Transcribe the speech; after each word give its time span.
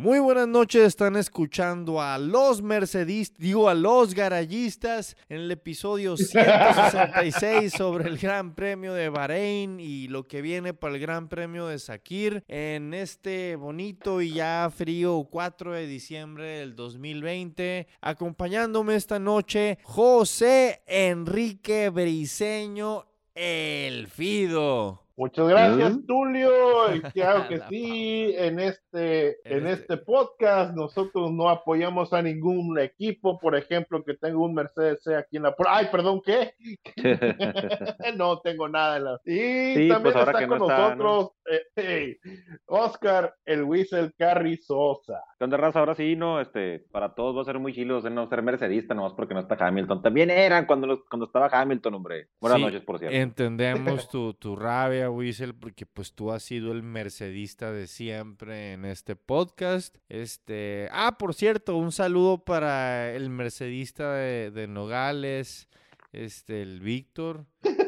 Muy 0.00 0.18
buenas 0.18 0.48
noches, 0.48 0.82
están 0.84 1.14
escuchando 1.16 2.00
a 2.00 2.16
los 2.16 2.62
mercedistas, 2.62 3.38
digo 3.38 3.68
a 3.68 3.74
los 3.74 4.14
garayistas 4.14 5.14
en 5.28 5.40
el 5.40 5.50
episodio 5.50 6.16
166 6.16 7.70
sobre 7.70 8.08
el 8.08 8.16
Gran 8.16 8.54
Premio 8.54 8.94
de 8.94 9.10
Bahrein 9.10 9.78
y 9.78 10.08
lo 10.08 10.26
que 10.26 10.40
viene 10.40 10.72
para 10.72 10.94
el 10.94 11.02
Gran 11.02 11.28
Premio 11.28 11.66
de 11.66 11.78
Sakir 11.78 12.42
en 12.48 12.94
este 12.94 13.56
bonito 13.56 14.22
y 14.22 14.32
ya 14.32 14.72
frío 14.74 15.28
4 15.30 15.74
de 15.74 15.86
diciembre 15.86 16.44
del 16.60 16.74
2020. 16.74 17.86
Acompañándome 18.00 18.94
esta 18.94 19.18
noche, 19.18 19.76
José 19.82 20.82
Enrique 20.86 21.90
Briseño, 21.90 23.04
el 23.34 24.06
Fido. 24.08 25.09
Muchas 25.16 25.48
gracias, 25.48 25.98
Tulio. 26.06 26.94
Y 26.94 27.00
claro 27.12 27.48
que 27.48 27.60
sí, 27.68 28.34
en 28.36 28.58
este, 28.60 29.36
en 29.44 29.66
este 29.66 29.96
podcast 29.98 30.74
nosotros 30.74 31.30
no 31.32 31.48
apoyamos 31.48 32.12
a 32.12 32.22
ningún 32.22 32.78
equipo, 32.78 33.38
por 33.38 33.54
ejemplo, 33.56 34.02
que 34.02 34.14
tenga 34.14 34.38
un 34.38 34.54
Mercedes 34.54 35.02
C 35.02 35.14
aquí 35.14 35.36
en 35.36 35.44
la... 35.44 35.54
Ay, 35.68 35.88
perdón, 35.92 36.20
¿qué? 36.24 36.54
no 38.16 38.40
tengo 38.40 38.68
nada. 38.68 38.96
En 38.96 39.04
la... 39.04 39.20
Y 39.24 39.74
Sí, 39.74 39.88
también 39.88 40.02
pues 40.02 40.16
ahora 40.16 40.32
está 40.32 40.40
que 40.40 40.46
con 40.48 40.58
no 40.58 40.70
está, 40.70 40.94
nosotros 40.94 41.30
eh, 41.50 41.60
eh, 41.76 42.18
Oscar, 42.66 43.34
el 43.44 43.62
Whistle 43.64 44.12
Carrizosa. 44.16 45.22
¿Qué 45.38 45.44
onda, 45.44 45.56
raza? 45.56 45.80
Ahora 45.80 45.94
sí, 45.94 46.16
no, 46.16 46.40
este, 46.40 46.84
para 46.90 47.14
todos 47.14 47.36
va 47.36 47.42
a 47.42 47.44
ser 47.44 47.58
muy 47.58 47.72
chilo 47.72 48.00
no 48.10 48.28
ser 48.28 48.42
mercedista, 48.42 48.94
nomás 48.94 49.12
porque 49.14 49.34
no 49.34 49.40
está 49.40 49.56
Hamilton. 49.58 50.02
También 50.02 50.30
eran 50.30 50.66
cuando, 50.66 50.86
los- 50.86 51.04
cuando 51.08 51.26
estaba 51.26 51.48
Hamilton, 51.52 51.94
hombre. 51.94 52.28
Buenas 52.40 52.58
Sí, 52.58 52.64
noches, 52.64 52.82
por 52.82 52.98
cierto. 52.98 53.16
Entendemos 53.16 54.08
tu, 54.08 54.34
tu 54.34 54.56
rabia, 54.56 55.09
Wiesel, 55.10 55.54
porque 55.54 55.86
pues 55.86 56.12
tú 56.12 56.32
has 56.32 56.42
sido 56.42 56.72
el 56.72 56.82
mercedista 56.82 57.72
de 57.72 57.86
siempre 57.86 58.72
en 58.72 58.84
este 58.84 59.16
podcast. 59.16 59.96
Este, 60.08 60.88
ah, 60.92 61.16
por 61.18 61.34
cierto, 61.34 61.76
un 61.76 61.92
saludo 61.92 62.44
para 62.44 63.12
el 63.12 63.30
mercedista 63.30 64.14
de, 64.14 64.50
de 64.50 64.66
Nogales, 64.66 65.68
este, 66.12 66.62
el 66.62 66.80
Víctor. 66.80 67.46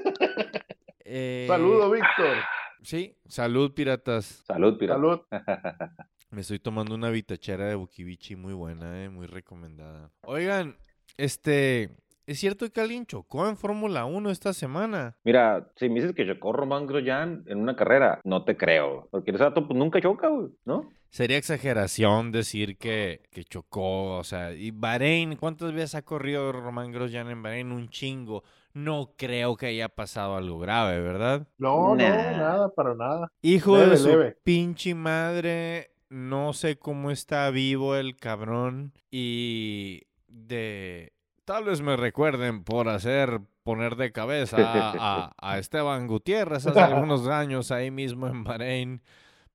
Eh, 1.15 1.45
Saludo, 1.47 1.91
Víctor. 1.91 2.39
Sí, 2.81 3.19
salud, 3.27 3.75
piratas. 3.75 4.45
Salud, 4.47 4.79
pirata. 4.79 4.99
Salud. 4.99 5.21
Me 6.31 6.41
estoy 6.41 6.59
tomando 6.59 6.95
una 6.95 7.11
vitachera 7.11 7.67
de 7.67 7.75
Bukivichi 7.75 8.37
muy 8.37 8.55
buena, 8.55 9.05
eh, 9.05 9.11
muy 9.11 9.27
recomendada. 9.27 10.11
Oigan, 10.23 10.79
este, 11.19 11.91
¿es 12.27 12.39
cierto 12.39 12.69
que 12.71 12.81
alguien 12.81 13.07
chocó 13.07 13.49
en 13.49 13.57
Fórmula 13.57 14.05
1 14.05 14.31
esta 14.31 14.53
semana? 14.53 15.17
Mira, 15.25 15.71
si 15.77 15.89
me 15.89 15.97
dices 15.97 16.13
que 16.15 16.27
chocó 16.27 16.53
Román 16.53 16.87
Grosjean 16.87 17.45
en 17.47 17.59
una 17.59 17.77
carrera, 17.77 18.21
no 18.25 18.45
te 18.45 18.57
creo. 18.57 19.09
Porque 19.11 19.31
ese 19.31 19.43
dato 19.45 19.67
pues, 19.67 19.79
nunca 19.79 20.01
choca, 20.01 20.29
güey, 20.29 20.49
¿no? 20.65 20.89
Sería 21.11 21.37
exageración 21.37 22.33
decir 22.33 22.79
que, 22.79 23.23
que 23.31 23.45
chocó, 23.45 24.17
o 24.17 24.25
sea, 24.25 24.53
y 24.55 24.71
Bahrein, 24.71 25.37
¿cuántas 25.37 25.73
veces 25.75 25.95
ha 25.95 26.03
corrido 26.03 26.51
Román 26.53 26.91
Grosjean 26.91 27.29
en 27.31 27.43
Bahrein? 27.43 27.71
Un 27.71 27.91
chingo. 27.91 28.43
No 28.73 29.13
creo 29.19 29.57
que 29.57 29.67
haya 29.67 29.91
pasado 29.91 30.37
algo 30.37 30.59
grave, 30.59 31.03
¿verdad? 31.03 31.47
No, 31.59 31.95
Nah. 31.95 32.09
no, 32.31 32.37
nada, 32.39 32.69
para 32.75 32.95
nada. 32.95 33.29
Hijo 33.43 33.77
Leve, 33.77 33.91
de 33.91 33.97
su 33.99 34.09
leve. 34.09 34.37
pinche 34.43 34.95
madre, 34.95 35.91
no 36.09 36.55
sé 36.55 36.79
cómo 36.79 37.11
está 37.11 37.51
vivo 37.51 37.95
el 37.97 38.17
cabrón 38.17 38.95
y 39.11 40.05
de... 40.29 41.13
Tal 41.45 41.65
vez 41.65 41.81
me 41.81 41.97
recuerden 41.97 42.63
por 42.65 42.89
hacer 42.89 43.41
poner 43.65 43.97
de 43.97 44.13
cabeza 44.13 44.57
a, 44.59 44.93
a- 45.27 45.33
a 45.41 45.59
Esteban 45.59 46.07
Gutiérrez 46.07 46.67
hace 46.67 46.81
algunos 46.81 47.27
años 47.29 47.71
ahí 47.71 47.91
mismo 47.91 48.27
en 48.29 48.45
Bahrein, 48.45 49.03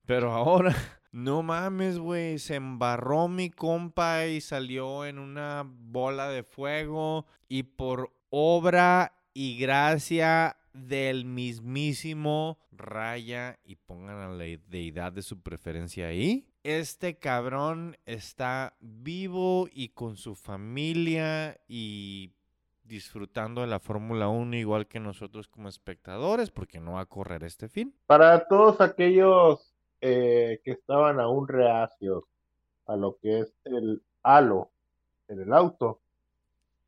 pero 0.06 0.32
ahora... 0.32 0.74
No 1.10 1.42
mames, 1.42 1.98
güey, 1.98 2.38
se 2.38 2.56
embarró 2.56 3.28
mi 3.28 3.48
compa 3.48 4.26
y 4.26 4.42
salió 4.42 5.06
en 5.06 5.18
una 5.18 5.64
bola 5.66 6.28
de 6.28 6.42
fuego 6.42 7.24
y 7.48 7.62
por 7.62 8.12
obra 8.28 9.14
y 9.32 9.56
gracia 9.58 10.58
del 10.74 11.24
mismísimo 11.24 12.58
Raya 12.72 13.58
y 13.64 13.76
pongan 13.76 14.18
a 14.18 14.28
la 14.28 14.44
deidad 14.68 15.10
de 15.12 15.22
su 15.22 15.40
preferencia 15.40 16.08
ahí. 16.08 16.46
Este 16.64 17.18
cabrón 17.18 17.96
está 18.04 18.74
vivo 18.80 19.68
y 19.72 19.90
con 19.90 20.16
su 20.16 20.34
familia 20.34 21.58
y 21.68 22.32
disfrutando 22.82 23.60
de 23.60 23.66
la 23.68 23.78
Fórmula 23.80 24.28
1 24.28 24.56
igual 24.56 24.86
que 24.86 24.98
nosotros 24.98 25.46
como 25.48 25.68
espectadores 25.68 26.50
porque 26.50 26.80
no 26.80 26.94
va 26.94 27.00
a 27.02 27.06
correr 27.06 27.44
este 27.44 27.68
fin. 27.68 27.94
Para 28.06 28.46
todos 28.48 28.80
aquellos 28.80 29.72
eh, 30.00 30.60
que 30.64 30.72
estaban 30.72 31.20
aún 31.20 31.46
reacios 31.48 32.24
a 32.86 32.96
lo 32.96 33.18
que 33.18 33.40
es 33.40 33.54
el 33.64 34.02
halo 34.22 34.70
en 35.28 35.40
el 35.40 35.52
auto, 35.52 36.00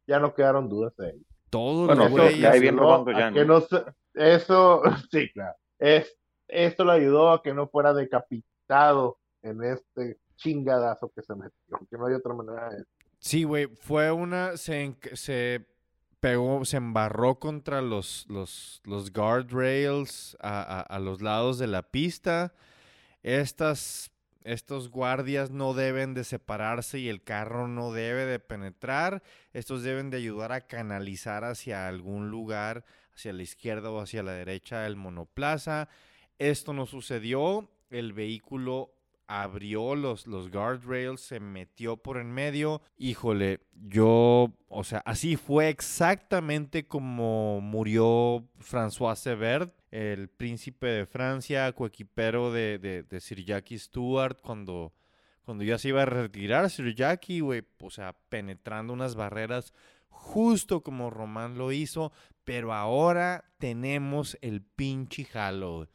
ya 0.06 0.19
no 0.19 0.34
quedaron 0.34 0.69
dudas 0.69 0.97
de 0.97 1.10
ello. 1.10 1.25
Todos 1.50 1.86
Bueno, 1.88 2.04
los 2.09 2.12
eso 2.12 2.22
güeyes- 2.25 2.42
cae 2.42 2.60
bien 2.60 2.75
ayudó 2.78 2.82
Román 2.97 3.00
a 3.00 3.04
Grosjean, 3.04 3.34
que 3.34 3.44
¿no? 3.44 3.62
eso, 4.14 4.82
sí, 5.12 5.30
claro. 5.32 5.56
Es, 5.78 6.16
esto 6.48 6.84
le 6.84 6.92
ayudó 6.92 7.30
a 7.30 7.42
que 7.42 7.53
no 7.54 7.69
fuera 7.69 7.92
decapitado 7.92 9.19
en 9.43 9.62
este 9.65 10.19
chingadazo 10.37 11.11
que 11.15 11.23
se 11.23 11.34
metió, 11.34 11.78
que 11.91 11.97
no 11.99 12.06
hay 12.06 12.15
otra 12.15 12.34
manera 12.34 12.71
de 12.71 12.84
Sí, 13.19 13.45
güey, 13.45 13.67
fue 13.67 14.11
una, 14.11 14.56
se, 14.56 14.97
se 15.12 15.67
pegó, 16.21 16.65
se 16.65 16.78
embarró 16.78 17.39
contra 17.39 17.83
los, 17.83 18.25
los, 18.31 18.81
los 18.84 19.12
guardrails 19.12 20.37
a, 20.41 20.62
a- 20.62 20.81
a 20.81 20.99
los 20.99 21.21
lados 21.21 21.59
de 21.59 21.67
la 21.67 21.83
pista. 21.83 22.55
Estas, 23.23 24.11
estos 24.43 24.91
guardias 24.91 25.51
no 25.51 25.75
deben 25.75 26.15
de 26.15 26.25
separarse 26.25 26.99
y 26.99 27.09
el 27.11 27.22
carro 27.22 27.69
no 27.69 27.93
debe 27.93 28.25
de 28.25 28.39
penetrar. 28.39 29.22
Estos 29.53 29.83
deben 29.83 30.09
de 30.09 30.17
ayudar 30.17 30.53
a 30.53 30.62
canalizar 30.62 31.45
hacia 31.45 31.89
algún 31.89 32.31
lugar, 32.31 32.84
hacia 33.15 33.34
la 33.34 33.43
izquierda 33.43 33.91
o 33.91 34.01
hacia 34.01 34.22
la 34.22 34.33
derecha 34.33 34.81
del 34.81 34.97
monoplaza. 34.97 35.89
Esto 36.39 36.72
no 36.72 36.87
sucedió. 36.87 37.69
El 37.91 38.12
vehículo 38.15 38.95
abrió 39.30 39.94
los, 39.94 40.26
los 40.26 40.50
guardrails, 40.50 41.20
se 41.20 41.38
metió 41.38 41.96
por 41.96 42.16
en 42.18 42.32
medio. 42.32 42.82
Híjole, 42.98 43.60
yo, 43.72 44.52
o 44.68 44.82
sea, 44.82 45.02
así 45.06 45.36
fue 45.36 45.68
exactamente 45.68 46.88
como 46.88 47.60
murió 47.60 48.44
François 48.58 49.14
Severt, 49.14 49.72
el 49.92 50.28
príncipe 50.28 50.88
de 50.88 51.06
Francia, 51.06 51.72
coequipero 51.72 52.52
de, 52.52 52.78
de, 52.78 53.20
Sir 53.20 53.44
Jackie 53.44 53.78
Stewart, 53.78 54.41
cuando, 54.42 54.92
cuando 55.44 55.62
ya 55.62 55.78
se 55.78 55.91
iba 55.91 56.02
a 56.02 56.06
retirar 56.06 56.68
Sir 56.68 56.92
Jackie, 56.92 57.38
güey, 57.38 57.62
o 57.80 57.91
sea, 57.91 58.16
penetrando 58.28 58.92
unas 58.92 59.14
barreras 59.14 59.72
justo 60.08 60.82
como 60.82 61.08
Román 61.08 61.56
lo 61.56 61.70
hizo, 61.70 62.10
pero 62.42 62.72
ahora 62.72 63.44
tenemos 63.58 64.36
el 64.41 64.62
pinche 64.62 65.24
güey. 65.32 65.88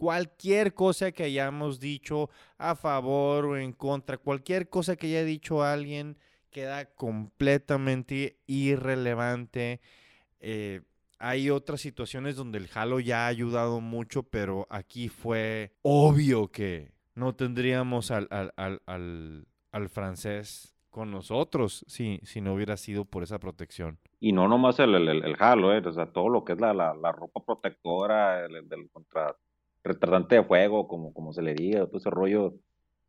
Cualquier 0.00 0.72
cosa 0.72 1.12
que 1.12 1.24
hayamos 1.24 1.78
dicho 1.78 2.30
a 2.56 2.74
favor 2.74 3.44
o 3.44 3.58
en 3.58 3.74
contra, 3.74 4.16
cualquier 4.16 4.70
cosa 4.70 4.96
que 4.96 5.08
haya 5.08 5.24
dicho 5.24 5.62
alguien 5.62 6.16
queda 6.50 6.86
completamente 6.86 8.38
irrelevante. 8.46 9.82
Eh, 10.40 10.80
hay 11.18 11.50
otras 11.50 11.82
situaciones 11.82 12.34
donde 12.34 12.56
el 12.56 12.70
Halo 12.72 12.98
ya 12.98 13.26
ha 13.26 13.26
ayudado 13.26 13.82
mucho, 13.82 14.22
pero 14.22 14.66
aquí 14.70 15.10
fue 15.10 15.74
obvio 15.82 16.48
que 16.48 16.92
no 17.14 17.34
tendríamos 17.34 18.10
al, 18.10 18.26
al, 18.30 18.54
al, 18.56 19.46
al, 19.70 19.88
francés 19.90 20.74
con 20.88 21.10
nosotros 21.10 21.84
si, 21.88 22.20
si 22.22 22.40
no 22.40 22.54
hubiera 22.54 22.78
sido 22.78 23.04
por 23.04 23.22
esa 23.22 23.38
protección. 23.38 23.98
Y 24.18 24.32
no 24.32 24.48
nomás 24.48 24.78
el, 24.78 24.94
el, 24.94 25.08
el, 25.10 25.36
halo, 25.38 25.74
¿eh? 25.74 25.82
O 25.84 25.92
sea, 25.92 26.10
todo 26.10 26.30
lo 26.30 26.42
que 26.42 26.54
es 26.54 26.58
la, 26.58 26.72
la, 26.72 26.94
la 26.94 27.12
ropa 27.12 27.44
protectora, 27.44 28.46
el, 28.46 28.56
el 28.56 28.90
contra 28.90 29.36
retardante 29.84 30.36
de 30.36 30.44
fuego, 30.44 30.86
como, 30.88 31.12
como 31.12 31.32
se 31.32 31.42
le 31.42 31.54
diga, 31.54 31.86
todo 31.86 31.98
ese 31.98 32.10
rollo, 32.10 32.54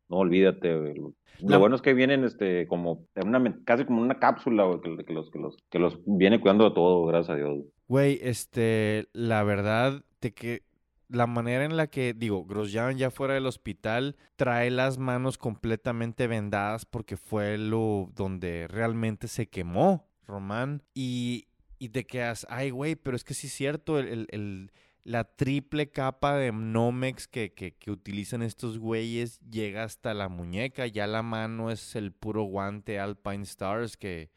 no 0.08 0.18
olvídate. 0.18 0.94
Lo 1.40 1.58
bueno 1.58 1.74
es 1.76 1.82
que 1.82 1.94
vienen 1.94 2.24
este 2.24 2.66
como 2.66 3.06
una 3.16 3.42
casi 3.64 3.84
como 3.84 4.02
una 4.02 4.18
cápsula, 4.18 4.64
güey, 4.64 4.80
que, 4.80 5.04
que 5.04 5.12
los, 5.12 5.30
que 5.30 5.38
los, 5.38 5.56
que 5.70 5.78
los 5.78 5.98
viene 6.06 6.40
cuidando 6.40 6.64
de 6.68 6.74
todo, 6.74 7.04
gracias 7.06 7.30
a 7.30 7.36
Dios. 7.36 7.64
Güey, 7.88 8.18
este, 8.22 9.08
la 9.12 9.42
verdad 9.42 10.04
de 10.20 10.32
que 10.32 10.62
la 11.08 11.26
manera 11.26 11.64
en 11.64 11.76
la 11.76 11.88
que, 11.88 12.14
digo, 12.14 12.44
Grosjean 12.44 12.96
ya 12.96 13.10
fuera 13.10 13.34
del 13.34 13.44
hospital 13.46 14.16
trae 14.36 14.70
las 14.70 14.96
manos 14.98 15.36
completamente 15.36 16.26
vendadas 16.26 16.86
porque 16.86 17.16
fue 17.18 17.58
lo 17.58 18.08
donde 18.14 18.66
realmente 18.68 19.28
se 19.28 19.46
quemó 19.48 20.06
Román 20.26 20.82
y, 20.94 21.48
y 21.78 21.90
te 21.90 22.04
quedas, 22.06 22.46
ay, 22.48 22.70
güey, 22.70 22.94
pero 22.96 23.14
es 23.16 23.24
que 23.24 23.34
sí 23.34 23.48
es 23.48 23.52
cierto, 23.52 23.98
el, 23.98 24.08
el- 24.08 24.26
el- 24.30 24.70
la 25.04 25.24
triple 25.24 25.90
capa 25.90 26.36
de 26.36 26.52
Nomex 26.52 27.26
que, 27.26 27.52
que, 27.52 27.74
que 27.74 27.90
utilizan 27.90 28.42
estos 28.42 28.78
güeyes 28.78 29.40
llega 29.40 29.84
hasta 29.84 30.14
la 30.14 30.28
muñeca, 30.28 30.86
ya 30.86 31.06
la 31.06 31.22
mano 31.22 31.70
es 31.70 31.96
el 31.96 32.12
puro 32.12 32.44
guante 32.44 33.00
Alpine 33.00 33.42
Stars 33.42 33.96
que, 33.96 34.30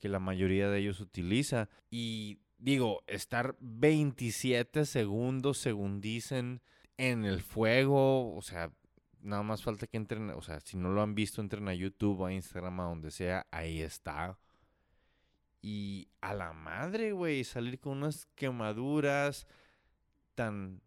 que 0.00 0.08
la 0.08 0.18
mayoría 0.18 0.68
de 0.68 0.80
ellos 0.80 1.00
utiliza. 1.00 1.68
Y 1.90 2.40
digo, 2.58 3.02
estar 3.06 3.56
27 3.60 4.84
segundos, 4.84 5.58
según 5.58 6.00
dicen, 6.00 6.60
en 6.96 7.24
el 7.24 7.40
fuego, 7.40 8.34
o 8.34 8.42
sea, 8.42 8.72
nada 9.20 9.42
más 9.42 9.62
falta 9.62 9.86
que 9.86 9.96
entren, 9.96 10.30
o 10.30 10.42
sea, 10.42 10.60
si 10.60 10.76
no 10.76 10.90
lo 10.90 11.02
han 11.02 11.14
visto, 11.14 11.40
entren 11.40 11.68
a 11.68 11.74
YouTube, 11.74 12.24
a 12.24 12.32
Instagram, 12.32 12.80
a 12.80 12.84
donde 12.84 13.10
sea, 13.10 13.46
ahí 13.50 13.80
está. 13.80 14.38
Y 15.62 16.08
a 16.20 16.34
la 16.34 16.52
madre, 16.52 17.12
güey, 17.12 17.44
salir 17.44 17.78
con 17.78 17.98
unas 17.98 18.26
quemaduras 18.34 19.46
tan, 20.40 20.80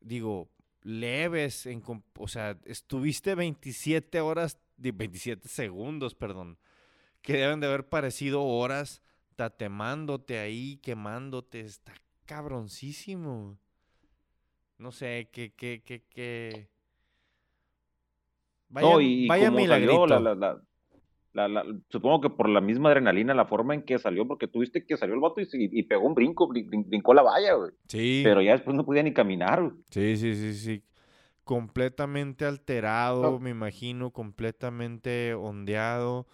digo, 0.00 0.50
leves, 0.82 1.64
en, 1.64 1.82
o 2.18 2.28
sea, 2.28 2.58
estuviste 2.66 3.34
27 3.34 4.20
horas, 4.20 4.58
27 4.76 5.48
segundos, 5.48 6.14
perdón, 6.14 6.58
que 7.22 7.38
deben 7.38 7.58
de 7.60 7.68
haber 7.68 7.88
parecido 7.88 8.42
horas 8.44 9.00
tatemándote 9.34 10.40
ahí, 10.40 10.76
quemándote, 10.82 11.60
está 11.60 11.94
cabroncísimo. 12.26 13.58
No 14.76 14.92
sé, 14.92 15.30
qué, 15.32 15.54
qué, 15.54 15.82
qué, 15.82 16.02
qué. 16.02 16.68
Vaya, 18.68 18.90
no, 18.90 19.00
y 19.00 19.26
vaya 19.26 19.50
milagrito. 19.50 20.06
la, 20.06 20.34
la, 20.34 20.62
supongo 21.88 22.20
que 22.20 22.30
por 22.30 22.48
la 22.48 22.60
misma 22.60 22.90
adrenalina, 22.90 23.34
la 23.34 23.46
forma 23.46 23.74
en 23.74 23.82
que 23.82 23.98
salió, 23.98 24.26
porque 24.26 24.48
tuviste 24.48 24.84
que 24.84 24.96
salió 24.96 25.14
el 25.14 25.20
vato 25.20 25.40
y, 25.40 25.82
pegó 25.84 26.06
un 26.06 26.14
brinco, 26.14 26.48
brincó 26.48 27.14
la 27.14 27.22
valla, 27.22 27.54
güey. 27.54 27.70
Sí. 27.88 28.20
Pero 28.24 28.42
ya 28.42 28.52
después 28.52 28.76
no 28.76 28.84
podía 28.84 29.02
ni 29.02 29.12
caminar, 29.12 29.62
güey. 29.62 29.74
Sí, 29.90 30.16
sí, 30.16 30.34
sí, 30.34 30.54
sí. 30.54 30.82
Completamente 31.44 32.44
alterado, 32.44 33.38
me 33.38 33.50
imagino, 33.50 34.10
completamente 34.10 35.34
ondeado. 35.34 36.26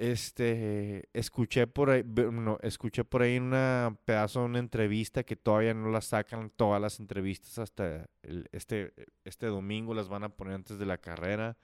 Este, 0.00 1.10
escuché 1.12 1.66
por 1.66 1.90
ahí, 1.90 2.02
no, 2.02 2.58
escuché 2.62 3.04
por 3.04 3.20
ahí 3.20 3.36
una 3.36 3.98
pedazo 4.06 4.40
de 4.40 4.46
una 4.46 4.58
entrevista 4.58 5.24
que 5.24 5.36
todavía 5.36 5.74
no 5.74 5.90
la 5.90 6.00
sacan 6.00 6.50
todas 6.56 6.80
las 6.80 7.00
entrevistas 7.00 7.58
hasta 7.58 8.08
este, 8.50 8.94
este 9.24 9.46
domingo, 9.46 9.92
las 9.92 10.08
van 10.08 10.24
a 10.24 10.30
poner 10.30 10.54
antes 10.54 10.78
de 10.78 10.86
la 10.86 10.96
carrera, 10.96 11.58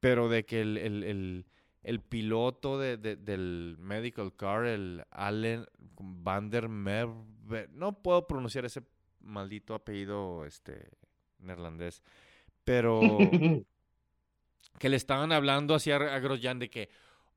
pero 0.00 0.28
de 0.28 0.44
que 0.44 0.60
el, 0.60 0.76
el, 0.76 1.46
el, 1.82 2.00
piloto 2.00 2.78
de, 2.78 2.96
del 2.96 3.76
medical 3.78 4.34
car, 4.34 4.66
el 4.66 5.04
Allen 5.10 5.66
Van 5.98 6.50
der 6.50 6.68
Merwe, 6.68 7.68
no 7.72 8.02
puedo 8.02 8.26
pronunciar 8.26 8.64
ese 8.64 8.82
maldito 9.20 9.74
apellido 9.74 10.44
este, 10.46 10.90
neerlandés, 11.38 12.02
pero 12.64 13.00
que 14.78 14.88
le 14.88 14.96
estaban 14.96 15.32
hablando 15.32 15.74
así 15.74 15.90
a, 15.90 15.96
a 15.96 16.18
Grosjean 16.18 16.58
de 16.58 16.70
que 16.70 16.88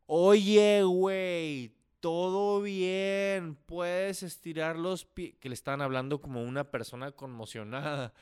Oye, 0.06 0.84
güey, 0.84 1.72
todo 2.00 2.62
bien, 2.62 3.56
puedes 3.66 4.22
estirar 4.24 4.78
los 4.78 5.06
pies. 5.06 5.36
Que 5.40 5.50
le 5.50 5.56
estaban 5.56 5.82
hablando 5.82 6.20
como 6.20 6.44
una 6.44 6.66
persona 6.66 7.12
conmocionada. 7.12 8.14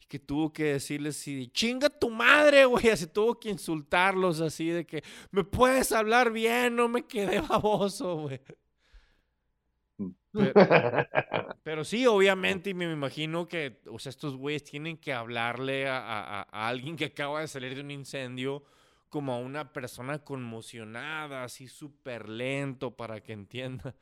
Y 0.00 0.06
que 0.06 0.18
tuvo 0.18 0.52
que 0.52 0.64
decirles 0.64 1.18
así, 1.18 1.48
chinga 1.48 1.88
tu 1.88 2.10
madre, 2.10 2.64
güey. 2.64 2.88
Así 2.88 3.06
tuvo 3.06 3.38
que 3.38 3.50
insultarlos 3.50 4.40
así 4.40 4.68
de 4.68 4.86
que, 4.86 5.04
me 5.30 5.44
puedes 5.44 5.92
hablar 5.92 6.32
bien, 6.32 6.76
no 6.76 6.88
me 6.88 7.06
quedé 7.06 7.40
baboso, 7.40 8.16
güey. 8.16 8.40
Pero, 11.62 11.84
sí, 11.84 12.06
obviamente, 12.06 12.70
y 12.70 12.74
me 12.74 12.90
imagino 12.90 13.46
que, 13.46 13.80
o 13.90 13.98
sea, 13.98 14.10
estos 14.10 14.36
güeyes 14.36 14.64
tienen 14.64 14.96
que 14.96 15.12
hablarle 15.12 15.88
a 15.88 16.42
alguien 16.50 16.96
que 16.96 17.06
acaba 17.06 17.40
de 17.40 17.48
salir 17.48 17.74
de 17.74 17.80
un 17.80 17.90
incendio 17.90 18.64
como 19.10 19.34
a 19.34 19.38
una 19.38 19.72
persona 19.72 20.20
conmocionada, 20.20 21.44
así 21.44 21.66
súper 21.68 22.28
lento 22.28 22.96
para 22.96 23.20
que 23.20 23.32
entienda. 23.32 23.94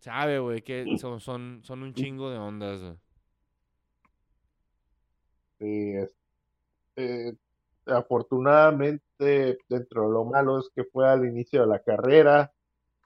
Sabe, 0.00 0.40
güey, 0.40 0.62
que 0.62 0.96
son, 0.98 1.20
son, 1.20 1.60
son 1.62 1.82
un 1.82 1.94
chingo 1.94 2.30
de 2.30 2.38
ondas. 2.38 2.80
Sí, 2.80 2.96
es, 5.62 6.14
eh, 6.96 7.34
afortunadamente, 7.86 9.58
dentro 9.68 10.06
de 10.06 10.12
lo 10.12 10.24
malo 10.24 10.58
es 10.58 10.68
que 10.74 10.84
fue 10.84 11.08
al 11.08 11.24
inicio 11.24 11.62
de 11.62 11.66
la 11.66 11.78
carrera, 11.80 12.52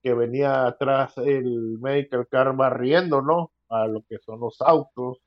que 0.02 0.14
venía 0.14 0.66
atrás 0.66 1.16
el 1.18 1.78
medical 1.80 2.26
car 2.28 2.54
barriendo, 2.54 3.22
¿no? 3.22 3.52
A 3.68 3.86
lo 3.86 4.02
que 4.02 4.18
son 4.18 4.40
los 4.40 4.60
autos. 4.60 5.18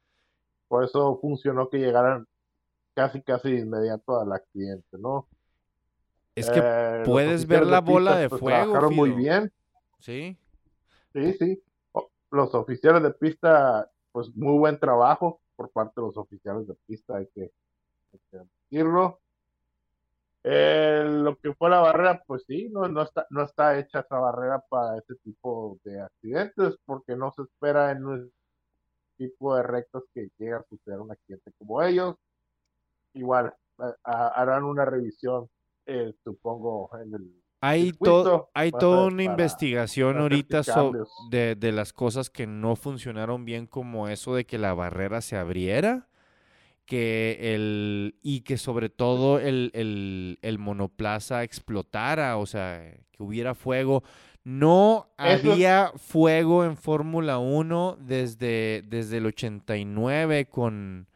Por 0.68 0.84
eso 0.84 1.20
funcionó 1.22 1.70
que 1.70 1.80
llegaran 1.80 2.28
casi, 2.94 3.22
casi 3.22 3.50
inmediato 3.50 4.20
al 4.20 4.32
accidente, 4.32 4.98
¿no? 4.98 5.28
Es 6.36 6.50
que 6.50 6.62
eh, 6.64 7.02
puedes 7.06 7.48
ver 7.48 7.66
la 7.66 7.82
bola 7.82 8.18
de 8.18 8.30
pues, 8.30 8.40
fuego. 8.40 8.58
Trabajaron 8.58 8.96
muy 8.96 9.12
bien. 9.12 9.52
Sí. 10.00 10.38
Sí, 11.14 11.34
sí. 11.34 11.64
Los 12.32 12.54
oficiales 12.54 13.02
de 13.02 13.12
pista, 13.12 13.90
pues 14.12 14.34
muy 14.36 14.58
buen 14.58 14.80
trabajo 14.80 15.42
por 15.60 15.72
parte 15.72 16.00
de 16.00 16.08
los 16.08 16.16
oficiales 16.16 16.66
de 16.68 16.76
pista, 16.88 17.18
hay 17.18 17.28
que, 17.36 17.52
decirlo. 18.32 19.20
Eh, 20.42 21.04
lo 21.06 21.36
que 21.36 21.54
fue 21.54 21.70
la 21.70 21.82
barrera, 21.82 22.24
pues 22.26 22.46
sí, 22.48 22.70
no, 22.70 22.88
no, 22.88 23.02
está, 23.02 23.28
no 23.30 23.44
está 23.44 23.78
hecha 23.78 24.00
esa 24.00 24.20
barrera 24.20 24.64
para 24.70 24.98
este 24.98 25.16
tipo 25.16 25.78
de 25.84 26.00
accidentes, 26.00 26.78
porque 26.86 27.18
no 27.18 27.34
se 27.34 27.42
espera 27.42 27.92
en 27.92 28.06
un 28.06 28.32
tipo 29.18 29.54
de 29.54 29.64
rectos 29.64 30.06
que 30.14 30.30
llegue 30.38 30.54
a 30.54 30.64
suceder 30.64 31.02
un 31.02 31.12
accidente 31.12 31.52
como 31.58 31.84
ellos 31.84 32.16
igual 33.14 33.54
harán 34.04 34.64
una 34.64 34.86
revisión, 34.86 35.50
eh, 35.86 36.14
supongo, 36.24 36.90
en 37.02 37.14
el 37.14 37.44
hay, 37.62 37.92
todo 37.92 38.50
hay 38.54 38.72
toda 38.72 39.08
una 39.08 39.24
investigación 39.24 40.18
ahorita 40.18 40.62
de, 41.30 41.56
de, 41.56 41.72
las 41.72 41.94
cosas 41.94 42.30
que 42.30 42.48
no 42.48 42.76
funcionaron 42.76 43.46
bien, 43.46 43.68
como 43.68 44.08
eso 44.08 44.36
de 44.36 44.46
que 44.46 44.58
la 44.58 44.74
barrera 44.74 45.22
se 45.22 45.36
abriera, 45.36 46.08
que 46.86 47.56
el, 47.56 48.16
y 48.22 48.42
que 48.42 48.58
sobre 48.58 48.90
todo 48.90 49.40
el, 49.40 49.72
el, 49.74 50.40
el 50.42 50.58
monoplaza 50.58 51.44
explotara, 51.44 52.38
o 52.38 52.46
sea, 52.46 52.82
que 53.12 53.24
hubiera 53.24 53.56
fuego. 53.56 54.04
No 54.46 55.10
había 55.18 55.92
fuego 55.98 56.64
en 56.64 56.78
Fórmula 56.78 57.38
1 57.38 57.98
desde, 58.00 58.84
desde 58.88 59.18
el 59.18 59.26
89 59.28 60.48
con, 60.48 61.08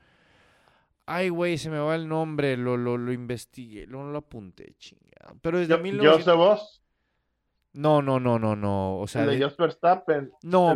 Ay, 1.06 1.30
güey, 1.30 1.58
se 1.58 1.70
me 1.70 1.80
va 1.80 1.96
el 1.96 2.08
nombre, 2.08 2.56
lo, 2.56 2.78
lo, 2.78 2.98
lo 2.98 3.12
investigué, 3.12 3.88
no 3.88 4.10
lo 4.10 4.20
apunté, 4.20 4.74
chingado. 4.78 5.13
Pero 5.42 5.60
desde 5.60 5.74
¿Yo, 5.74 5.80
1900... 5.80 6.38
vos? 6.38 6.84
No, 7.74 8.04
no, 8.04 8.20
no, 8.20 8.38
no, 8.38 8.56
no. 8.56 9.00
O 9.00 9.08
sea, 9.08 9.24
el 9.24 9.40
de 9.40 9.52
Verstappen. 9.58 10.32
No, 10.44 10.76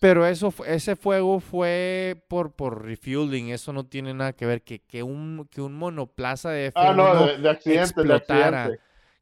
pero 0.00 0.26
eso, 0.26 0.52
ese 0.66 0.94
fuego 0.94 1.40
fue 1.40 2.22
por, 2.28 2.52
por 2.52 2.84
refueling. 2.84 3.48
Eso 3.48 3.72
no 3.72 3.86
tiene 3.86 4.12
nada 4.12 4.34
que 4.34 4.44
ver 4.44 4.62
que, 4.62 4.80
que, 4.80 5.02
un, 5.02 5.48
que 5.50 5.62
un 5.62 5.74
monoplaza 5.74 6.50
de 6.50 6.72
F1 6.72 6.72
ah, 6.76 6.92
no, 6.92 7.26
de, 7.38 7.48
accidente, 7.48 7.82
explotara. 7.84 8.70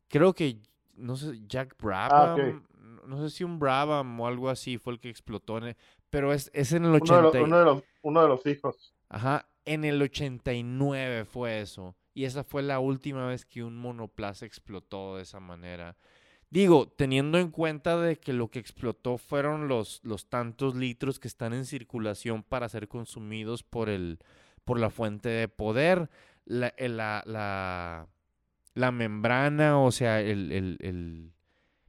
Creo 0.08 0.34
que, 0.34 0.58
no 0.96 1.14
sé, 1.16 1.40
Jack 1.46 1.74
ah, 1.74 1.84
Brabham. 1.84 2.66
No 3.06 3.22
sé 3.22 3.30
si 3.30 3.44
un 3.44 3.60
Brabham 3.60 4.20
o 4.20 4.26
algo 4.26 4.50
así 4.50 4.78
fue 4.78 4.94
el 4.94 4.98
que 4.98 5.08
explotó. 5.08 5.60
pero 6.10 6.32
es, 6.32 6.50
es 6.52 6.72
en 6.72 6.84
el 6.84 6.94
80. 6.94 7.18
Uno 7.18 7.30
de, 7.30 7.42
uno, 7.42 7.58
de 7.58 7.64
los, 7.64 7.82
uno 8.02 8.22
de 8.22 8.28
los 8.28 8.46
hijos. 8.46 8.92
Ajá. 9.08 9.46
En 9.64 9.84
el 9.84 10.02
89 10.02 11.26
fue 11.26 11.60
eso. 11.60 11.94
Y 12.14 12.24
esa 12.24 12.44
fue 12.44 12.62
la 12.62 12.78
última 12.78 13.26
vez 13.26 13.44
que 13.44 13.64
un 13.64 13.76
monoplaza 13.76 14.46
explotó 14.46 15.16
de 15.16 15.22
esa 15.22 15.40
manera. 15.40 15.96
Digo, 16.54 16.86
teniendo 16.86 17.38
en 17.38 17.50
cuenta 17.50 18.00
de 18.00 18.14
que 18.14 18.32
lo 18.32 18.48
que 18.48 18.60
explotó 18.60 19.18
fueron 19.18 19.66
los, 19.66 20.00
tantos 20.28 20.76
litros 20.76 21.18
que 21.18 21.26
están 21.26 21.52
en 21.52 21.64
circulación 21.64 22.44
para 22.44 22.68
ser 22.68 22.86
consumidos 22.86 23.64
por, 23.64 23.88
el, 23.88 24.20
por 24.64 24.78
la 24.78 24.90
fuente 24.90 25.28
de 25.28 25.48
poder, 25.48 26.08
la, 26.44 26.72
eh, 26.76 26.88
la, 26.88 27.24
la, 28.74 28.92
membrana, 28.92 29.80
o 29.80 29.90
sea, 29.90 30.20
el, 30.20 30.52
el, 30.52 31.32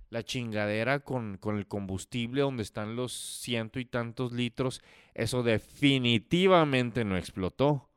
la 0.10 0.24
chingadera 0.24 1.02
con, 1.02 1.38
con, 1.38 1.58
el 1.58 1.68
combustible 1.68 2.42
donde 2.42 2.64
están 2.64 2.96
los 2.96 3.14
ciento 3.14 3.80
y 3.80 3.86
tantos 3.86 4.32
litros, 4.32 4.82
eso 5.14 5.44
definitivamente 5.44 7.06
no 7.06 7.18
explotó. 7.18 7.88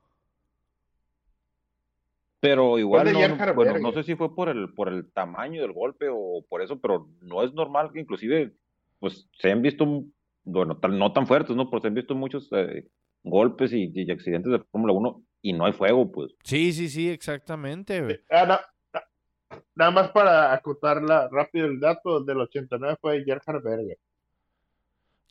Pero 2.40 2.78
igual 2.78 3.12
no, 3.12 3.54
bueno, 3.54 3.78
no 3.78 3.92
sé 3.92 4.04
si 4.04 4.14
fue 4.14 4.35
por 4.35 4.49
el, 4.49 4.73
por 4.75 4.88
el 4.88 5.11
tamaño 5.12 5.61
del 5.61 5.73
golpe 5.73 6.07
o 6.11 6.45
por 6.49 6.62
eso, 6.62 6.80
pero 6.80 7.09
no 7.21 7.42
es 7.42 7.52
normal 7.52 7.90
que 7.92 8.00
inclusive 8.00 8.52
pues 9.00 9.28
se 9.38 9.50
han 9.50 9.62
visto, 9.62 10.04
bueno, 10.45 10.78
no 10.90 11.12
tan 11.12 11.26
fuertes, 11.26 11.57
¿no? 11.57 11.68
Porque 11.68 11.83
se 11.83 11.88
han 11.88 11.95
visto 11.95 12.14
muchos 12.14 12.49
eh, 12.52 12.87
golpes 13.25 13.73
y, 13.73 14.11
accidentes 14.11 14.52
de 14.52 14.61
Fórmula 14.71 14.92
1 14.92 15.23
y 15.42 15.52
no 15.52 15.66
hay 15.66 15.73
fuego, 15.73 16.11
pues. 16.11 16.33
Sí, 16.45 16.73
sí, 16.73 16.88
sí, 16.88 17.09
exactamente. 17.11 18.23
Ah, 18.30 18.61
nada 19.75 19.90
más 19.90 20.11
para 20.11 20.52
acotarla 20.52 21.28
rápido 21.30 21.66
el 21.66 21.80
dato 21.80 22.21
del 22.21 22.40
89 22.40 22.99
fue 23.00 23.25
Gerhard 23.25 23.62
Berger. 23.62 23.99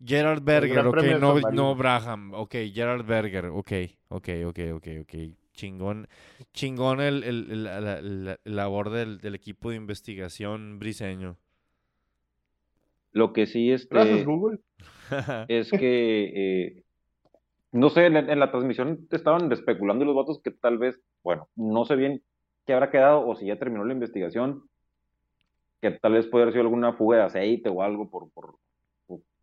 Gerard 0.06 0.44
Berger, 0.44 0.88
ok, 0.88 1.04
no, 1.20 1.52
no 1.52 1.76
Braham, 1.76 2.34
ok, 2.34 2.56
Gerard 2.72 3.04
Berger, 3.04 3.46
ok, 3.48 3.72
ok, 4.10 4.30
ok, 4.46 4.60
ok, 4.76 4.88
ok. 5.02 5.14
Chingón, 5.58 6.08
chingón 6.54 7.02
el, 7.02 7.24
el, 7.24 7.64
la, 7.64 8.40
labor 8.44 8.92
del, 8.92 9.18
del, 9.18 9.34
equipo 9.34 9.72
de 9.72 9.76
investigación 9.76 10.78
briseño. 10.78 11.36
Lo 13.12 13.34
que 13.34 13.48
sí 13.48 13.72
este, 13.72 14.24
Google. 14.24 14.60
es 15.48 15.72
que 15.72 16.32
eh, 16.36 16.84
no 17.72 17.90
sé, 17.90 18.06
en, 18.06 18.40
la 18.40 18.52
transmisión 18.52 19.08
estaban 19.12 19.52
especulando 19.52 20.06
los 20.06 20.14
votos 20.14 20.40
que 20.44 20.52
tal 20.52 20.78
vez, 20.78 21.02
bueno, 21.24 21.50
no 21.56 21.86
sé 21.86 21.96
bien 21.96 22.22
qué 22.66 22.74
habrá 22.74 22.92
quedado 22.92 23.28
o 23.28 23.36
si 23.36 23.48
ya 23.48 23.58
terminó 23.58 23.84
la 23.84 23.94
investigación, 23.94 24.64
que 25.82 25.92
tal 25.92 26.14
vez 26.14 26.28
puede 26.28 26.44
haber 26.44 26.54
sido 26.54 26.66
alguna 26.66 26.94
fuga 26.94 27.18
de 27.18 27.24
aceite 27.24 27.70
o 27.70 27.82
algo 27.82 28.10
por, 28.10 28.30
por, 28.32 28.56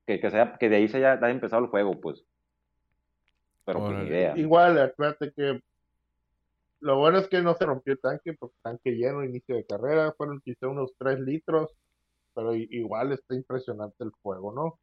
que, 0.06 0.20
que, 0.20 0.30
sea, 0.30 0.56
que 0.58 0.68
de 0.68 0.76
ahí 0.76 0.88
se 0.88 0.98
haya, 0.98 1.14
haya 1.14 1.30
empezado 1.30 1.62
el 1.62 1.70
juego, 1.70 2.00
pues. 2.00 2.24
Pero 3.64 3.80
pues 3.80 3.98
ni 3.98 4.06
idea. 4.06 4.36
Igual, 4.36 4.78
acuérdate 4.78 5.32
que 5.34 5.60
lo 6.84 6.98
bueno 6.98 7.16
es 7.16 7.28
que 7.28 7.40
no 7.40 7.54
se 7.54 7.64
rompió 7.64 7.94
el 7.94 7.98
tanque, 7.98 8.34
porque 8.34 8.56
tanque 8.60 8.90
lleno, 8.90 9.24
inicio 9.24 9.56
de 9.56 9.64
carrera, 9.64 10.12
fueron 10.18 10.42
quizá 10.42 10.68
unos 10.68 10.92
3 10.98 11.18
litros, 11.20 11.70
pero 12.34 12.54
igual 12.54 13.12
está 13.12 13.34
impresionante 13.34 14.04
el 14.04 14.12
fuego, 14.22 14.52
¿no? 14.52 14.78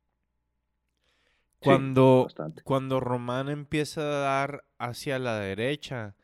Cuando, 1.60 2.28
cuando 2.64 3.00
Román 3.00 3.50
empieza 3.50 4.02
a 4.02 4.20
dar 4.20 4.64
hacia 4.80 5.20
la 5.20 5.38
derecha, 5.38 6.16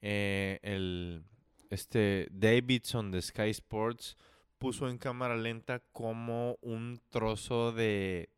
eh, 0.00 0.60
el 0.62 1.24
este 1.70 2.28
Davidson 2.30 3.10
de 3.10 3.20
Sky 3.20 3.50
Sports 3.50 4.16
puso 4.58 4.88
en 4.88 4.98
cámara 4.98 5.36
lenta 5.36 5.80
como 5.90 6.56
un 6.60 7.00
trozo 7.10 7.72
de, 7.72 8.30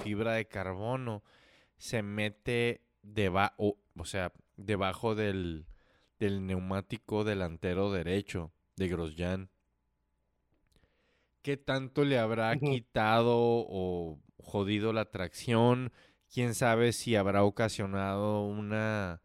fibra 0.00 0.34
de 0.34 0.46
carbono 0.46 1.24
se 1.76 2.04
mete 2.04 2.82
debajo, 3.02 3.78
o 3.96 4.04
sea, 4.04 4.32
debajo 4.56 5.16
del, 5.16 5.66
del 6.18 6.46
neumático 6.46 7.24
delantero 7.24 7.92
derecho 7.92 8.52
de 8.76 8.88
Grosjean. 8.88 9.50
¿Qué 11.42 11.56
tanto 11.56 12.04
le 12.04 12.18
habrá 12.18 12.56
quitado 12.56 13.36
o 13.38 14.18
jodido 14.38 14.92
la 14.92 15.10
tracción? 15.10 15.92
¿Quién 16.32 16.54
sabe 16.54 16.92
si 16.92 17.14
habrá 17.14 17.44
ocasionado 17.44 18.42
una, 18.42 19.22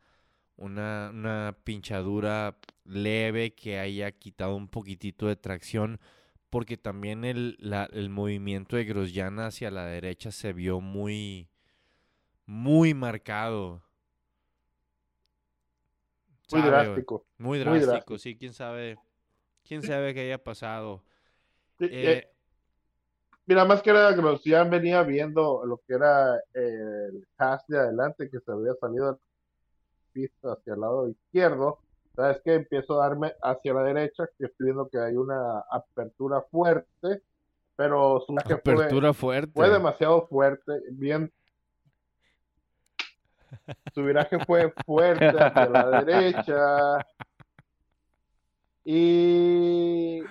una, 0.56 1.10
una 1.14 1.58
pinchadura 1.64 2.58
leve 2.86 3.56
que 3.56 3.80
haya 3.80 4.12
quitado 4.12 4.56
un 4.56 4.68
poquitito 4.68 5.28
de 5.28 5.36
tracción? 5.36 6.00
Porque 6.52 6.78
también 6.78 7.26
el, 7.26 7.58
el 7.92 8.10
movimiento 8.10 8.76
de 8.76 8.86
Grosjean 8.86 9.40
hacia 9.40 9.72
la 9.72 9.86
derecha 9.86 10.32
se 10.32 10.54
vio 10.54 10.80
muy, 10.80 11.50
muy 12.46 12.94
marcado. 12.94 13.82
Muy 16.52 16.62
drástico. 16.62 17.26
Muy 17.38 17.60
drástico, 17.60 18.18
sí, 18.18 18.38
quién 18.38 18.54
sabe. 18.54 18.98
Quién 19.64 19.82
sabe 19.84 20.14
qué 20.14 20.22
haya 20.22 20.44
pasado. 20.44 21.04
Eh, 21.80 21.90
eh, 21.92 22.30
mira, 23.46 23.66
más 23.66 23.82
que 23.82 23.94
nada, 23.94 24.12
Grosjean 24.14 24.70
venía 24.70 25.04
viendo 25.04 25.66
lo 25.66 25.78
que 25.88 25.94
era 25.94 26.36
el 26.54 27.26
hash 27.38 27.62
de 27.68 27.80
adelante 27.80 28.30
que 28.30 28.40
se 28.40 28.52
había 28.52 28.74
salido 28.76 29.20
pista 30.12 30.54
hacia 30.54 30.74
el 30.74 30.82
lado 30.82 31.10
izquierdo. 31.10 31.80
Sabes 32.16 32.42
que 32.44 32.56
empiezo 32.56 33.00
a 33.02 33.08
darme 33.08 33.34
hacia 33.42 33.74
la 33.74 33.84
derecha, 33.84 34.28
que 34.38 34.46
estoy 34.46 34.66
viendo 34.66 34.90
que 34.90 35.00
hay 35.00 35.16
una 35.16 35.60
apertura 35.72 36.42
fuerte, 36.52 37.22
pero 37.76 38.24
su 38.28 38.36
apertura 38.38 39.14
fuerte. 39.14 39.54
fue 39.54 39.70
demasiado 39.70 40.28
fuerte, 40.28 40.74
bien 40.92 41.32
su 43.94 44.04
viraje 44.04 44.38
fue 44.46 44.74
fuerte 44.86 45.28
hacia 45.28 45.66
la 45.68 46.04
derecha. 46.04 47.06
Y, 48.84 50.22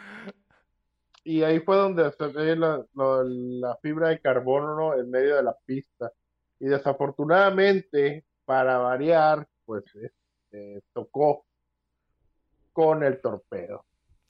y 1.24 1.42
ahí 1.42 1.60
fue 1.60 1.76
donde 1.76 2.10
se 2.12 2.26
ve 2.28 2.56
la, 2.56 3.78
fibra 3.82 4.08
de 4.08 4.20
carbono 4.20 4.94
en 4.94 5.10
medio 5.10 5.36
de 5.36 5.42
la 5.42 5.56
pista. 5.64 6.12
Y 6.58 6.66
desafortunadamente, 6.66 8.24
para 8.44 8.78
variar, 8.78 9.46
pues 9.64 9.84
este, 9.94 10.82
tocó 10.92 11.44
con 12.72 13.02
el 13.02 13.20
torpedo. 13.20 13.84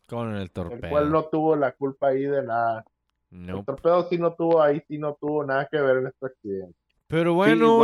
Con 0.06 0.36
el 0.36 0.50
torpedo. 0.50 0.80
El 0.82 0.90
cual 0.90 1.10
no 1.10 1.24
tuvo 1.26 1.56
la 1.56 1.72
culpa 1.72 2.08
ahí 2.08 2.24
de 2.24 2.42
nada. 2.42 2.84
El 3.30 3.64
torpedo 3.64 4.08
sí 4.08 4.18
no 4.18 4.34
tuvo 4.34 4.60
ahí, 4.60 4.82
sí 4.88 4.98
no 4.98 5.14
tuvo 5.14 5.44
nada 5.44 5.68
que 5.70 5.80
ver 5.80 5.98
en 5.98 6.08
este 6.08 6.26
accidente. 6.26 6.76
Pero 7.10 7.34
bueno, 7.34 7.80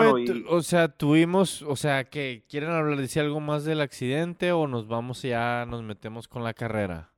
o 0.49 0.62
sea, 0.62 0.87
tuvimos, 0.87 1.61
o 1.62 1.75
sea, 1.75 2.04
que 2.04 2.45
quieren 2.49 2.71
hablar 2.71 2.97
de 2.97 3.21
algo 3.21 3.40
más 3.40 3.64
del 3.64 3.80
accidente 3.80 4.52
o 4.52 4.68
nos 4.68 4.87
vamos 4.87 5.21
ya, 5.23 5.66
nos 5.66 5.83
metemos 5.83 6.28
con 6.28 6.45
la 6.45 6.54
carrera. 6.54 7.11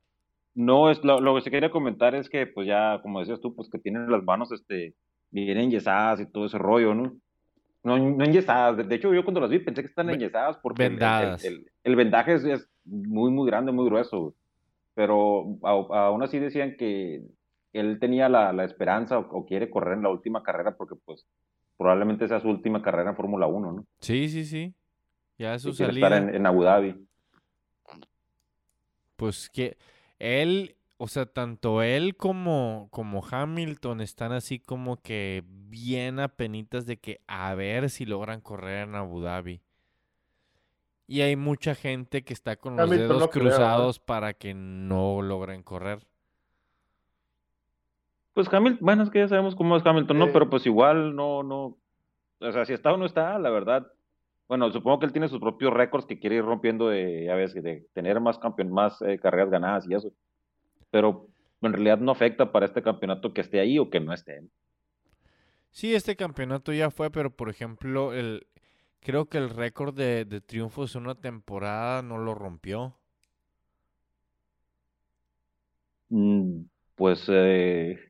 No, 0.54 0.90
es 0.90 1.04
lo, 1.04 1.34
que 1.34 1.42
se 1.42 1.50
quería 1.50 1.70
comentar 1.70 2.14
es 2.14 2.30
que, 2.30 2.46
pues 2.46 2.66
ya, 2.66 2.98
como 3.02 3.20
decías 3.20 3.42
tú, 3.42 3.54
pues 3.54 3.68
que 3.68 3.78
tienen 3.78 4.10
las 4.10 4.24
manos, 4.24 4.50
este, 4.52 4.94
bien 5.30 5.58
enyesadas 5.58 6.20
y 6.20 6.26
todo 6.26 6.46
ese 6.46 6.56
rollo, 6.56 6.94
¿no? 6.94 7.12
No, 7.84 7.98
no 7.98 8.24
enyesadas, 8.24 8.88
de 8.88 8.94
hecho 8.94 9.12
yo 9.12 9.22
cuando 9.22 9.42
las 9.42 9.50
vi 9.50 9.58
pensé 9.58 9.82
que 9.82 9.88
están 9.88 10.08
enyesadas 10.08 10.56
porque 10.62 10.86
El, 10.86 11.96
vendaje 11.96 12.34
es, 12.34 12.70
muy, 12.84 13.30
muy 13.30 13.46
grande, 13.46 13.70
muy 13.70 13.84
grueso, 13.84 14.34
pero 14.94 15.58
aún 15.62 16.22
así 16.22 16.38
decían 16.38 16.74
que 16.78 17.22
él 17.74 17.98
tenía 18.00 18.30
la, 18.30 18.54
la 18.54 18.64
esperanza 18.64 19.18
o, 19.18 19.44
quiere 19.44 19.68
correr 19.68 19.98
en 19.98 20.04
la 20.04 20.10
última 20.10 20.42
carrera 20.42 20.74
porque 20.76 20.96
pues 21.04 21.26
probablemente 21.78 22.28
sea 22.28 22.40
su 22.40 22.48
última 22.48 22.82
carrera 22.82 23.10
en 23.10 23.16
Fórmula 23.16 23.46
1, 23.46 23.72
¿no? 23.72 23.86
Sí, 24.00 24.28
sí, 24.28 24.44
sí. 24.44 24.74
Ya 25.38 25.54
es 25.54 25.62
su 25.62 25.72
salida. 25.72 26.08
estar 26.08 26.34
en, 26.34 26.46
Abu 26.46 26.64
Dhabi. 26.64 27.06
Pues 29.16 29.48
que 29.48 29.78
él, 30.18 30.76
o 30.96 31.06
sea, 31.06 31.26
tanto 31.26 31.82
él 31.82 32.16
como, 32.16 32.88
como 32.90 33.24
Hamilton 33.24 34.00
están 34.00 34.32
así 34.32 34.58
como 34.58 35.00
que 35.00 35.44
bien 35.46 36.18
apenitas 36.18 36.84
de 36.86 36.98
que 36.98 37.20
a 37.28 37.54
ver 37.54 37.88
si 37.88 38.04
logran 38.04 38.40
correr 38.40 38.88
en 38.88 38.96
Abu 38.96 39.20
Dhabi. 39.20 39.62
Y 41.06 41.20
hay 41.20 41.36
mucha 41.36 41.76
gente 41.76 42.22
que 42.24 42.34
está 42.34 42.56
con 42.56 42.76
los 42.76 42.90
dedos 42.90 43.28
cruzados 43.28 44.00
para 44.00 44.34
que 44.34 44.52
no 44.52 45.22
logren 45.22 45.62
correr. 45.62 46.06
Pues 48.38 48.46
Hamilton, 48.52 48.86
bueno, 48.86 49.02
es 49.02 49.10
que 49.10 49.18
ya 49.18 49.26
sabemos 49.26 49.56
cómo 49.56 49.76
es 49.76 49.84
Hamilton, 49.84 50.16
¿no? 50.16 50.32
Pero 50.32 50.48
pues 50.48 50.64
igual 50.64 51.16
no, 51.16 51.42
no, 51.42 51.76
o 52.38 52.52
sea, 52.52 52.64
si 52.64 52.72
está 52.72 52.92
o 52.92 52.96
no 52.96 53.04
está, 53.04 53.36
la 53.36 53.50
verdad. 53.50 53.90
Bueno, 54.46 54.70
supongo 54.70 55.00
que 55.00 55.06
él 55.06 55.12
tiene 55.12 55.26
sus 55.26 55.40
propios 55.40 55.74
récords 55.74 56.06
que 56.06 56.20
quiere 56.20 56.36
ir 56.36 56.44
rompiendo 56.44 56.88
de, 56.88 57.24
ya 57.24 57.34
ves, 57.34 57.52
de 57.52 57.88
tener 57.94 58.20
más 58.20 58.38
campeón, 58.38 58.70
más 58.70 59.02
eh, 59.02 59.18
carreras 59.18 59.50
ganadas 59.50 59.88
y 59.88 59.94
eso. 59.94 60.12
Pero 60.92 61.26
en 61.62 61.72
realidad 61.72 61.98
no 61.98 62.12
afecta 62.12 62.52
para 62.52 62.66
este 62.66 62.80
campeonato 62.80 63.34
que 63.34 63.40
esté 63.40 63.58
ahí 63.58 63.76
o 63.80 63.90
que 63.90 63.98
no 63.98 64.12
esté. 64.12 64.40
Sí, 65.72 65.92
este 65.92 66.14
campeonato 66.14 66.72
ya 66.72 66.92
fue, 66.92 67.10
pero 67.10 67.34
por 67.34 67.50
ejemplo, 67.50 68.12
el, 68.12 68.46
creo 69.00 69.24
que 69.28 69.38
el 69.38 69.50
récord 69.50 69.96
de, 69.96 70.24
de 70.24 70.40
triunfos 70.40 70.94
en 70.94 71.02
una 71.02 71.16
temporada 71.16 72.02
no 72.02 72.18
lo 72.18 72.36
rompió. 72.36 72.94
Mm, 76.10 76.60
pues 76.94 77.24
eh, 77.26 78.07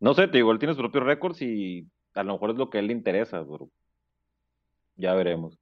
no 0.00 0.14
sé, 0.14 0.28
te 0.28 0.38
digo, 0.38 0.56
tiene 0.58 0.74
sus 0.74 0.82
propios 0.82 1.04
récords 1.04 1.42
y 1.42 1.86
a 2.14 2.22
lo 2.22 2.34
mejor 2.34 2.50
es 2.50 2.56
lo 2.56 2.70
que 2.70 2.78
a 2.78 2.80
él 2.80 2.88
le 2.88 2.92
interesa, 2.92 3.44
pero 3.44 3.68
ya 4.96 5.14
veremos. 5.14 5.58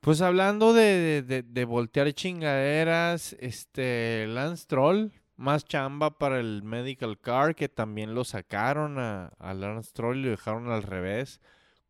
Pues 0.00 0.20
hablando 0.20 0.72
de, 0.72 1.22
de, 1.22 1.64
voltear 1.64 2.12
chingaderas, 2.12 3.36
este 3.38 4.26
Lance 4.26 4.66
Troll, 4.66 5.12
más 5.36 5.64
chamba 5.64 6.18
para 6.18 6.40
el 6.40 6.62
Medical 6.64 7.20
Car, 7.20 7.54
que 7.54 7.68
también 7.68 8.14
lo 8.14 8.24
sacaron 8.24 8.98
a, 8.98 9.30
Lance 9.54 9.92
Troll 9.92 10.18
y 10.18 10.22
lo 10.24 10.30
dejaron 10.30 10.70
al 10.70 10.82
revés, 10.82 11.40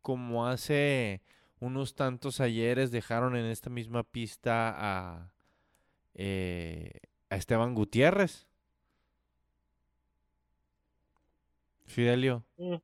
como 0.01 0.45
hace 0.45 1.21
unos 1.59 1.95
tantos 1.95 2.39
ayeres 2.39 2.91
dejaron 2.91 3.35
en 3.35 3.45
esta 3.45 3.69
misma 3.71 4.03
pista 4.03 4.75
a, 4.75 5.31
eh, 6.13 6.99
a 7.29 7.35
Esteban 7.37 7.73
Gutiérrez. 7.73 8.47
Fidelio. 11.85 12.43
Mm. 12.57 12.75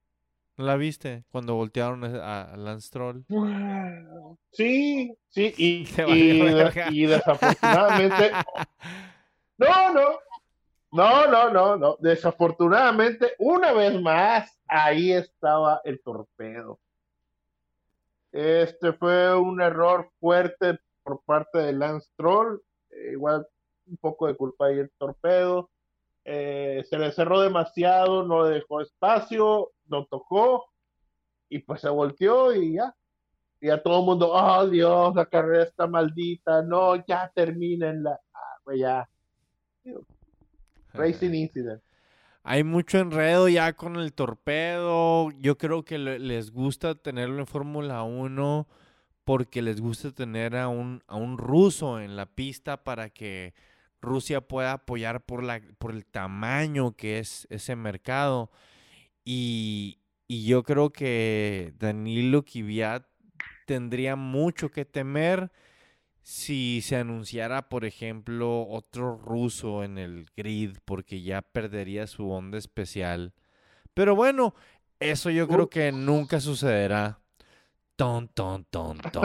¿No 0.58 0.65
la 0.65 0.75
viste 0.75 1.24
cuando 1.32 1.56
voltearon 1.56 2.03
a, 2.03 2.56
Lance 2.58 2.89
Troll? 2.91 3.24
Sí, 4.51 5.15
sí, 5.29 5.53
y, 5.58 5.88
y, 6.91 7.06
desafortunadamente. 7.06 8.32
No, 9.58 9.94
no. 9.94 10.20
No, 10.91 11.27
no, 11.27 11.50
no, 11.51 11.75
no. 11.75 11.98
Desafortunadamente, 12.00 13.34
una 13.39 13.74
vez 13.74 14.01
más, 14.01 14.58
ahí 14.68 15.12
estaba 15.12 15.82
el 15.84 16.01
torpedo. 16.01 16.79
Este 18.32 18.94
fue 18.94 19.36
un 19.36 19.60
error 19.62 20.10
fuerte 20.20 20.79
por 21.03 21.22
parte 21.24 21.60
de 21.60 21.74
Lance 21.74 22.10
Troll. 22.15 22.62
Eh, 22.91 23.12
igual 23.12 23.46
un 23.88 23.98
poco 23.98 24.27
de 24.27 24.36
culpa 24.36 24.68
ahí 24.68 24.79
el 24.79 24.91
torpedo. 24.98 25.70
Eh, 26.32 26.86
se 26.88 27.00
le 27.00 27.12
cerró 27.12 27.42
demasiado, 27.42 28.24
no 28.24 28.44
le 28.48 28.58
dejó 28.58 28.82
espacio, 28.82 29.72
no 29.88 30.06
tocó 30.06 30.70
y 31.50 31.58
pues 31.58 31.82
se 31.82 31.90
volteó 31.90 32.54
y 32.54 32.76
ya. 32.76 32.96
Y 33.60 33.72
a 33.72 33.82
todo 33.82 34.02
el 34.02 34.06
mundo, 34.06 34.32
oh 34.32 34.68
Dios, 34.68 35.16
la 35.16 35.26
carrera 35.26 35.64
está 35.64 35.88
maldita, 35.88 36.62
no, 36.62 37.04
ya 37.08 37.32
terminen 37.34 38.04
la. 38.04 38.12
Ah, 38.32 38.58
pues 38.64 38.80
ya. 38.80 39.10
Racing 40.94 41.34
Incident. 41.34 41.82
hay 42.44 42.64
mucho 42.64 43.00
enredo 43.00 43.50
ya 43.50 43.74
con 43.74 43.96
el 43.96 44.14
torpedo. 44.14 45.32
Yo 45.32 45.58
creo 45.58 45.84
que 45.84 45.98
les 45.98 46.52
gusta 46.52 46.94
tenerlo 46.94 47.40
en 47.40 47.48
Fórmula 47.48 48.04
1 48.04 48.68
porque 49.24 49.64
les 49.64 49.82
gusta 49.82 50.12
tener 50.12 50.56
a 50.56 50.68
un, 50.68 51.02
a 51.08 51.16
un 51.16 51.40
ruso 51.40 52.00
en 52.00 52.16
la 52.16 52.28
pista 52.28 52.84
para 52.84 53.10
que 53.10 53.56
Rusia 54.01 54.41
pueda 54.41 54.74
apoyar 54.74 55.25
por, 55.25 55.44
la, 55.44 55.62
por 55.77 55.91
el 55.91 56.06
tamaño 56.06 56.96
que 56.96 57.20
es 57.20 57.48
ese 57.50 57.75
mercado. 57.75 58.51
Y, 59.25 60.00
y 60.27 60.46
yo 60.46 60.63
creo 60.63 60.91
que 60.91 61.74
Danilo 61.77 62.44
Kvyat 62.44 63.06
tendría 63.65 64.15
mucho 64.15 64.72
que 64.72 64.86
temer 64.86 65.51
si 66.24 66.82
se 66.82 66.96
anunciara, 66.96 67.70
por 67.70 67.86
ejemplo, 67.86 68.68
otro 68.68 69.18
ruso 69.18 69.84
en 69.84 69.98
el 69.98 70.27
grid, 70.38 70.77
porque 70.86 71.22
ya 71.24 71.41
perdería 71.41 72.06
su 72.06 72.29
onda 72.29 72.58
especial. 72.58 73.34
Pero 73.96 74.15
bueno, 74.15 74.53
eso 75.00 75.29
yo 75.32 75.48
creo 75.48 75.70
que 75.70 75.91
nunca 75.91 76.39
sucederá. 76.39 77.20
Ton, 78.00 78.29
ton, 78.29 78.63
ton, 78.72 78.98
ton. 79.12 79.24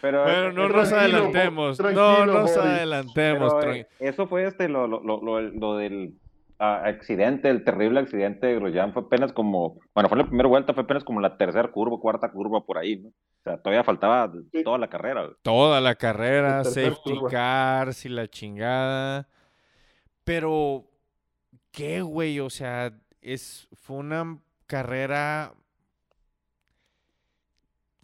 Pero, 0.00 0.22
bueno, 0.22 0.52
no 0.52 0.68
nos 0.68 0.92
adelantemos. 0.92 1.80
No 1.80 2.26
nos 2.26 2.56
adelantemos. 2.56 3.52
Eh, 3.64 3.88
eso 3.98 4.28
fue 4.28 4.44
este 4.46 4.68
lo, 4.68 4.86
lo, 4.86 5.00
lo, 5.02 5.40
lo 5.40 5.76
del 5.76 6.14
accidente, 6.60 7.48
el 7.48 7.64
terrible 7.64 7.98
accidente 7.98 8.46
de 8.46 8.54
Grosjean 8.54 8.92
fue 8.92 9.02
apenas 9.02 9.32
como, 9.32 9.80
bueno, 9.96 10.08
fue 10.08 10.18
la 10.18 10.26
primera 10.26 10.48
vuelta, 10.48 10.74
fue 10.74 10.84
apenas 10.84 11.02
como 11.02 11.20
la 11.20 11.36
tercera 11.36 11.72
curva, 11.72 11.98
cuarta 11.98 12.30
curva 12.30 12.64
por 12.64 12.78
ahí, 12.78 13.00
¿no? 13.00 13.08
O 13.08 13.42
sea, 13.42 13.60
todavía 13.60 13.82
faltaba 13.82 14.30
toda 14.62 14.78
la 14.78 14.88
carrera. 14.88 15.28
Toda 15.42 15.80
la 15.80 15.96
carrera, 15.96 16.62
safety 16.62 17.18
cars 17.28 18.04
y 18.04 18.10
la 18.10 18.28
chingada. 18.28 19.26
Pero, 20.22 20.84
¿qué, 21.72 22.00
güey? 22.00 22.38
O 22.38 22.48
sea, 22.48 22.92
es, 23.20 23.66
fue 23.72 23.96
una 23.96 24.38
carrera 24.72 25.54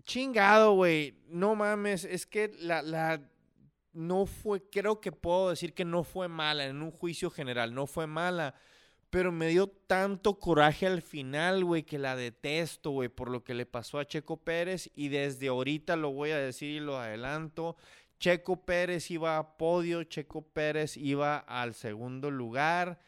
chingado, 0.04 0.74
güey. 0.74 1.14
No 1.28 1.54
mames, 1.54 2.04
es 2.04 2.26
que 2.26 2.52
la, 2.60 2.82
la 2.82 3.22
no 3.94 4.26
fue, 4.26 4.68
creo 4.68 5.00
que 5.00 5.10
puedo 5.10 5.48
decir 5.48 5.72
que 5.72 5.86
no 5.86 6.04
fue 6.04 6.28
mala 6.28 6.66
en 6.66 6.82
un 6.82 6.90
juicio 6.90 7.30
general, 7.30 7.72
no 7.74 7.86
fue 7.86 8.06
mala. 8.06 8.54
Pero 9.08 9.32
me 9.32 9.48
dio 9.48 9.68
tanto 9.68 10.38
coraje 10.38 10.86
al 10.86 11.00
final, 11.00 11.64
güey, 11.64 11.84
que 11.84 11.98
la 11.98 12.16
detesto, 12.16 12.90
güey, 12.90 13.08
por 13.08 13.30
lo 13.30 13.42
que 13.44 13.54
le 13.54 13.64
pasó 13.64 13.98
a 13.98 14.04
Checo 14.04 14.36
Pérez. 14.36 14.90
Y 14.94 15.08
desde 15.08 15.48
ahorita 15.48 15.96
lo 15.96 16.12
voy 16.12 16.32
a 16.32 16.38
decir 16.38 16.70
y 16.70 16.80
lo 16.80 16.98
adelanto. 16.98 17.76
Checo 18.18 18.66
Pérez 18.66 19.10
iba 19.10 19.38
a 19.38 19.56
podio, 19.56 20.04
Checo 20.04 20.42
Pérez 20.42 20.98
iba 20.98 21.38
al 21.38 21.72
segundo 21.72 22.30
lugar 22.30 23.00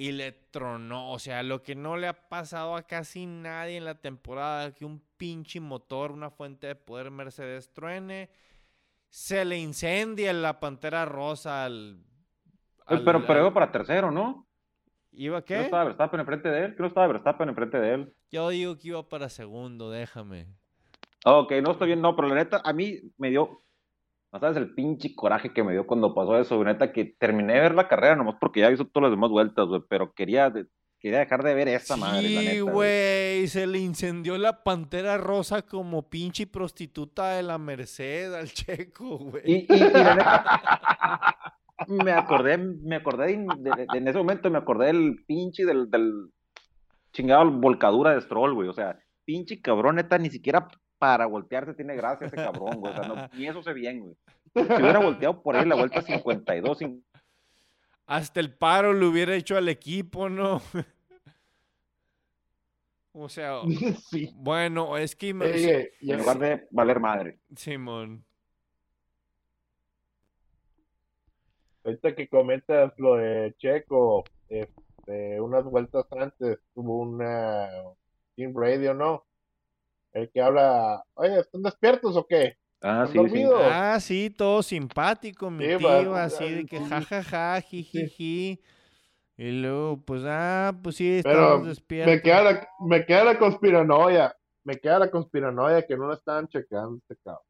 y 0.00 0.12
le 0.12 0.32
tronó. 0.32 1.12
O 1.12 1.18
sea, 1.18 1.42
lo 1.42 1.62
que 1.62 1.74
no 1.74 1.98
le 1.98 2.06
ha 2.06 2.28
pasado 2.30 2.74
a 2.74 2.86
casi 2.86 3.26
nadie 3.26 3.76
en 3.76 3.84
la 3.84 3.96
temporada, 4.00 4.74
que 4.74 4.86
un 4.86 5.02
pinche 5.18 5.60
motor, 5.60 6.10
una 6.10 6.30
fuente 6.30 6.68
de 6.68 6.74
poder 6.74 7.10
Mercedes 7.10 7.70
truene 7.74 8.30
se 9.10 9.44
le 9.44 9.58
incendia 9.58 10.32
la 10.32 10.58
pantera 10.58 11.04
rosa 11.04 11.66
al. 11.66 12.02
pero, 13.04 13.26
pero 13.26 13.40
iba 13.40 13.52
para 13.52 13.70
tercero, 13.70 14.10
¿no? 14.10 14.46
¿Iba 15.12 15.44
qué? 15.44 15.56
¿No 15.56 15.62
estaba 15.64 15.84
Verstappen 15.84 16.20
enfrente 16.20 16.48
de 16.48 16.64
él? 16.64 16.74
Creo 16.76 16.84
que 16.84 16.92
estaba 16.92 17.06
Verstappen 17.06 17.50
enfrente 17.50 17.78
de 17.78 17.94
él. 17.94 18.14
Yo 18.30 18.48
digo 18.48 18.78
que 18.78 18.88
iba 18.88 19.06
para 19.06 19.28
segundo, 19.28 19.90
déjame. 19.90 20.46
Ok, 21.26 21.52
no 21.62 21.72
estoy 21.72 21.88
bien, 21.88 22.00
no, 22.00 22.16
pero 22.16 22.26
la 22.28 22.36
neta, 22.36 22.62
a 22.64 22.72
mí 22.72 23.00
me 23.18 23.28
dio. 23.28 23.60
¿No 24.32 24.38
sabes 24.38 24.56
el 24.56 24.74
pinche 24.74 25.14
coraje 25.14 25.52
que 25.52 25.64
me 25.64 25.72
dio 25.72 25.86
cuando 25.86 26.14
pasó 26.14 26.38
eso? 26.38 26.62
La 26.62 26.72
neta, 26.72 26.92
que 26.92 27.04
terminé 27.04 27.54
de 27.54 27.60
ver 27.60 27.74
la 27.74 27.88
carrera 27.88 28.16
nomás 28.16 28.36
porque 28.40 28.60
ya 28.60 28.70
hizo 28.70 28.84
todas 28.84 29.10
las 29.10 29.16
demás 29.16 29.30
vueltas, 29.30 29.66
güey, 29.66 29.82
pero 29.88 30.12
quería 30.12 30.52
Quería 31.00 31.20
dejar 31.20 31.42
de 31.42 31.54
ver 31.54 31.68
esa 31.68 31.96
madre, 31.96 32.28
la 32.28 32.42
neta. 32.42 32.60
Güey, 32.60 33.48
se 33.48 33.66
le 33.66 33.78
incendió 33.78 34.36
la 34.36 34.62
pantera 34.62 35.16
rosa 35.16 35.62
como 35.62 36.10
pinche 36.10 36.46
prostituta 36.46 37.30
de 37.30 37.42
la 37.42 37.56
Merced 37.56 38.34
al 38.34 38.52
checo, 38.52 39.16
güey. 39.16 39.42
Y, 39.46 39.66
me 42.04 42.12
acordé, 42.12 42.58
me 42.58 42.96
acordé 42.96 43.32
en 43.32 44.08
ese 44.08 44.18
momento 44.18 44.50
me 44.50 44.58
acordé 44.58 44.88
del 44.88 45.24
pinche 45.26 45.64
del, 45.64 45.90
del 45.90 46.28
chingado 47.14 47.50
volcadura 47.50 48.12
de 48.14 48.20
Stroll, 48.20 48.52
güey. 48.52 48.68
O 48.68 48.74
sea, 48.74 48.98
pinche 49.24 49.62
cabrón, 49.62 49.96
neta, 49.96 50.18
ni 50.18 50.28
siquiera 50.28 50.68
para 51.00 51.24
voltearse 51.24 51.72
tiene 51.72 51.96
gracia 51.96 52.26
ese 52.26 52.36
cabrón, 52.36 52.78
güey. 52.78 52.92
O 52.92 52.94
sea, 52.94 53.08
no, 53.08 53.14
ni 53.34 53.48
eso 53.48 53.62
se 53.62 53.72
bien, 53.72 54.00
güey. 54.00 54.14
Si 54.54 54.60
hubiera 54.60 54.98
volteado 54.98 55.42
por 55.42 55.56
ahí 55.56 55.64
la 55.64 55.76
vuelta 55.76 56.02
52, 56.02 56.78
hasta 58.04 58.40
el 58.40 58.52
paro 58.52 58.92
le 58.92 59.06
hubiera 59.06 59.34
hecho 59.34 59.56
al 59.56 59.70
equipo, 59.70 60.28
¿no? 60.28 60.60
o 63.12 63.28
sea, 63.30 63.60
bueno, 64.34 64.98
es 64.98 65.16
que... 65.16 65.30
en 65.30 66.18
lugar 66.18 66.38
de 66.38 66.66
valer 66.70 67.00
madre. 67.00 67.38
Simón. 67.56 68.22
Ahorita 71.82 72.14
que 72.14 72.28
comentas 72.28 72.92
lo 72.98 73.14
de 73.14 73.54
Checo, 73.56 74.24
este, 74.50 75.40
unas 75.40 75.64
vueltas 75.64 76.04
antes 76.12 76.58
tuvo 76.74 76.98
una 76.98 77.70
Team 78.36 78.52
Radio, 78.54 78.92
¿no? 78.92 79.29
El 80.12 80.30
que 80.30 80.40
habla, 80.40 81.04
oye, 81.14 81.40
¿están 81.40 81.62
despiertos 81.62 82.16
o 82.16 82.26
qué? 82.26 82.56
Ah, 82.82 83.06
sí, 83.10 83.18
sí. 83.28 83.44
Ah, 83.54 83.98
sí, 84.00 84.30
todo 84.30 84.62
simpático, 84.62 85.50
mi 85.50 85.66
tío, 85.76 86.14
así 86.14 86.50
de 86.50 86.66
que 86.66 86.80
jajaja, 86.80 87.60
jijiji. 87.60 88.60
Y 89.36 89.52
luego, 89.52 89.98
pues, 90.04 90.22
ah, 90.26 90.72
pues 90.82 90.96
sí, 90.96 91.18
estamos 91.18 91.66
despiertos. 91.66 92.14
Me 92.14 92.22
queda, 92.22 92.42
la, 92.42 92.68
me 92.80 93.06
queda 93.06 93.24
la 93.24 93.38
conspiranoia, 93.38 94.34
me 94.64 94.76
queda 94.76 94.98
la 94.98 95.10
conspiranoia 95.10 95.86
que 95.86 95.96
no 95.96 96.06
lo 96.06 96.14
estaban 96.14 96.48
checando 96.48 96.96
este 96.96 97.16
cabrón. 97.22 97.44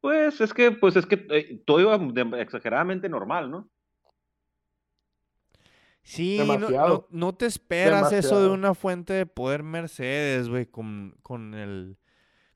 Pues 0.00 0.40
es 0.40 0.52
que, 0.52 0.72
pues 0.72 0.96
es 0.96 1.06
que 1.06 1.26
eh, 1.30 1.62
todo 1.64 1.80
iba 1.80 2.40
exageradamente 2.40 3.08
normal, 3.08 3.50
¿no? 3.50 3.70
Sí, 6.02 6.40
no, 6.68 7.06
no, 7.10 7.32
te 7.32 7.46
esperas 7.46 8.12
eso 8.12 8.42
de 8.42 8.48
una 8.48 8.74
fuente 8.74 9.12
de 9.12 9.24
poder 9.24 9.62
Mercedes, 9.62 10.48
güey, 10.48 10.66
con, 10.66 11.14
con 11.22 11.54
el 11.54 11.96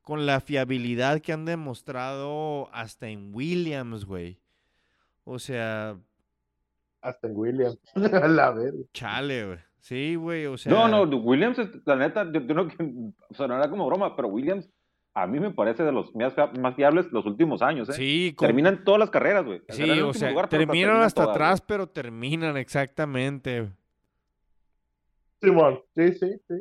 con 0.07 0.25
la 0.25 0.41
fiabilidad 0.41 1.21
que 1.21 1.33
han 1.33 1.45
demostrado 1.45 2.69
hasta 2.73 3.09
en 3.09 3.35
Williams, 3.35 4.05
güey. 4.05 4.39
O 5.25 5.41
sea. 5.41 5.99
Hasta 7.01 7.27
en 7.27 7.37
Williams. 7.37 7.77
la 7.95 8.53
verga. 8.53 8.85
Chale, 8.93 9.47
güey. 9.47 9.59
Sí, 9.81 10.15
güey, 10.15 10.47
o 10.47 10.57
sea. 10.57 10.73
No, 10.73 10.87
no, 10.87 11.17
Williams, 11.19 11.59
la 11.85 11.97
neta, 11.97 12.25
yo, 12.33 12.41
no 12.41 12.69
sonará 13.33 13.69
como 13.69 13.87
broma, 13.89 14.15
pero 14.15 14.29
Williams 14.29 14.69
a 15.17 15.27
mí 15.27 15.41
me 15.41 15.51
parece 15.51 15.83
de 15.83 15.93
los 15.93 16.15
más, 16.15 16.35
más 16.61 16.77
fiables 16.77 17.11
los 17.11 17.25
últimos 17.25 17.63
años, 17.63 17.89
¿eh? 17.89 17.95
Sí, 17.95 18.37
terminan 18.39 18.85
todas 18.85 19.01
las 19.01 19.09
carreras, 19.09 19.47
güey. 19.47 19.63
Sí, 19.71 19.99
o 20.03 20.13
sea, 20.13 20.47
terminan 20.47 21.01
hasta, 21.01 21.25
atrás, 21.25 21.63
pero 21.63 21.87
terminan 21.89 22.59
exactamente. 22.59 23.71
Simón, 25.41 25.81
sí, 25.95 26.13
sí, 26.13 26.39
sí. 26.47 26.55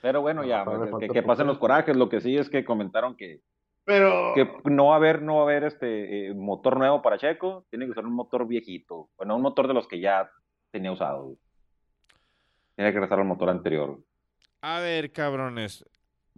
Pero 0.00 0.22
bueno, 0.22 0.44
ya, 0.44 0.64
pues, 0.64 1.12
que, 1.12 1.22
pasen 1.22 1.46
los 1.46 1.58
corajes. 1.58 1.94
Lo 1.94 2.08
que 2.08 2.22
sí 2.22 2.38
es 2.38 2.48
que 2.48 2.64
comentaron 2.64 3.14
que, 3.14 3.42
pero... 3.84 4.32
que 4.34 4.50
no 4.64 4.86
va 4.86 4.94
a 4.94 4.96
haber, 4.96 5.20
no 5.20 5.34
va 5.34 5.40
a 5.40 5.44
haber 5.44 5.64
este 5.64 6.28
eh, 6.28 6.34
motor 6.34 6.78
nuevo 6.78 7.02
para 7.02 7.18
Checo, 7.18 7.66
tiene 7.68 7.86
que 7.86 7.92
ser 7.92 8.06
un 8.06 8.14
motor 8.14 8.46
viejito. 8.46 9.10
Bueno, 9.18 9.36
un 9.36 9.42
motor 9.42 9.68
de 9.68 9.74
los 9.74 9.86
que 9.86 10.00
ya 10.00 10.30
tenía 10.70 10.90
usado. 10.90 11.36
Tiene 12.76 12.92
que 12.92 12.94
regresar 12.94 13.18
al 13.18 13.26
motor 13.26 13.50
anterior. 13.50 13.98
A 14.62 14.80
ver, 14.80 15.12
cabrones. 15.12 15.84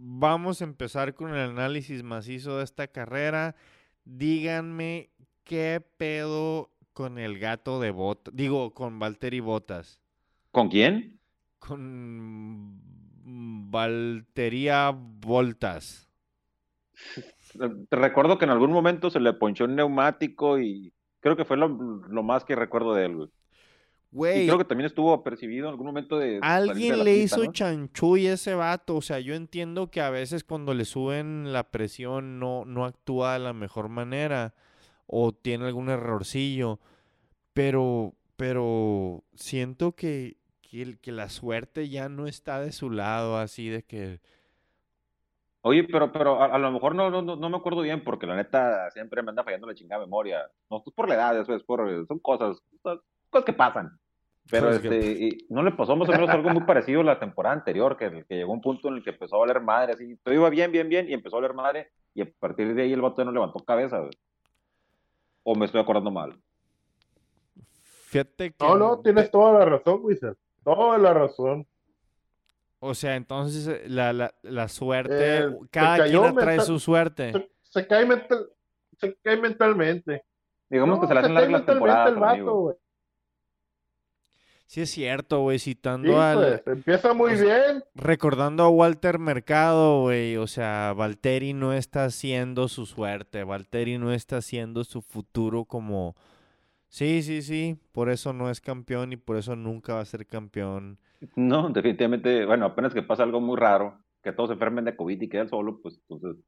Vamos 0.03 0.61
a 0.61 0.63
empezar 0.63 1.13
con 1.13 1.29
el 1.29 1.51
análisis 1.51 2.01
macizo 2.01 2.57
de 2.57 2.63
esta 2.63 2.87
carrera. 2.87 3.55
Díganme 4.03 5.11
qué 5.43 5.79
pedo 5.97 6.71
con 6.91 7.19
el 7.19 7.37
gato 7.37 7.79
de 7.79 7.91
Botas. 7.91 8.35
Digo, 8.35 8.73
con 8.73 8.97
Valtteri 8.97 9.41
Botas. 9.41 10.01
¿Con 10.49 10.69
quién? 10.69 11.19
Con 11.59 12.81
Valtería 13.69 14.91
Voltas. 14.91 16.09
Te 17.89 17.95
recuerdo 17.95 18.39
que 18.39 18.45
en 18.45 18.51
algún 18.51 18.71
momento 18.71 19.11
se 19.11 19.19
le 19.19 19.33
ponchó 19.33 19.65
un 19.65 19.75
neumático 19.75 20.59
y 20.59 20.91
creo 21.19 21.37
que 21.37 21.45
fue 21.45 21.57
lo, 21.57 21.69
más 21.69 22.43
que 22.43 22.55
recuerdo 22.55 22.95
de 22.95 23.05
él, 23.05 23.15
güey. 23.17 23.29
Y 24.13 24.45
creo 24.45 24.57
que 24.57 24.65
también 24.65 24.87
estuvo 24.87 25.23
percibido 25.23 25.67
en 25.67 25.71
algún 25.71 25.87
momento 25.87 26.17
de. 26.17 26.39
Alguien 26.41 27.03
le 27.03 27.15
hizo 27.15 27.45
chanchuy 27.45 28.27
a 28.27 28.33
ese 28.33 28.55
vato. 28.55 28.97
O 28.97 29.01
sea, 29.01 29.19
yo 29.19 29.35
entiendo 29.35 29.89
que 29.89 30.01
a 30.01 30.09
veces 30.09 30.43
cuando 30.43 30.73
le 30.73 30.85
suben 30.85 31.53
la 31.53 31.71
presión 31.71 32.39
no, 32.39 32.65
no 32.65 32.85
actúa 32.85 33.33
de 33.33 33.39
la 33.39 33.53
mejor 33.53 33.89
manera. 33.89 34.53
O 35.07 35.33
tiene 35.33 35.65
algún 35.65 35.89
errorcillo. 35.89 36.79
Pero, 37.53 38.13
pero 38.35 39.23
siento 39.35 39.93
que 39.93 40.37
que, 40.61 40.97
que 40.99 41.11
la 41.11 41.29
suerte 41.29 41.89
ya 41.89 42.07
no 42.07 42.27
está 42.27 42.61
de 42.61 42.71
su 42.71 42.89
lado, 42.89 43.37
así 43.37 43.67
de 43.67 43.83
que 43.83 44.21
Oye, 45.63 45.83
pero, 45.83 46.11
pero 46.11 46.41
a, 46.41 46.57
lo 46.57 46.71
mejor 46.71 46.95
no, 46.95 47.11
no, 47.11 47.21
no, 47.21 47.49
me 47.49 47.57
acuerdo 47.57 47.81
bien, 47.81 48.03
porque 48.03 48.25
la 48.25 48.35
neta 48.35 48.89
siempre 48.89 49.21
me 49.21 49.29
anda 49.29 49.43
fallando 49.43 49.67
la 49.67 49.75
chingada 49.75 50.03
memoria. 50.03 50.49
No 50.71 50.81
es 50.83 50.93
por 50.93 51.07
la 51.07 51.13
edad, 51.13 51.39
eso 51.39 51.53
es 51.53 51.61
por, 51.61 52.07
son 52.07 52.17
cosas, 52.17 52.57
cosas 52.81 53.45
que 53.45 53.53
pasan. 53.53 53.99
Pero 54.51 54.69
este, 54.69 55.37
no 55.49 55.63
le 55.63 55.71
pasó 55.71 55.95
más 55.95 56.09
o 56.09 56.11
menos 56.11 56.29
algo 56.29 56.49
muy 56.49 56.63
parecido 56.63 57.01
la 57.03 57.17
temporada 57.19 57.55
anterior, 57.55 57.95
que, 57.97 58.25
que 58.27 58.35
llegó 58.35 58.51
un 58.51 58.61
punto 58.61 58.89
en 58.89 58.95
el 58.95 59.03
que 59.03 59.11
empezó 59.11 59.37
a 59.37 59.39
valer 59.39 59.61
madre, 59.61 59.93
así, 59.93 60.17
todo 60.17 60.35
iba 60.35 60.49
bien, 60.49 60.71
bien, 60.71 60.89
bien, 60.89 61.09
y 61.09 61.13
empezó 61.13 61.37
a 61.37 61.39
valer 61.41 61.55
madre, 61.55 61.91
y 62.13 62.21
a 62.21 62.29
partir 62.39 62.75
de 62.75 62.81
ahí 62.81 62.91
el 62.91 63.01
vato 63.01 63.21
ya 63.21 63.25
no 63.25 63.31
levantó 63.31 63.63
cabeza, 63.63 64.03
O 65.43 65.55
me 65.55 65.65
estoy 65.65 65.79
acordando 65.79 66.11
mal. 66.11 66.37
Fíjate 68.07 68.51
que... 68.51 68.65
No, 68.65 68.75
no, 68.75 68.99
tienes 68.99 69.31
toda 69.31 69.59
la 69.59 69.65
razón, 69.65 70.01
Wizard. 70.03 70.35
Toda 70.65 70.97
la 70.97 71.13
razón. 71.13 71.65
O 72.79 72.93
sea, 72.93 73.15
entonces 73.15 73.67
eh, 73.67 73.83
la, 73.87 74.11
la, 74.11 74.33
la 74.41 74.67
suerte, 74.67 75.37
eh, 75.37 75.49
cada 75.69 76.05
quien 76.05 76.35
trae 76.35 76.59
su 76.59 76.79
suerte. 76.79 77.49
Se, 77.63 77.87
cae 77.87 78.05
mental, 78.05 78.49
se 78.97 79.15
cae 79.23 79.37
mentalmente. 79.37 80.25
Digamos 80.67 80.99
que 80.99 81.07
se 81.07 81.13
le 81.13 81.19
hacen 81.19 81.33
largas 81.35 81.51
las 81.51 81.65
temporadas. 81.65 82.77
Sí 84.71 84.79
es 84.79 84.89
cierto, 84.89 85.41
güey, 85.41 85.59
citando 85.59 86.21
al... 86.21 86.37
Pues, 86.37 86.77
empieza 86.77 87.13
muy 87.13 87.33
bien. 87.33 87.83
Recordando 87.93 88.63
a 88.63 88.69
Walter 88.69 89.19
Mercado, 89.19 90.03
güey, 90.03 90.37
o 90.37 90.47
sea, 90.47 90.93
Valtteri 90.93 91.51
no 91.51 91.73
está 91.73 92.05
haciendo 92.05 92.69
su 92.69 92.85
suerte, 92.85 93.43
Valtteri 93.43 93.97
no 93.97 94.13
está 94.13 94.37
haciendo 94.37 94.85
su 94.85 95.01
futuro 95.01 95.65
como... 95.65 96.15
Sí, 96.87 97.21
sí, 97.21 97.41
sí, 97.41 97.75
por 97.91 98.09
eso 98.09 98.31
no 98.31 98.49
es 98.49 98.61
campeón 98.61 99.11
y 99.11 99.17
por 99.17 99.35
eso 99.35 99.57
nunca 99.57 99.95
va 99.95 99.99
a 99.99 100.05
ser 100.05 100.25
campeón. 100.25 100.99
No, 101.35 101.67
definitivamente, 101.67 102.45
bueno, 102.45 102.65
apenas 102.65 102.93
que 102.93 103.03
pasa 103.03 103.23
algo 103.23 103.41
muy 103.41 103.57
raro, 103.57 103.99
que 104.23 104.31
todos 104.31 104.51
se 104.51 104.53
enfermen 104.53 104.85
de 104.85 104.95
COVID 104.95 105.21
y 105.21 105.27
queden 105.27 105.49
solo, 105.49 105.81
pues 105.81 105.99
entonces. 106.07 106.41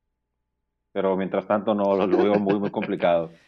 Pero 0.94 1.18
mientras 1.18 1.46
tanto 1.46 1.76
no 1.76 1.94
lo, 1.98 2.08
veo 2.08 2.36
muy, 2.36 2.58
muy 2.58 2.72
complicado. 2.72 3.32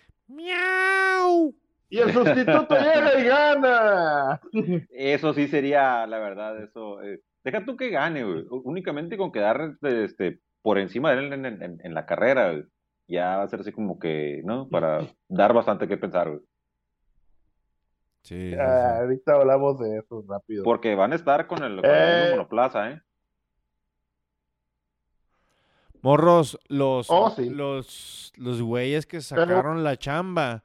Y 1.89 1.99
el 1.99 2.11
sustituto 2.11 2.75
llega 2.75 3.19
y 3.19 3.23
gana. 3.25 4.41
Eso 4.89 5.33
sí 5.33 5.47
sería, 5.47 6.05
la 6.07 6.19
verdad, 6.19 6.61
eso. 6.63 7.01
Eh, 7.03 7.21
deja 7.43 7.65
tú 7.65 7.77
que 7.77 7.89
gane, 7.89 8.23
güey. 8.23 8.45
Únicamente 8.49 9.17
con 9.17 9.31
quedar 9.31 9.77
este, 9.81 10.39
por 10.61 10.77
encima 10.77 11.11
de 11.13 11.19
él 11.19 11.33
en, 11.33 11.79
en 11.81 11.93
la 11.93 12.05
carrera, 12.05 12.53
ya 13.07 13.37
va 13.37 13.43
a 13.43 13.47
ser 13.47 13.61
así 13.61 13.71
como 13.71 13.99
que, 13.99 14.41
¿no? 14.43 14.67
Para 14.67 15.07
dar 15.27 15.53
bastante 15.53 15.87
que 15.87 15.97
pensar, 15.97 16.29
güey. 16.29 16.41
Sí, 18.25 18.55
ahorita 18.55 19.33
hablamos 19.35 19.79
de 19.79 19.99
eso 19.99 20.25
rápido. 20.27 20.63
Porque 20.63 20.95
van 20.95 21.13
a 21.13 21.15
estar 21.15 21.45
con 21.45 21.63
el, 21.63 21.79
eh. 21.83 22.29
monoplaza, 22.31 22.89
¿eh? 22.89 23.01
Morros, 26.01 26.59
los, 26.67 27.07
oh, 27.11 27.35
los, 27.37 28.33
los 28.35 28.61
güeyes 28.63 29.05
que 29.05 29.21
sacaron 29.21 29.83
la 29.83 29.97
chamba, 29.97 30.63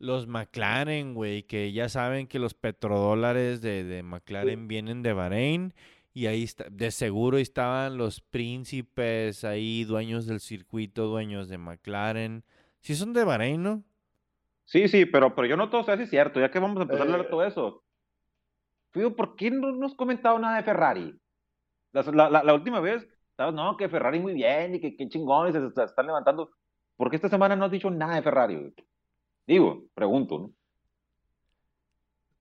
los 0.00 0.26
McLaren, 0.26 1.14
güey, 1.14 1.44
que 1.44 1.72
ya 1.72 1.88
saben 1.88 2.26
que 2.26 2.40
los 2.40 2.54
petrodólares 2.54 3.60
de, 3.60 3.84
de 3.84 4.02
McLaren 4.02 4.66
vienen 4.66 5.02
de 5.02 5.12
Bahrein 5.12 5.74
y 6.12 6.26
ahí 6.26 6.42
está, 6.42 6.64
de 6.70 6.90
seguro 6.90 7.38
estaban 7.38 7.96
los 7.96 8.20
príncipes 8.20 9.44
ahí, 9.44 9.84
dueños 9.84 10.26
del 10.26 10.40
circuito, 10.40 11.06
dueños 11.06 11.48
de 11.48 11.58
McLaren. 11.58 12.44
Si 12.80 12.96
son 12.96 13.12
de 13.12 13.24
Bahrein, 13.24 13.62
¿no? 13.62 13.84
Sí, 14.64 14.88
sí, 14.88 15.04
pero, 15.06 15.34
pero 15.34 15.46
yo 15.46 15.56
no 15.56 15.68
todo 15.70 15.84
sé 15.84 15.96
si 15.98 16.02
es 16.04 16.10
cierto, 16.10 16.40
ya 16.40 16.50
que 16.50 16.58
vamos 16.58 16.78
a 16.78 16.82
empezar 16.82 17.02
a 17.02 17.04
hablar 17.04 17.24
de 17.24 17.30
todo 17.30 17.44
eso. 17.44 17.84
Fido, 18.90 19.14
¿por 19.14 19.36
qué 19.36 19.50
no 19.50 19.70
nos 19.72 19.92
has 19.92 19.96
comentado 19.96 20.38
nada 20.38 20.56
de 20.56 20.62
Ferrari? 20.64 21.20
La, 21.92 22.30
la, 22.30 22.54
última 22.54 22.80
vez, 22.80 23.06
¿sabes? 23.36 23.54
No, 23.54 23.76
que 23.76 23.88
Ferrari 23.88 24.18
muy 24.18 24.32
bien 24.32 24.76
y 24.76 24.80
que 24.80 24.96
qué 24.96 25.08
chingón 25.08 25.52
se, 25.52 25.82
están 25.82 26.06
levantando. 26.06 26.50
¿Por 26.96 27.10
qué 27.10 27.16
esta 27.16 27.28
semana 27.28 27.56
no 27.56 27.64
has 27.64 27.70
dicho 27.70 27.90
nada 27.90 28.16
de 28.16 28.22
Ferrari? 28.22 28.74
Digo, 29.50 29.82
pregunto, 29.94 30.38
¿no? 30.38 30.52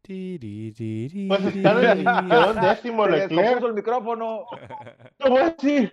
Pues 0.04 1.44
está 1.44 1.72
en 1.92 2.08
el 2.08 2.56
décimo 2.62 3.08
Leclerc. 3.08 3.64
el 3.64 3.74
micrófono. 3.74 4.46
¿Cómo 5.20 5.40
así? 5.40 5.92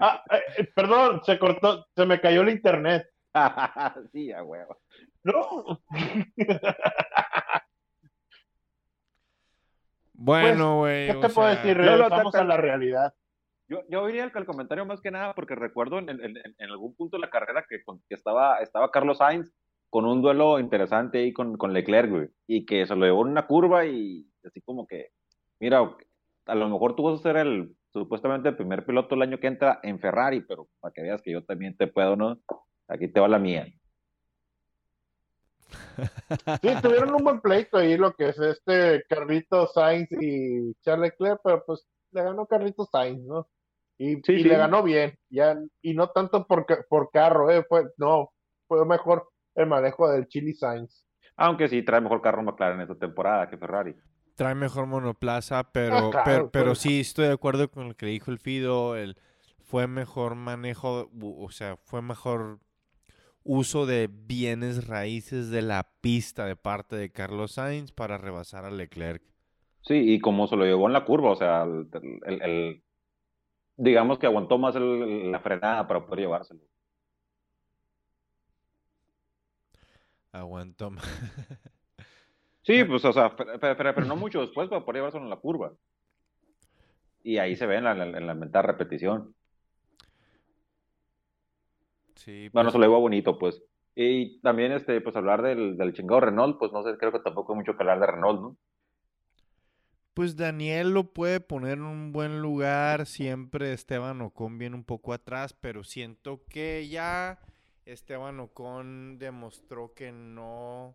Ah, 0.00 0.24
eh, 0.56 0.64
perdón, 0.74 1.20
se 1.24 1.38
cortó, 1.38 1.86
se 1.94 2.06
me 2.06 2.18
cayó 2.18 2.40
el 2.40 2.48
internet. 2.48 3.06
sí, 4.12 4.32
a 4.32 4.42
huevo. 4.42 4.78
No. 5.22 5.82
bueno, 10.14 10.78
pues, 10.80 11.08
güey. 11.08 11.08
¿Qué 11.08 11.28
te 11.28 11.34
puedo 11.34 11.48
decir? 11.48 11.76
Regresamos 11.76 12.34
a 12.34 12.44
la 12.44 12.56
realidad. 12.56 13.12
Yo, 13.68 13.82
yo 13.90 14.06
diría 14.06 14.24
el, 14.24 14.46
comentario 14.46 14.86
más 14.86 15.02
que 15.02 15.10
nada 15.10 15.34
porque 15.34 15.54
recuerdo 15.54 15.98
en, 15.98 16.08
en, 16.08 16.22
en 16.22 16.70
algún 16.70 16.96
punto 16.96 17.18
de 17.18 17.20
la 17.20 17.28
carrera 17.28 17.66
que, 17.68 17.82
que, 18.08 18.14
estaba, 18.14 18.60
estaba 18.60 18.90
Carlos 18.90 19.18
Sainz 19.18 19.52
con 19.94 20.06
un 20.06 20.22
duelo 20.22 20.58
interesante 20.58 21.18
ahí 21.18 21.32
con, 21.32 21.56
con 21.56 21.72
Leclerc, 21.72 22.10
güey, 22.10 22.28
y 22.48 22.66
que 22.66 22.84
se 22.84 22.96
lo 22.96 23.06
llevó 23.06 23.22
en 23.22 23.30
una 23.30 23.46
curva 23.46 23.86
y 23.86 24.28
así 24.44 24.60
como 24.60 24.88
que, 24.88 25.12
mira, 25.60 25.88
a 26.46 26.54
lo 26.56 26.68
mejor 26.68 26.96
tú 26.96 27.04
vas 27.04 27.20
a 27.20 27.22
ser 27.22 27.36
el 27.36 27.76
supuestamente 27.92 28.48
el 28.48 28.56
primer 28.56 28.84
piloto 28.84 29.14
el 29.14 29.22
año 29.22 29.38
que 29.38 29.46
entra 29.46 29.78
en 29.84 30.00
Ferrari, 30.00 30.40
pero 30.40 30.66
para 30.80 30.92
que 30.92 31.02
veas 31.02 31.22
que 31.22 31.30
yo 31.30 31.44
también 31.44 31.76
te 31.76 31.86
puedo, 31.86 32.16
¿no? 32.16 32.40
Aquí 32.88 33.06
te 33.06 33.20
va 33.20 33.28
la 33.28 33.38
mía. 33.38 33.68
Sí, 36.60 36.68
tuvieron 36.82 37.14
un 37.14 37.22
buen 37.22 37.40
pleito 37.40 37.78
ahí, 37.78 37.96
lo 37.96 38.14
que 38.14 38.30
es 38.30 38.38
este 38.40 39.04
Carlito 39.08 39.68
Sainz 39.68 40.10
y 40.10 40.74
Charles 40.82 41.12
Leclerc, 41.12 41.40
pero 41.44 41.62
pues 41.64 41.86
le 42.10 42.20
ganó 42.24 42.46
Carlito 42.46 42.84
Sainz, 42.84 43.22
¿no? 43.22 43.46
Y, 43.96 44.16
le 44.26 44.56
ganó 44.56 44.82
bien, 44.82 45.16
ya, 45.30 45.56
y 45.82 45.94
no 45.94 46.08
tanto 46.08 46.48
por, 46.48 46.66
por 46.88 47.12
carro, 47.12 47.48
eh, 47.48 47.64
fue, 47.68 47.84
no, 47.96 48.32
fue 48.66 48.84
mejor 48.84 49.28
el 49.54 49.66
manejo 49.66 50.10
del 50.10 50.26
Chili 50.28 50.54
Sainz. 50.54 51.04
Aunque 51.36 51.68
sí 51.68 51.82
trae 51.82 52.00
mejor 52.00 52.20
carro 52.22 52.42
McLaren 52.42 52.80
esta 52.80 52.94
temporada 52.94 53.48
que 53.48 53.56
Ferrari. 53.56 53.94
Trae 54.36 54.54
mejor 54.54 54.86
monoplaza, 54.86 55.72
pero, 55.72 56.10
ah, 56.14 56.22
pero, 56.24 56.50
pero, 56.50 56.66
pues. 56.66 56.78
sí 56.78 57.00
estoy 57.00 57.26
de 57.26 57.32
acuerdo 57.32 57.70
con 57.70 57.88
lo 57.88 57.94
que 57.94 58.06
dijo 58.06 58.30
el 58.30 58.38
Fido, 58.38 58.96
el, 58.96 59.16
fue 59.60 59.86
mejor 59.86 60.34
manejo, 60.34 61.10
o 61.20 61.50
sea, 61.50 61.76
fue 61.76 62.02
mejor 62.02 62.58
uso 63.44 63.86
de 63.86 64.08
bienes 64.10 64.88
raíces 64.88 65.50
de 65.50 65.62
la 65.62 65.88
pista 66.00 66.46
de 66.46 66.56
parte 66.56 66.96
de 66.96 67.10
Carlos 67.10 67.52
Sainz 67.52 67.92
para 67.92 68.18
rebasar 68.18 68.64
a 68.64 68.70
Leclerc. 68.70 69.22
Sí, 69.82 70.14
y 70.14 70.18
como 70.18 70.46
se 70.46 70.56
lo 70.56 70.64
llevó 70.64 70.86
en 70.86 70.94
la 70.94 71.04
curva, 71.04 71.30
o 71.30 71.36
sea, 71.36 71.64
el, 71.64 72.82
digamos 73.76 74.18
que 74.18 74.26
aguantó 74.26 74.58
más 74.58 74.74
la 74.76 75.40
frenada 75.40 75.86
para 75.86 76.04
poder 76.04 76.20
llevárselo. 76.20 76.60
Aguantó 80.34 80.90
más. 80.90 81.04
sí, 82.62 82.82
pues, 82.82 83.04
o 83.04 83.12
sea, 83.12 83.36
pero, 83.36 84.04
no 84.04 84.16
mucho 84.16 84.40
después 84.40 84.68
para 84.68 84.84
poder 84.84 84.96
llevárselo 84.96 85.22
en 85.22 85.30
la 85.30 85.36
curva. 85.36 85.72
Y 87.22 87.38
ahí 87.38 87.54
se 87.54 87.66
ve 87.66 87.76
en 87.76 87.84
la, 87.84 87.92
en 87.92 88.26
la 88.26 88.62
repetición. 88.62 89.32
Sí, 92.16 92.48
bueno, 92.52 92.66
pues 92.66 92.72
se 92.72 92.78
lo 92.80 92.86
iba 92.86 92.98
bonito, 92.98 93.38
pues. 93.38 93.62
Y 93.94 94.40
también, 94.40 94.72
este, 94.72 95.00
pues 95.00 95.14
hablar 95.14 95.40
del, 95.40 95.76
del 95.76 95.92
chingado 95.92 96.20
Renault, 96.20 96.58
pues 96.58 96.72
no 96.72 96.82
sé, 96.82 96.98
creo 96.98 97.12
que 97.12 97.20
tampoco 97.20 97.52
hay 97.52 97.58
mucho 97.58 97.76
que 97.76 97.84
hablar 97.84 98.00
de 98.00 98.06
Renault, 98.08 98.40
¿no? 98.40 98.56
Pues 100.14 100.36
Daniel 100.36 100.90
lo 100.90 101.12
puede 101.12 101.38
poner 101.38 101.74
en 101.74 101.84
un 101.84 102.12
buen 102.12 102.42
lugar, 102.42 103.06
siempre 103.06 103.72
Esteban 103.72 104.20
Ocon 104.20 104.58
viene 104.58 104.74
un 104.74 104.84
poco 104.84 105.12
atrás, 105.12 105.54
pero 105.54 105.84
siento 105.84 106.42
que 106.48 106.88
ya 106.88 107.38
Esteban 107.86 108.40
Ocon 108.40 109.18
demostró 109.18 109.94
que 109.94 110.10
no 110.12 110.94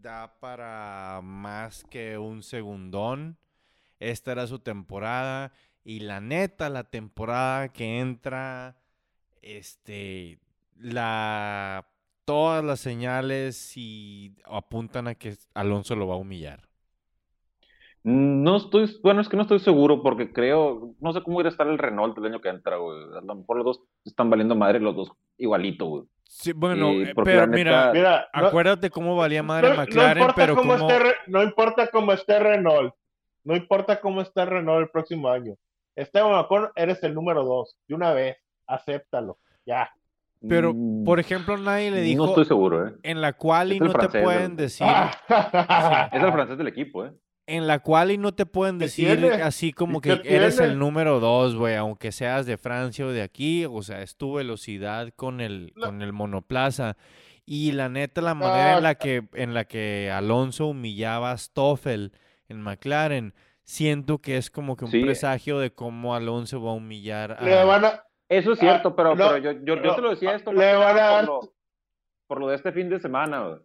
da 0.00 0.38
para 0.40 1.20
más 1.22 1.84
que 1.84 2.18
un 2.18 2.42
segundón. 2.42 3.38
Esta 3.98 4.32
era 4.32 4.46
su 4.46 4.58
temporada 4.58 5.52
y 5.84 6.00
la 6.00 6.20
neta, 6.20 6.68
la 6.68 6.84
temporada 6.84 7.72
que 7.72 8.00
entra 8.00 8.76
este, 9.42 10.38
la, 10.76 11.88
todas 12.24 12.64
las 12.64 12.80
señales 12.80 13.76
y 13.76 14.36
apuntan 14.44 15.08
a 15.08 15.14
que 15.14 15.36
Alonso 15.54 15.94
lo 15.94 16.08
va 16.08 16.14
a 16.14 16.18
humillar. 16.18 16.68
No 18.08 18.56
estoy, 18.56 18.88
bueno, 19.02 19.20
es 19.20 19.28
que 19.28 19.34
no 19.34 19.42
estoy 19.42 19.58
seguro 19.58 20.00
porque 20.00 20.32
creo, 20.32 20.94
no 21.00 21.12
sé 21.12 21.24
cómo 21.24 21.40
irá 21.40 21.48
a 21.48 21.50
estar 21.50 21.66
el 21.66 21.76
Renault 21.76 22.16
el 22.18 22.26
año 22.26 22.40
que 22.40 22.50
entra, 22.50 22.76
güey. 22.76 22.96
A 23.18 23.20
lo 23.20 23.34
mejor 23.34 23.56
los 23.56 23.64
dos 23.64 23.80
están 24.04 24.30
valiendo 24.30 24.54
madre, 24.54 24.78
los 24.78 24.94
dos 24.94 25.10
igualito, 25.38 25.86
güey. 25.86 26.04
Sí, 26.22 26.52
bueno, 26.52 26.90
eh, 26.90 27.12
pero 27.24 27.48
mira, 27.48 27.90
mira, 27.92 28.28
acuérdate 28.32 28.90
cómo 28.90 29.16
valía 29.16 29.42
madre 29.42 29.74
McLaren, 29.76 30.24
no 30.24 30.32
pero 30.36 30.54
cómo... 30.54 30.76
no 31.26 31.42
importa 31.42 31.88
cómo 31.88 32.12
esté 32.12 32.38
Renault, 32.38 32.94
no 33.42 33.56
importa 33.56 34.00
cómo 34.00 34.20
esté 34.20 34.44
Renault 34.44 34.82
el 34.82 34.90
próximo 34.90 35.28
año. 35.28 35.56
Esteban 35.96 36.32
Ocon, 36.34 36.68
eres 36.76 37.02
el 37.02 37.12
número 37.12 37.42
dos, 37.42 37.76
de 37.88 37.96
una 37.96 38.12
vez 38.12 38.36
acéptalo, 38.68 39.38
ya. 39.64 39.90
Pero, 40.48 40.72
mm, 40.72 41.02
por 41.02 41.18
ejemplo, 41.18 41.56
nadie 41.56 41.90
le 41.90 42.02
dijo. 42.02 42.22
No 42.22 42.28
estoy 42.28 42.44
seguro, 42.44 42.86
¿eh? 42.86 42.94
En 43.02 43.20
la 43.20 43.32
cual 43.32 43.72
y 43.72 43.80
no 43.80 43.92
te 43.92 44.22
pueden 44.22 44.54
decir. 44.54 44.86
Es 46.12 46.22
el 46.22 46.32
francés 46.32 46.56
del 46.56 46.68
equipo, 46.68 47.04
¿eh? 47.04 47.12
En 47.46 47.66
la 47.66 47.78
cual 47.78 48.10
y 48.10 48.18
no 48.18 48.34
te 48.34 48.44
pueden 48.44 48.78
decir 48.78 49.24
así 49.42 49.72
como 49.72 50.00
que 50.00 50.20
eres 50.24 50.58
el 50.58 50.78
número 50.78 51.20
dos, 51.20 51.54
güey, 51.54 51.76
aunque 51.76 52.12
seas 52.12 52.46
de 52.46 52.58
Francia 52.58 53.06
o 53.06 53.10
de 53.10 53.22
aquí, 53.22 53.64
o 53.64 53.82
sea, 53.82 54.02
es 54.02 54.16
tu 54.16 54.34
velocidad 54.34 55.10
con 55.14 55.40
el, 55.40 55.72
con 55.80 56.02
el 56.02 56.12
monoplaza. 56.12 56.96
Y 57.44 57.72
la 57.72 57.88
neta, 57.88 58.20
la 58.22 58.34
manera 58.34 58.78
en 58.78 58.82
la 58.82 58.96
que, 58.96 59.28
en 59.32 59.54
la 59.54 59.66
que 59.66 60.10
Alonso 60.12 60.66
humillaba 60.66 61.30
a 61.30 61.38
Stoffel 61.38 62.12
en 62.48 62.60
McLaren, 62.60 63.34
siento 63.62 64.18
que 64.18 64.36
es 64.36 64.50
como 64.50 64.76
que 64.76 64.84
un 64.84 64.90
presagio 64.90 65.60
de 65.60 65.72
cómo 65.72 66.16
Alonso 66.16 66.60
va 66.60 66.72
a 66.72 66.74
humillar 66.74 67.32
a... 67.32 68.02
Eso 68.28 68.52
es 68.52 68.58
cierto, 68.58 68.88
ah, 68.88 68.94
pero, 68.96 69.16
pero 69.16 69.38
yo, 69.38 69.52
yo, 69.62 69.94
te 69.94 70.00
lo 70.00 70.10
decía 70.10 70.34
esto 70.34 70.52
le 70.52 70.74
van 70.74 70.98
a 70.98 71.20
por, 71.20 71.24
lo, 71.26 71.54
por 72.26 72.40
lo 72.40 72.48
de 72.48 72.56
este 72.56 72.72
fin 72.72 72.88
de 72.88 72.98
semana, 72.98 73.60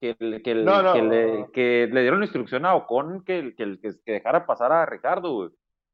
que, 0.00 0.16
que, 0.16 0.42
que, 0.42 0.54
le, 0.54 1.46
que, 1.52 1.88
le, 1.92 2.00
dieron 2.00 2.20
la 2.20 2.26
instrucción 2.26 2.64
a 2.64 2.74
Ocon 2.74 3.22
que, 3.24 3.54
que, 3.54 3.78
que, 3.80 4.12
dejara 4.12 4.46
pasar 4.46 4.72
a 4.72 4.86
Ricardo, 4.86 5.34
güey. 5.34 5.50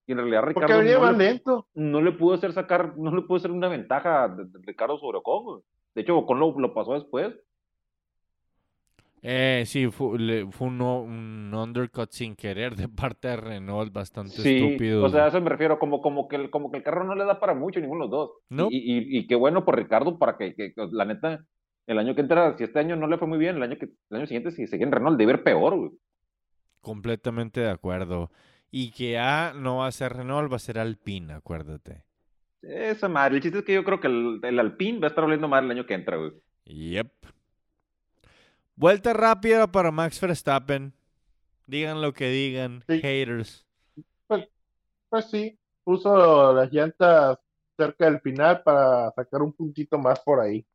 Y 0.06 0.12
en 0.12 0.18
realidad 0.18 0.42
Ricardo 0.42 0.76
no, 0.76 1.12
le, 1.12 1.42
no 1.74 2.00
le 2.00 2.12
pudo 2.12 2.34
hacer 2.34 2.52
sacar, 2.52 2.96
no 2.96 3.14
le 3.14 3.22
pudo 3.22 3.38
hacer 3.38 3.50
una 3.50 3.68
ventaja 3.68 4.28
de, 4.28 4.46
Ricardo 4.62 4.98
sobre 4.98 5.18
Ocon, 5.18 5.44
güey. 5.44 5.62
De 5.94 6.02
hecho, 6.02 6.16
Ocon 6.16 6.38
lo, 6.38 6.58
lo 6.58 6.72
pasó 6.72 6.94
después. 6.94 7.34
Eh, 9.22 9.64
sí, 9.66 9.88
fue, 9.88 10.46
fue 10.52 10.68
un, 10.68 10.80
un, 10.80 11.52
undercut 11.52 12.10
sin 12.10 12.36
querer 12.36 12.76
de 12.76 12.88
parte 12.88 13.26
de 13.26 13.36
Renault, 13.36 13.92
bastante 13.92 14.30
sí, 14.30 14.56
estúpido. 14.56 15.02
O 15.02 15.08
sea, 15.08 15.24
a 15.24 15.28
eso 15.28 15.40
me 15.40 15.50
refiero, 15.50 15.80
como, 15.80 16.00
como, 16.00 16.28
que, 16.28 16.48
como 16.48 16.70
que 16.70 16.76
el 16.76 16.84
carro 16.84 17.02
no 17.02 17.16
le 17.16 17.24
da 17.24 17.40
para 17.40 17.54
mucho, 17.54 17.80
ninguno 17.80 18.04
de 18.04 18.10
los 18.10 18.10
dos. 18.10 18.30
No. 18.50 18.68
Y, 18.70 18.76
y, 18.76 19.18
y, 19.18 19.26
qué 19.26 19.34
bueno 19.34 19.64
por 19.64 19.76
Ricardo 19.76 20.16
para 20.18 20.36
que, 20.36 20.54
que, 20.54 20.72
la 20.92 21.06
neta, 21.06 21.44
el 21.86 21.98
año 21.98 22.14
que 22.14 22.20
entra, 22.20 22.56
si 22.56 22.64
este 22.64 22.78
año 22.78 22.96
no 22.96 23.06
le 23.06 23.18
fue 23.18 23.28
muy 23.28 23.38
bien, 23.38 23.56
el 23.56 23.62
año, 23.62 23.76
que, 23.78 23.86
el 24.10 24.16
año 24.16 24.26
siguiente, 24.26 24.50
si 24.50 24.66
seguía 24.66 24.86
en 24.86 24.92
Renault, 24.92 25.18
debe 25.18 25.32
ir 25.32 25.42
peor, 25.42 25.76
güey. 25.76 25.90
Completamente 26.80 27.60
de 27.60 27.70
acuerdo. 27.70 28.30
Y 28.70 28.90
que 28.90 29.18
A 29.18 29.52
no 29.54 29.78
va 29.78 29.86
a 29.86 29.92
ser 29.92 30.12
Renault, 30.12 30.50
va 30.50 30.56
a 30.56 30.60
ser 30.60 30.78
Alpine, 30.78 31.32
acuérdate. 31.32 32.04
Esa 32.62 33.08
madre, 33.08 33.36
el 33.36 33.42
chiste 33.42 33.58
es 33.58 33.64
que 33.64 33.74
yo 33.74 33.84
creo 33.84 34.00
que 34.00 34.08
el, 34.08 34.40
el 34.42 34.58
Alpine 34.58 34.98
va 34.98 35.06
a 35.06 35.10
estar 35.10 35.24
hablando 35.24 35.48
mal 35.48 35.64
el 35.64 35.70
año 35.70 35.86
que 35.86 35.94
entra, 35.94 36.16
güey. 36.16 36.32
Yep. 36.64 37.12
Vuelta 38.74 39.12
rápida 39.12 39.70
para 39.70 39.90
Max 39.90 40.20
Verstappen. 40.20 40.92
Digan 41.66 42.02
lo 42.02 42.12
que 42.12 42.28
digan, 42.28 42.82
haters. 42.86 43.66
Pues, 44.26 44.48
pues, 45.08 45.30
sí, 45.30 45.58
puso 45.82 46.52
las 46.52 46.72
llantas 46.72 47.38
cerca 47.76 48.04
del 48.04 48.20
final 48.20 48.62
para 48.62 49.10
sacar 49.12 49.42
un 49.42 49.52
puntito 49.52 49.98
más 49.98 50.20
por 50.20 50.40
ahí. 50.40 50.66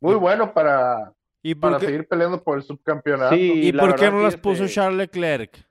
Muy 0.00 0.14
bueno 0.14 0.52
para, 0.52 1.12
para 1.60 1.80
seguir 1.80 2.06
peleando 2.06 2.42
por 2.42 2.58
el 2.58 2.62
subcampeonato. 2.62 3.34
¿Y 3.34 3.72
por 3.72 3.94
qué 3.96 4.10
no 4.10 4.22
las 4.22 4.36
puso 4.36 4.66
Charles 4.68 4.98
Leclerc? 4.98 5.66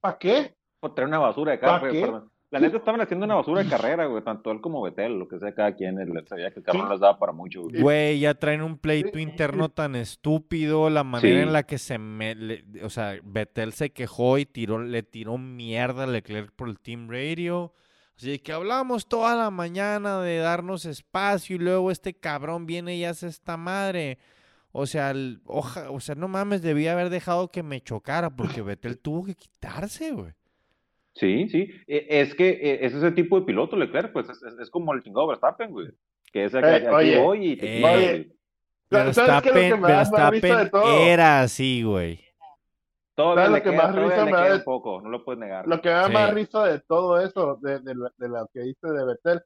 ¿Para 0.00 0.18
qué? 0.18 0.54
Por 0.80 0.94
traer 0.94 1.08
una 1.08 1.18
basura 1.18 1.52
de 1.52 1.58
carro, 1.58 1.90
perdón. 1.90 2.30
La 2.50 2.60
neta 2.60 2.78
estaban 2.78 3.00
haciendo 3.02 3.26
una 3.26 3.34
basura 3.34 3.62
de 3.62 3.68
carrera, 3.68 4.06
güey, 4.06 4.24
tanto 4.24 4.50
él 4.50 4.62
como 4.62 4.80
Betel, 4.80 5.18
lo 5.18 5.28
que 5.28 5.38
sea 5.38 5.54
cada 5.54 5.74
quien, 5.74 5.98
él 5.98 6.24
sabía 6.26 6.50
que 6.50 6.60
el 6.60 6.64
carro 6.64 6.78
no 6.78 6.90
les 6.90 7.00
daba 7.00 7.18
para 7.18 7.32
mucho, 7.32 7.60
güey. 7.62 7.82
Güey, 7.82 8.20
ya 8.20 8.32
traen 8.34 8.62
un 8.62 8.78
pleito 8.78 9.18
interno 9.18 9.68
tan 9.68 9.94
estúpido, 9.94 10.88
la 10.88 11.04
manera 11.04 11.42
en 11.42 11.52
la 11.52 11.64
que 11.64 11.76
se 11.76 11.98
me, 11.98 12.34
o 12.82 12.88
sea, 12.88 13.18
Betel 13.22 13.74
se 13.74 13.90
quejó 13.90 14.38
y 14.38 14.46
tiró, 14.46 14.78
le 14.78 15.02
tiró 15.02 15.36
mierda 15.36 16.04
a 16.04 16.06
Leclerc 16.06 16.50
por 16.52 16.70
el 16.70 16.80
Team 16.80 17.10
Radio. 17.10 17.74
Así 18.18 18.40
que 18.40 18.50
hablamos 18.50 19.06
toda 19.06 19.36
la 19.36 19.48
mañana 19.48 20.20
de 20.20 20.38
darnos 20.38 20.86
espacio 20.86 21.54
y 21.54 21.60
luego 21.60 21.92
este 21.92 22.14
cabrón 22.14 22.66
viene 22.66 22.96
y 22.96 23.04
hace 23.04 23.28
esta 23.28 23.56
madre. 23.56 24.18
O 24.72 24.86
sea, 24.86 25.14
o 25.46 26.00
sea, 26.00 26.16
no 26.16 26.26
mames, 26.26 26.60
debía 26.60 26.94
haber 26.94 27.10
dejado 27.10 27.52
que 27.52 27.62
me 27.62 27.80
chocara 27.80 28.30
porque 28.30 28.60
Betel 28.60 28.98
tuvo 29.02 29.24
que 29.24 29.36
quitarse, 29.36 30.10
güey. 30.10 30.32
Sí, 31.14 31.48
sí. 31.48 31.70
E, 31.86 32.06
es 32.08 32.34
que 32.34 32.48
e, 32.48 32.86
es 32.86 32.92
ese 32.92 33.12
tipo 33.12 33.38
de 33.38 33.46
piloto, 33.46 33.76
Leclerc, 33.76 34.12
pues 34.12 34.28
es, 34.28 34.42
es 34.42 34.68
como 34.68 34.92
el 34.94 35.02
chingado 35.04 35.28
Verstappen, 35.28 35.70
güey. 35.70 35.86
Que 36.32 36.46
es 36.46 36.54
el 36.54 36.62
que 36.62 36.68
eh, 36.68 36.88
aquí 36.88 37.16
voy 37.16 37.52
y 37.52 37.56
te 37.56 37.78
eh, 37.78 38.32
Verstappen, 38.90 39.80
Verstappen 39.80 40.52
era 41.06 41.42
así, 41.42 41.84
güey. 41.84 42.18
Todo 43.18 43.34
lo 43.34 43.60
que 43.60 43.72
más 43.72 43.92
risa 43.96 44.24
me 44.26 44.30
da 44.30 44.48
de, 44.48 44.60
poco, 44.60 45.00
no 45.00 45.08
lo 45.08 45.24
puedes 45.24 45.40
negar. 45.40 45.66
Lo 45.66 45.80
que 45.80 45.88
me 45.88 45.94
da 45.96 46.08
más 46.08 46.32
risa 46.32 46.66
de 46.66 46.78
todo 46.78 47.20
eso, 47.20 47.58
de, 47.60 47.80
de, 47.80 47.92
de, 48.16 48.28
lo 48.28 48.46
que 48.54 48.60
dice 48.60 48.86
de 48.86 49.04
Betel. 49.04 49.42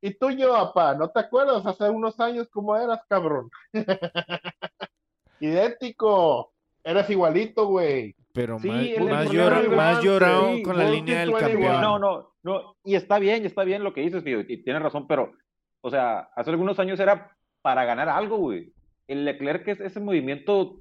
Y 0.00 0.14
tú 0.14 0.30
yo, 0.30 0.54
papá, 0.54 0.94
¿no 0.94 1.10
te 1.10 1.20
acuerdas 1.20 1.66
hace 1.66 1.90
unos 1.90 2.18
años 2.18 2.48
cómo 2.50 2.74
eras, 2.78 3.02
cabrón? 3.10 3.50
Idéntico. 5.40 6.54
Eras 6.82 7.10
igualito, 7.10 7.66
güey. 7.66 8.16
Pero 8.32 8.58
más, 8.58 9.30
más, 9.70 10.02
llorado 10.02 10.62
con 10.64 10.78
la 10.78 10.88
línea 10.88 11.20
del 11.20 11.34
campeón. 11.34 11.78
No, 11.82 11.98
no, 11.98 12.32
no. 12.42 12.76
Y 12.84 12.94
está 12.94 13.18
bien, 13.18 13.44
está 13.44 13.64
bien 13.64 13.84
lo 13.84 13.92
que 13.92 14.00
dices, 14.00 14.24
tío, 14.24 14.40
y 14.40 14.62
tienes 14.62 14.80
razón, 14.80 15.06
pero, 15.06 15.34
o 15.82 15.90
sea, 15.90 16.30
hace 16.34 16.48
algunos 16.48 16.78
años 16.78 16.98
era 16.98 17.36
para 17.60 17.84
ganar 17.84 18.08
algo, 18.08 18.38
güey. 18.38 18.72
El 19.06 19.26
Leclerc, 19.26 19.68
ese 19.68 20.00
movimiento 20.00 20.80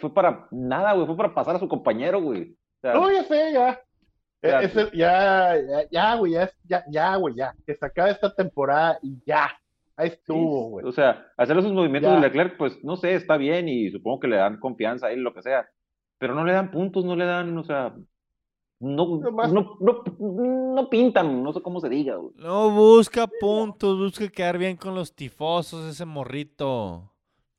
fue 0.00 0.12
para 0.12 0.48
nada, 0.50 0.92
güey, 0.94 1.06
fue 1.06 1.16
para 1.16 1.34
pasar 1.34 1.56
a 1.56 1.58
su 1.58 1.68
compañero, 1.68 2.20
güey. 2.20 2.56
no, 2.82 3.10
ya 3.10 3.24
sé, 3.24 3.52
ya. 3.52 3.80
E, 4.42 4.90
ya, 4.94 5.56
ya, 5.56 5.88
ya, 5.90 6.14
güey, 6.16 6.32
ya, 6.32 6.50
ya, 6.64 6.84
ya, 6.90 7.16
güey, 7.16 7.34
ya. 7.34 7.54
Que 7.66 7.74
se 7.74 7.86
acabe 7.86 8.10
esta 8.10 8.34
temporada 8.34 8.98
y 9.02 9.22
ya. 9.26 9.50
Ahí 9.96 10.08
estuvo, 10.08 10.70
güey. 10.70 10.86
o 10.86 10.92
sea, 10.92 11.26
hacer 11.36 11.58
esos 11.58 11.72
movimientos 11.72 12.14
de 12.14 12.20
Leclerc, 12.20 12.56
pues 12.56 12.82
no 12.82 12.96
sé, 12.96 13.14
está 13.14 13.36
bien 13.36 13.68
y 13.68 13.90
supongo 13.90 14.20
que 14.20 14.28
le 14.28 14.36
dan 14.36 14.58
confianza 14.58 15.08
a 15.08 15.12
él, 15.12 15.20
lo 15.20 15.34
que 15.34 15.42
sea 15.42 15.68
pero 16.20 16.34
no 16.34 16.44
le 16.44 16.52
dan 16.52 16.70
puntos, 16.70 17.02
no 17.02 17.16
le 17.16 17.24
dan, 17.24 17.56
o 17.56 17.64
sea, 17.64 17.94
no, 18.78 19.20
no, 19.20 19.78
no, 20.74 20.90
pintan, 20.90 21.42
no 21.42 21.52
sé 21.54 21.62
cómo 21.62 21.80
se 21.80 21.88
diga. 21.88 22.18
No 22.34 22.70
busca 22.70 23.26
puntos, 23.40 23.98
busca 23.98 24.28
quedar 24.28 24.58
bien 24.58 24.76
con 24.76 24.94
los 24.94 25.14
tifosos, 25.14 25.86
ese 25.86 26.04
morrito. 26.04 27.09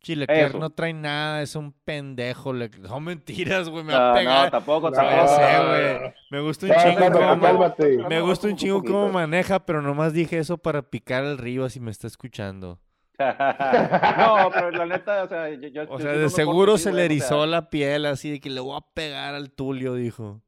Chile 0.02 0.26
no 0.58 0.72
trae 0.72 0.94
nada, 0.94 1.44
es 1.44 1.56
un 1.56 1.72
pendejo. 1.72 2.54
Le... 2.54 2.70
No 2.70 3.00
mentiras, 3.00 3.70
güey, 3.70 3.84
me 3.84 3.94
va 3.94 4.12
a 4.12 4.16
pegar. 4.16 4.46
No, 4.46 4.52
tampoco, 4.52 4.90
güey. 4.90 6.14
Me 6.32 6.42
gusta 6.42 6.66
un 6.66 6.74
chingo 6.74 7.12
cómo, 7.12 8.10
me 8.10 8.22
gusta 8.22 8.48
un 8.48 8.56
chingo 8.56 8.84
cómo 8.84 9.10
maneja, 9.10 9.64
pero 9.64 9.82
nomás 9.82 10.14
dije 10.14 10.40
eso 10.40 10.58
para 10.58 10.82
picar 10.82 11.24
el 11.24 11.38
río 11.38 11.70
si 11.70 11.80
me 11.80 11.92
está 11.92 12.08
escuchando. 12.08 12.80
no, 13.22 14.50
pero 14.52 14.72
la 14.72 14.86
neta, 14.88 15.24
o 15.24 15.28
sea, 15.28 15.50
yo, 15.50 15.84
O 15.90 16.00
sea, 16.00 16.14
de 16.14 16.30
seguro 16.30 16.80
se 16.80 16.92
le 16.92 17.06
erizó 17.06 17.46
la 17.46 17.70
piel 17.70 18.08
así 18.08 18.32
de 18.32 18.40
que 18.40 18.50
le 18.50 18.60
voy 18.60 18.78
a 18.78 18.94
pegar 18.96 19.36
al 19.36 19.52
Tulio, 19.52 19.94
dijo. 19.94 20.42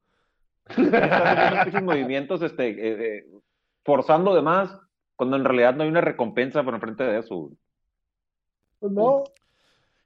Esos 0.70 1.84
movimientos, 1.84 2.42
este, 2.42 2.70
eh, 2.70 3.18
eh, 3.18 3.26
forzando 3.84 4.34
de 4.34 4.42
más, 4.42 4.76
cuando 5.16 5.38
en 5.38 5.46
realidad 5.46 5.76
no 5.76 5.84
hay 5.84 5.90
una 5.90 6.02
recompensa 6.02 6.64
por 6.64 6.74
enfrente 6.74 7.04
de 7.04 7.20
eso. 7.20 7.52
Pues 8.80 8.92
no. 8.92 9.24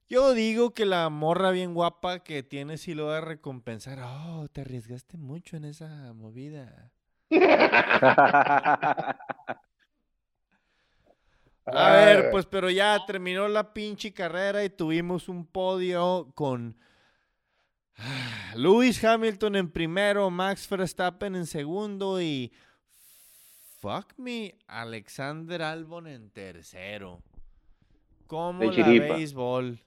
Yo 0.09 0.33
digo 0.33 0.73
que 0.73 0.85
la 0.85 1.09
morra 1.09 1.51
bien 1.51 1.73
guapa 1.73 2.19
que 2.19 2.41
tiene 2.41 2.77
sí 2.77 2.93
lo 2.93 3.07
va 3.07 3.17
a 3.17 3.21
recompensar. 3.21 3.99
Oh, 4.01 4.47
te 4.51 4.61
arriesgaste 4.61 5.17
mucho 5.17 5.57
en 5.57 5.65
esa 5.65 6.13
movida. 6.13 6.93
A 11.65 11.91
ver, 11.91 12.31
pues 12.31 12.45
pero 12.45 12.69
ya 12.69 12.97
terminó 13.05 13.49
la 13.49 13.73
pinche 13.73 14.13
carrera 14.13 14.63
y 14.63 14.69
tuvimos 14.69 15.27
un 15.27 15.45
podio 15.45 16.31
con 16.33 16.77
Lewis 18.55 19.03
Hamilton 19.03 19.57
en 19.57 19.69
primero, 19.69 20.29
Max 20.29 20.69
Verstappen 20.69 21.35
en 21.35 21.45
segundo 21.45 22.21
y 22.21 22.53
fuck 23.79 24.13
me, 24.17 24.55
Alexander 24.67 25.61
Albon 25.61 26.07
en 26.07 26.29
tercero. 26.29 27.21
¿Cómo 28.27 28.71
la 28.71 28.87
béisbol? 28.87 29.81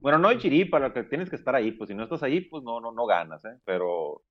Bueno, 0.00 0.18
no 0.18 0.28
hay 0.28 0.38
chiripa, 0.38 0.78
lo 0.78 0.92
que 0.92 1.04
tienes 1.04 1.30
que 1.30 1.36
estar 1.36 1.54
ahí, 1.54 1.72
pues 1.72 1.88
si 1.88 1.94
no 1.94 2.02
estás 2.02 2.22
ahí, 2.22 2.40
pues 2.40 2.64
no, 2.64 2.80
no, 2.80 2.90
no 2.92 3.06
ganas, 3.06 3.44
¿eh? 3.44 3.58
Pero 3.64 4.22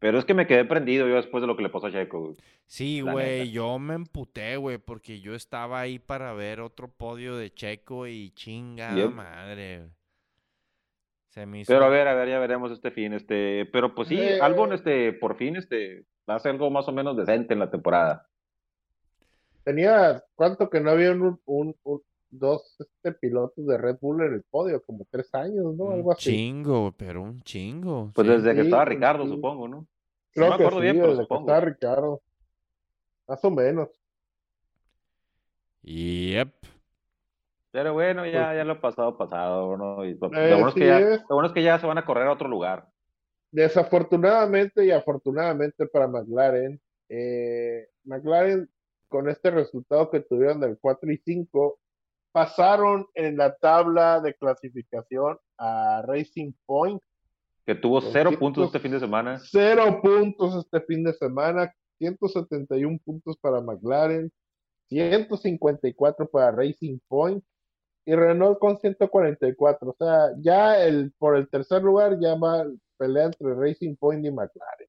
pero 0.00 0.18
es 0.18 0.24
que 0.24 0.32
me 0.32 0.46
quedé 0.46 0.64
prendido 0.64 1.06
yo 1.06 1.16
después 1.16 1.42
de 1.42 1.46
lo 1.46 1.56
que 1.56 1.62
le 1.62 1.68
pasó 1.68 1.88
a 1.88 1.92
Checo. 1.92 2.34
Sí, 2.64 3.02
güey, 3.02 3.50
yo 3.50 3.78
me 3.78 3.94
emputé, 3.94 4.56
güey, 4.56 4.78
porque 4.78 5.20
yo 5.20 5.34
estaba 5.34 5.78
ahí 5.78 5.98
para 5.98 6.32
ver 6.32 6.62
otro 6.62 6.88
podio 6.88 7.36
de 7.36 7.52
Checo 7.52 8.06
y 8.06 8.30
chinga 8.30 8.92
madre. 9.10 9.90
Se 11.28 11.44
me 11.44 11.60
hizo... 11.60 11.72
Pero 11.72 11.84
a 11.84 11.90
ver, 11.90 12.08
a 12.08 12.14
ver, 12.14 12.30
ya 12.30 12.38
veremos 12.38 12.72
este 12.72 12.90
fin, 12.90 13.12
este, 13.12 13.66
pero 13.66 13.94
pues 13.94 14.08
sí, 14.08 14.18
eh... 14.18 14.40
Albon, 14.40 14.72
este, 14.72 15.12
por 15.12 15.36
fin, 15.36 15.56
este, 15.56 16.06
hace 16.26 16.48
algo 16.48 16.70
más 16.70 16.88
o 16.88 16.92
menos 16.92 17.14
decente 17.14 17.52
en 17.52 17.60
la 17.60 17.70
temporada. 17.70 18.26
Tenía, 19.64 20.24
¿cuánto 20.34 20.70
que 20.70 20.80
no 20.80 20.90
había 20.90 21.12
un, 21.12 21.38
un, 21.44 21.76
dos 22.30 22.76
este, 22.78 23.12
pilotos 23.12 23.66
de 23.66 23.76
Red 23.78 23.98
Bull 24.00 24.22
en 24.22 24.34
el 24.34 24.42
podio, 24.42 24.82
como 24.82 25.06
tres 25.10 25.34
años, 25.34 25.74
¿no? 25.74 25.90
Algo 25.90 26.12
así. 26.12 26.30
Chingo, 26.30 26.92
pero 26.96 27.22
un 27.22 27.40
chingo. 27.42 28.10
Pues 28.14 28.28
desde 28.28 28.54
que 28.54 28.62
estaba 28.62 28.84
Ricardo, 28.84 29.26
supongo, 29.26 29.68
¿no? 29.68 29.86
Creo 30.32 30.46
no 30.46 30.50
me 30.50 30.64
acuerdo 30.64 30.80
bien, 30.80 30.96
pero 30.96 31.10
desde 31.10 31.26
que 31.26 31.34
estaba 31.34 31.60
Ricardo. 31.60 32.22
Más 33.26 33.44
o 33.44 33.50
menos. 33.50 33.88
Yep. 35.82 36.52
Pero 37.72 37.92
bueno, 37.92 38.26
ya, 38.26 38.46
pues 38.46 38.56
ya 38.56 38.64
lo 38.64 38.80
pasado, 38.80 39.16
pasado, 39.16 39.76
¿no? 39.76 40.04
Y 40.04 40.14
lo, 40.14 40.26
eh, 40.32 40.54
bueno 40.54 40.68
es 40.68 40.74
que 40.74 40.86
ya, 40.86 41.00
lo 41.00 41.34
bueno 41.36 41.46
es 41.46 41.52
que 41.52 41.62
ya 41.62 41.78
se 41.78 41.86
van 41.86 41.98
a 41.98 42.04
correr 42.04 42.26
a 42.26 42.32
otro 42.32 42.48
lugar. 42.48 42.88
desafortunadamente 43.52 44.84
y 44.84 44.90
afortunadamente 44.90 45.86
para 45.86 46.08
McLaren, 46.08 46.80
eh, 47.08 47.88
McLaren 48.04 48.68
con 49.08 49.28
este 49.28 49.50
resultado 49.50 50.10
que 50.10 50.20
tuvieron 50.20 50.60
del 50.60 50.78
4 50.80 51.10
y 51.12 51.18
5, 51.18 51.79
pasaron 52.32 53.06
en 53.14 53.36
la 53.36 53.54
tabla 53.56 54.20
de 54.20 54.34
clasificación 54.34 55.38
a 55.58 56.02
Racing 56.06 56.52
Point. 56.66 57.00
Que 57.66 57.74
tuvo 57.74 58.00
cero 58.00 58.32
puntos 58.38 58.66
este 58.66 58.80
fin 58.80 58.92
de 58.92 59.00
semana. 59.00 59.38
Cero 59.38 60.00
puntos 60.02 60.64
este 60.64 60.80
fin 60.82 61.04
de 61.04 61.12
semana, 61.12 61.72
171 61.98 62.98
puntos 63.04 63.36
para 63.38 63.60
McLaren, 63.60 64.32
154 64.88 66.28
para 66.28 66.50
Racing 66.50 66.98
Point 67.06 67.44
y 68.04 68.14
Renault 68.14 68.58
con 68.58 68.78
144. 68.78 69.90
O 69.90 69.96
sea, 69.98 70.30
ya 70.38 70.82
el, 70.82 71.12
por 71.18 71.36
el 71.36 71.48
tercer 71.48 71.82
lugar 71.82 72.18
ya 72.20 72.34
va 72.34 72.66
pelea 72.96 73.26
entre 73.26 73.54
Racing 73.54 73.96
Point 73.96 74.24
y 74.24 74.30
McLaren. 74.30 74.88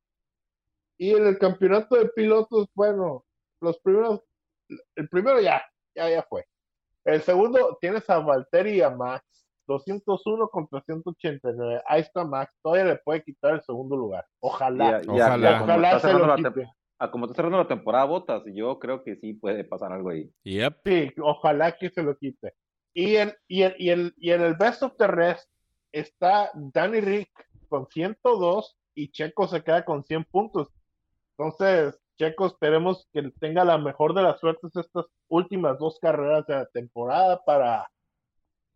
Y 0.98 1.12
en 1.12 1.26
el 1.26 1.38
campeonato 1.38 1.96
de 1.96 2.10
pilotos, 2.10 2.68
bueno, 2.74 3.26
los 3.60 3.80
primeros, 3.80 4.22
el 4.96 5.10
primero 5.10 5.40
ya, 5.42 5.62
ya, 5.96 6.10
ya 6.10 6.24
fue. 6.24 6.46
El 7.04 7.22
segundo 7.22 7.78
tienes 7.80 8.10
a 8.10 8.20
Valtteri 8.20 8.78
y 8.78 8.82
a 8.82 8.90
Max, 8.90 9.24
201 9.68 10.48
contra 10.50 10.82
189. 10.82 11.82
Ahí 11.88 12.02
está 12.02 12.24
Max, 12.24 12.54
todavía 12.62 12.94
le 12.94 12.96
puede 12.98 13.24
quitar 13.24 13.56
el 13.56 13.62
segundo 13.64 13.96
lugar. 13.96 14.26
Ojalá, 14.40 15.02
ojalá, 15.08 15.64
ojalá 15.64 16.00
se 16.00 16.14
lo 16.14 16.36
quite. 16.36 16.68
A 17.00 17.10
como 17.10 17.26
está 17.26 17.36
cerrando 17.36 17.58
la 17.58 17.68
temporada 17.68 18.06
Botas, 18.06 18.44
yo 18.54 18.78
creo 18.78 19.04
que 19.04 19.16
sí 19.16 19.34
puede 19.34 19.64
pasar 19.64 19.92
algo 19.92 20.12
ahí. 20.12 20.32
Yep. 20.44 20.82
Sí, 20.86 21.12
ojalá 21.20 21.72
que 21.72 21.90
se 21.90 22.04
lo 22.04 22.16
quite. 22.16 22.54
Y 22.94 23.16
en, 23.16 23.34
y 23.48 23.64
y 23.84 23.90
el, 23.90 24.14
y 24.18 24.32
en 24.32 24.42
el 24.42 24.56
Best 24.56 24.84
of 24.84 24.96
the 24.98 25.08
Rest 25.08 25.50
está 25.92 26.52
Danny 26.54 27.02
Rick 27.02 27.32
con 27.70 27.88
102 27.88 28.78
y 28.94 29.12
Checo 29.12 29.48
se 29.48 29.64
queda 29.64 29.84
con 29.84 30.04
100 30.04 30.26
puntos. 30.26 30.70
Entonces, 31.38 32.00
Checo, 32.18 32.46
esperemos 32.46 33.08
que 33.14 33.32
tenga 33.40 33.66
la 33.66 33.78
mejor 33.78 34.14
de 34.14 34.24
las 34.24 34.40
suertes 34.40 34.76
estas 34.76 35.06
últimas 35.28 35.80
dos 35.80 35.98
carreras 36.00 36.46
de 36.48 36.56
la 36.56 36.66
temporada 36.68 37.42
para 37.44 37.90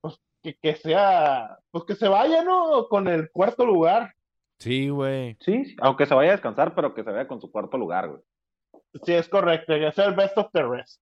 pues, 0.01 0.19
que, 0.41 0.75
sea, 0.75 1.59
pues 1.71 1.83
que 1.85 1.95
se 1.95 2.07
vaya, 2.07 2.43
¿no? 2.43 2.87
Con 2.87 3.07
el 3.07 3.31
cuarto 3.31 3.65
lugar. 3.65 4.13
Sí, 4.59 4.89
güey. 4.89 5.37
Sí, 5.41 5.75
aunque 5.81 6.05
se 6.05 6.15
vaya 6.15 6.31
a 6.31 6.35
descansar, 6.35 6.73
pero 6.73 6.93
que 6.93 7.03
se 7.03 7.11
vaya 7.11 7.27
con 7.27 7.41
su 7.41 7.51
cuarto 7.51 7.77
lugar, 7.77 8.09
güey. 8.09 8.21
Sí, 9.03 9.13
es 9.13 9.27
correcto, 9.27 9.73
que 9.73 9.91
sea 9.91 10.05
el 10.05 10.15
best 10.15 10.37
of 10.37 10.49
the 10.53 10.63
rest. 10.63 11.01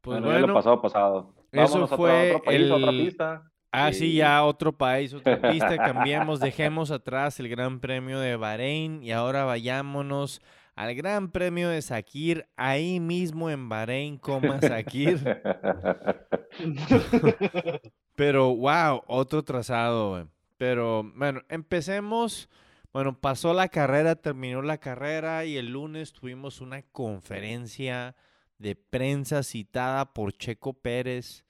Pues 0.00 0.20
bueno, 0.20 0.46
lo 0.46 0.54
pasado 0.54 0.82
pasado. 0.82 1.34
Eso 1.52 1.86
fue 1.86 2.30
otro 2.34 2.44
país, 2.44 2.70
otra 2.70 2.90
pista. 2.90 3.51
Ah, 3.74 3.90
sí, 3.90 4.12
ya 4.12 4.44
otro 4.44 4.76
país, 4.76 5.14
otra 5.14 5.40
pista, 5.40 5.78
cambiamos, 5.78 6.40
dejemos 6.40 6.90
atrás 6.90 7.40
el 7.40 7.48
Gran 7.48 7.80
Premio 7.80 8.20
de 8.20 8.36
Bahrein 8.36 9.02
y 9.02 9.12
ahora 9.12 9.46
vayámonos 9.46 10.42
al 10.74 10.94
Gran 10.94 11.30
Premio 11.30 11.70
de 11.70 11.80
Sakir, 11.80 12.46
ahí 12.56 13.00
mismo 13.00 13.48
en 13.48 13.70
Bahrein, 13.70 14.18
coma 14.18 14.60
Sakir. 14.60 15.20
Pero, 18.14 18.54
wow, 18.54 19.04
otro 19.06 19.42
trazado, 19.42 20.28
Pero, 20.58 21.10
bueno, 21.14 21.40
empecemos. 21.48 22.50
Bueno, 22.92 23.18
pasó 23.18 23.54
la 23.54 23.68
carrera, 23.68 24.16
terminó 24.16 24.60
la 24.60 24.76
carrera 24.76 25.46
y 25.46 25.56
el 25.56 25.72
lunes 25.72 26.12
tuvimos 26.12 26.60
una 26.60 26.82
conferencia 26.82 28.16
de 28.58 28.76
prensa 28.76 29.42
citada 29.42 30.12
por 30.12 30.34
Checo 30.34 30.74
Pérez 30.74 31.46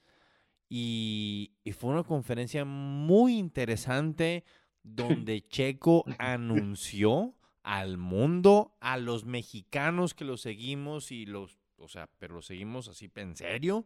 y, 0.75 1.51
fue 1.79 1.91
una 1.91 2.03
conferencia 2.03 2.65
muy 2.65 3.37
interesante 3.37 4.43
donde 4.83 5.47
Checo 5.47 6.03
anunció 6.19 7.35
al 7.63 7.99
mundo, 7.99 8.75
a 8.81 8.97
los 8.97 9.27
mexicanos 9.27 10.15
que 10.15 10.25
lo 10.25 10.39
seguimos 10.39 11.13
y 11.13 11.27
los, 11.27 11.59
o 11.77 11.89
sea, 11.89 12.09
pero 12.19 12.37
lo 12.37 12.43
seguimos 12.43 12.89
así 12.89 13.11
en 13.17 13.37
serio, 13.37 13.85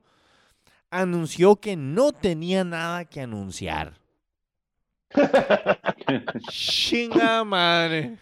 anunció 0.88 1.57
que 1.57 1.77
no 1.77 2.12
tenía 2.12 2.62
nada 2.62 3.05
que 3.05 3.20
anunciar. 3.20 3.99
Chinga 6.51 7.42
madre. 7.42 8.16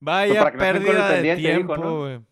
Vaya 0.00 0.50
pérdida 0.50 1.10
de 1.12 1.36
tiempo, 1.36 2.24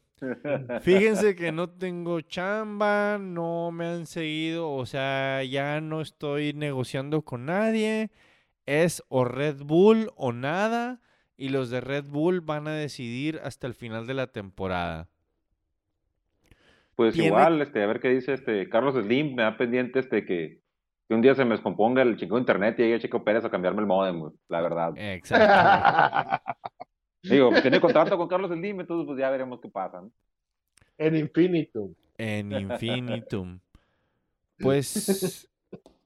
Fíjense 0.82 1.35
que 1.35 1.52
no 1.52 1.70
tengo 1.70 2.20
chamba, 2.20 3.18
no 3.18 3.70
me 3.72 3.87
han 3.87 4.06
seguido, 4.06 4.72
o 4.72 4.87
sea, 4.87 5.42
ya 5.44 5.80
no 5.80 6.00
estoy 6.00 6.52
negociando 6.52 7.22
con 7.22 7.46
nadie. 7.46 8.11
Es 8.66 9.02
o 9.08 9.24
Red 9.24 9.62
Bull 9.62 10.11
o 10.16 10.32
nada. 10.32 11.00
Y 11.37 11.48
los 11.48 11.70
de 11.70 11.80
Red 11.80 12.04
Bull 12.04 12.40
van 12.40 12.68
a 12.68 12.72
decidir 12.72 13.40
hasta 13.42 13.66
el 13.66 13.74
final 13.74 14.06
de 14.06 14.14
la 14.14 14.28
temporada. 14.28 15.08
Pues 16.94 17.16
igual, 17.16 17.61
este, 17.62 17.82
a 17.82 17.87
ver 17.87 18.00
qué 18.00 18.11
dice 18.11 18.35
este 18.35 18.68
Carlos 18.68 18.94
Slim, 18.94 19.35
me 19.35 19.42
da 19.42 19.56
pendiente 19.56 19.98
este 19.98 20.24
que, 20.24 20.61
que 21.08 21.14
un 21.14 21.22
día 21.22 21.35
se 21.35 21.44
me 21.44 21.52
descomponga 21.52 22.02
el 22.02 22.16
chico 22.16 22.37
de 22.37 22.42
internet 22.42 22.76
y 22.78 22.82
llegue 22.82 23.00
Chico 23.00 23.24
Pérez 23.24 23.44
a 23.44 23.50
cambiarme 23.50 23.80
el 23.80 23.87
modem, 23.87 24.30
la 24.48 24.61
verdad. 24.61 24.92
Exacto. 24.96 26.52
Digo, 27.22 27.50
tiene 27.62 27.80
contrato 27.80 28.16
con 28.16 28.28
Carlos 28.28 28.50
Slim, 28.50 28.80
entonces 28.80 29.06
pues 29.06 29.18
ya 29.18 29.30
veremos 29.30 29.61
qué 29.61 29.68
pasa. 29.68 30.02
En 30.98 31.16
infinitum. 31.16 31.94
En 32.18 32.52
infinitum. 32.52 33.61
Pues 34.58 35.50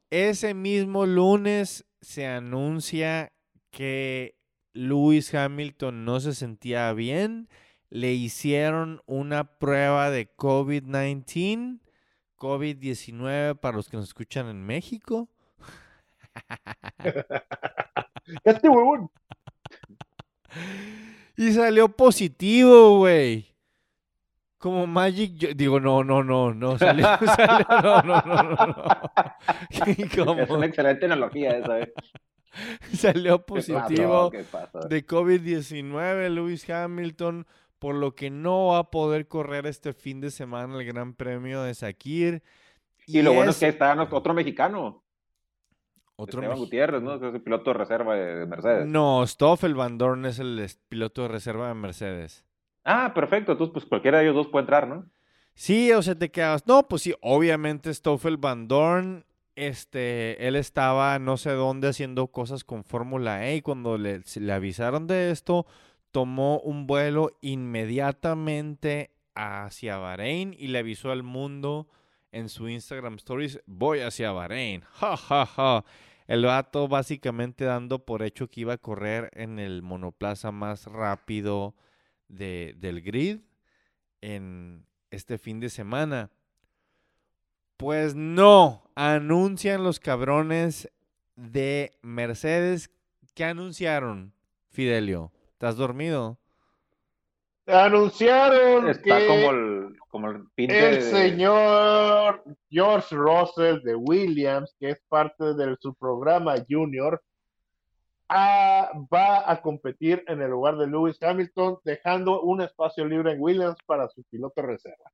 ese 0.08 0.54
mismo 0.54 1.04
lunes 1.04 1.86
se 2.00 2.26
anuncia 2.26 3.32
que 3.70 4.38
Lewis 4.72 5.34
Hamilton 5.34 6.06
no 6.06 6.20
se 6.20 6.34
sentía 6.34 6.90
bien. 6.94 7.50
Le 7.90 8.14
hicieron 8.14 9.02
una 9.04 9.58
prueba 9.58 10.08
de 10.10 10.34
COVID-19, 10.34 11.80
COVID-19 12.38 13.58
para 13.60 13.76
los 13.76 13.90
que 13.90 13.98
nos 13.98 14.06
escuchan 14.06 14.46
en 14.48 14.64
México. 14.64 15.28
este 18.44 18.70
huevón. 18.70 19.10
Y 21.36 21.52
salió 21.52 21.88
positivo, 21.88 22.98
güey. 22.98 23.54
Como 24.58 24.86
Magic, 24.86 25.34
yo, 25.36 25.48
digo, 25.54 25.78
no, 25.80 26.02
no, 26.02 26.24
no, 26.24 26.54
no, 26.54 26.78
salió, 26.78 27.06
salió 27.36 27.66
no, 27.68 28.02
no, 28.02 28.22
no, 28.22 28.66
no. 28.66 28.84
Es 30.42 30.50
una 30.50 30.66
excelente 30.66 31.04
analogía 31.04 31.58
esa, 31.58 31.80
¿eh? 31.80 31.92
Salió 32.94 33.44
positivo 33.44 34.30
de 34.30 35.06
COVID-19 35.06 36.30
Lewis 36.30 36.68
Hamilton, 36.68 37.46
por 37.78 37.94
lo 37.94 38.14
que 38.14 38.30
no 38.30 38.68
va 38.68 38.78
a 38.78 38.90
poder 38.90 39.28
correr 39.28 39.66
este 39.66 39.92
fin 39.92 40.20
de 40.20 40.30
semana 40.30 40.78
el 40.78 40.86
Gran 40.86 41.14
Premio 41.14 41.62
de 41.62 41.74
Sakir. 41.74 42.42
Y, 43.06 43.22
lo 43.22 43.32
bueno 43.32 43.50
es 43.50 43.58
que 43.58 43.68
está 43.68 43.94
otro 44.10 44.34
mexicano. 44.34 45.04
Otro 46.16 46.40
Esteban 46.40 46.58
Gutiérrez, 46.58 47.02
¿no? 47.02 47.14
Es 47.14 47.22
el 47.22 47.42
piloto 47.42 47.70
de 47.70 47.78
reserva 47.78 48.14
de 48.14 48.46
Mercedes. 48.46 48.86
No, 48.86 49.26
Stoffel 49.26 49.74
Van 49.74 49.98
Dorn 49.98 50.24
es 50.24 50.38
el 50.38 50.66
piloto 50.88 51.22
de 51.22 51.28
reserva 51.28 51.68
de 51.68 51.74
Mercedes. 51.74 52.44
Ah, 52.84 53.12
perfecto. 53.14 53.52
Entonces, 53.52 53.72
pues 53.72 53.84
cualquiera 53.84 54.18
de 54.18 54.24
ellos 54.24 54.36
dos 54.36 54.48
puede 54.48 54.62
entrar, 54.62 54.88
¿no? 54.88 55.04
Sí, 55.54 55.92
o 55.92 56.02
sea, 56.02 56.14
te 56.14 56.30
quedas. 56.30 56.66
No, 56.66 56.88
pues 56.88 57.02
sí, 57.02 57.14
obviamente 57.20 57.92
Stoffel 57.92 58.36
Van 58.36 58.68
Dorn, 58.68 59.24
este, 59.56 60.46
él 60.46 60.56
estaba 60.56 61.18
no 61.18 61.36
sé 61.36 61.50
dónde 61.52 61.88
haciendo 61.88 62.28
cosas 62.28 62.64
con 62.64 62.84
Fórmula 62.84 63.46
E 63.46 63.56
y 63.56 63.62
cuando 63.62 63.98
le, 63.98 64.22
le 64.34 64.52
avisaron 64.52 65.06
de 65.06 65.30
esto, 65.30 65.66
tomó 66.12 66.60
un 66.60 66.86
vuelo 66.86 67.36
inmediatamente 67.40 69.10
hacia 69.34 69.98
Bahrein 69.98 70.54
y 70.58 70.68
le 70.68 70.78
avisó 70.78 71.10
al 71.10 71.22
mundo 71.22 71.88
en 72.36 72.50
su 72.50 72.68
Instagram 72.68 73.14
Stories, 73.14 73.60
voy 73.66 74.00
hacia 74.00 74.30
Bahrein. 74.30 74.82
Ja, 74.92 75.16
ja, 75.16 75.46
ja. 75.46 75.84
El 76.26 76.44
vato 76.44 76.86
básicamente 76.86 77.64
dando 77.64 78.04
por 78.04 78.22
hecho 78.22 78.48
que 78.48 78.60
iba 78.60 78.74
a 78.74 78.78
correr 78.78 79.30
en 79.32 79.58
el 79.58 79.82
monoplaza 79.82 80.52
más 80.52 80.86
rápido 80.86 81.74
de, 82.28 82.74
del 82.76 83.00
grid 83.00 83.38
en 84.20 84.84
este 85.10 85.38
fin 85.38 85.60
de 85.60 85.70
semana. 85.70 86.30
Pues 87.78 88.14
no, 88.14 88.90
anuncian 88.94 89.82
los 89.82 89.98
cabrones 89.98 90.90
de 91.36 91.96
Mercedes. 92.02 92.90
¿Qué 93.34 93.44
anunciaron, 93.44 94.34
Fidelio? 94.68 95.32
¿Estás 95.52 95.76
dormido? 95.76 96.38
Anunciaron 97.66 98.88
Está 98.88 99.18
que 99.18 99.26
como 99.26 99.50
el, 99.50 99.96
como 100.08 100.30
el, 100.56 101.02
señor 101.02 102.44
George 102.70 103.16
Russell 103.16 103.82
de 103.82 103.96
Williams, 103.96 104.72
que 104.78 104.90
es 104.90 105.02
parte 105.08 105.54
de 105.54 105.76
su 105.80 105.92
programa 105.94 106.54
Junior, 106.68 107.20
va 108.30 109.50
a 109.50 109.60
competir 109.62 110.22
en 110.28 110.42
el 110.42 110.50
lugar 110.50 110.76
de 110.76 110.86
Lewis 110.86 111.20
Hamilton, 111.20 111.78
dejando 111.84 112.40
un 112.42 112.62
espacio 112.62 113.04
libre 113.04 113.32
en 113.32 113.40
Williams 113.40 113.78
para 113.84 114.08
su 114.08 114.22
piloto 114.24 114.62
reserva. 114.62 115.10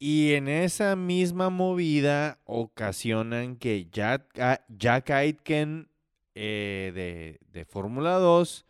Y 0.00 0.34
en 0.34 0.48
esa 0.48 0.96
misma 0.96 1.50
movida 1.50 2.40
ocasionan 2.44 3.56
que 3.56 3.86
Jack, 3.92 4.66
Jack 4.68 5.10
Aitken 5.10 5.88
eh, 6.34 6.90
de, 6.92 7.38
de 7.52 7.64
Fórmula 7.64 8.14
2 8.14 8.66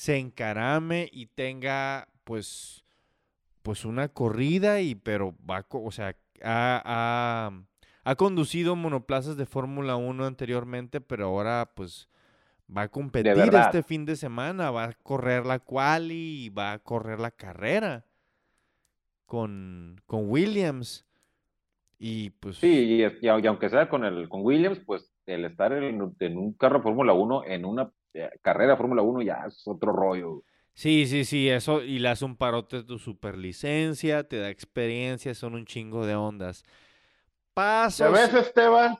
se 0.00 0.16
encarame 0.16 1.10
y 1.12 1.26
tenga 1.26 2.08
pues 2.24 2.86
pues 3.60 3.84
una 3.84 4.08
corrida 4.08 4.80
y 4.80 4.94
pero 4.94 5.34
va, 5.48 5.66
o 5.68 5.90
sea, 5.90 6.16
ha, 6.42 7.52
ha, 8.02 8.14
conducido 8.14 8.76
monoplazas 8.76 9.36
de 9.36 9.44
Fórmula 9.44 9.96
1 9.96 10.24
anteriormente, 10.24 11.02
pero 11.02 11.26
ahora 11.26 11.72
pues 11.76 12.08
va 12.74 12.82
a 12.82 12.88
competir 12.88 13.36
este 13.36 13.82
fin 13.82 14.06
de 14.06 14.16
semana, 14.16 14.70
va 14.70 14.84
a 14.84 14.92
correr 14.94 15.44
la 15.44 15.58
quali 15.58 16.46
y 16.46 16.48
va 16.48 16.72
a 16.72 16.78
correr 16.78 17.20
la 17.20 17.30
carrera 17.30 18.06
con, 19.26 20.00
con 20.06 20.30
Williams. 20.30 21.04
Y 21.98 22.30
pues... 22.30 22.56
Sí, 22.56 23.04
y, 23.20 23.28
aunque 23.28 23.68
sea 23.68 23.90
con, 23.90 24.06
el, 24.06 24.30
con 24.30 24.40
Williams, 24.40 24.80
pues 24.86 25.12
el 25.26 25.44
estar 25.44 25.74
en, 25.74 26.00
un 26.00 26.54
carro 26.54 26.80
Fórmula 26.80 27.12
1, 27.12 27.44
en 27.48 27.66
una 27.66 27.92
carrera 28.42 28.76
Fórmula 28.76 29.02
1 29.02 29.22
ya 29.22 29.44
es 29.46 29.66
otro 29.66 29.92
rollo. 29.92 30.42
Sí, 30.74 31.06
sí, 31.06 31.24
sí, 31.24 31.48
eso, 31.48 31.82
y 31.82 31.98
le 31.98 32.08
hace 32.08 32.24
un 32.24 32.36
parote 32.36 32.76
de 32.78 32.84
tu 32.84 32.98
superlicencia, 32.98 34.24
te 34.24 34.38
da 34.38 34.48
experiencia, 34.48 35.34
son 35.34 35.54
un 35.54 35.66
chingo 35.66 36.06
de 36.06 36.14
ondas. 36.14 36.62
Pasos. 37.52 38.06
¿Ya 38.06 38.10
ves, 38.10 38.34
Esteban? 38.34 38.98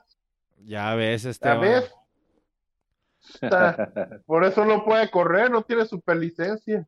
Ya 0.57 0.93
ves, 0.95 1.25
Esteban. 1.25 1.61
¿Ya 1.61 1.69
ves? 1.69 1.91
Por 4.25 4.43
eso 4.43 4.65
no 4.65 4.83
puede 4.83 5.09
correr, 5.09 5.49
no 5.49 5.63
tiene 5.63 5.85
superlicencia. 5.85 6.87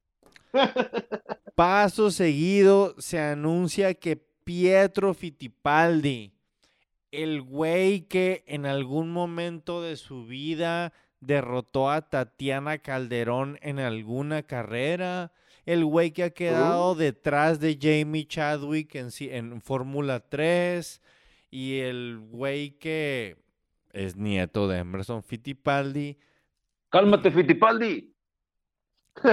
Paso 1.56 2.12
seguido 2.12 2.96
se 3.00 3.20
anuncia 3.20 3.94
que 3.94 4.18
Pietro 4.44 5.14
Fittipaldi, 5.14 6.34
el 7.12 7.42
güey 7.42 8.02
que 8.02 8.44
en 8.48 8.66
algún 8.66 9.12
momento 9.12 9.82
de 9.82 9.96
su 9.96 10.26
vida 10.26 10.94
derrotó 11.26 11.90
a 11.90 12.02
Tatiana 12.02 12.78
Calderón 12.78 13.58
en 13.62 13.80
alguna 13.80 14.44
carrera. 14.44 15.32
El 15.66 15.86
güey 15.86 16.12
que 16.12 16.24
ha 16.24 16.30
quedado 16.32 16.92
oh. 16.92 16.96
detrás 16.96 17.60
de 17.60 17.78
Jamie 17.80 18.28
Chadwick 18.28 18.96
en, 18.96 19.10
en 19.20 19.62
Fórmula 19.62 20.20
3. 20.20 21.02
Y 21.52 21.80
el 21.80 22.20
güey 22.20 22.72
que 22.72 23.38
es 23.92 24.16
nieto 24.16 24.68
de 24.68 24.80
Emerson 24.80 25.24
Fittipaldi. 25.24 26.18
Cálmate, 26.90 27.32
Fittipaldi. 27.32 28.14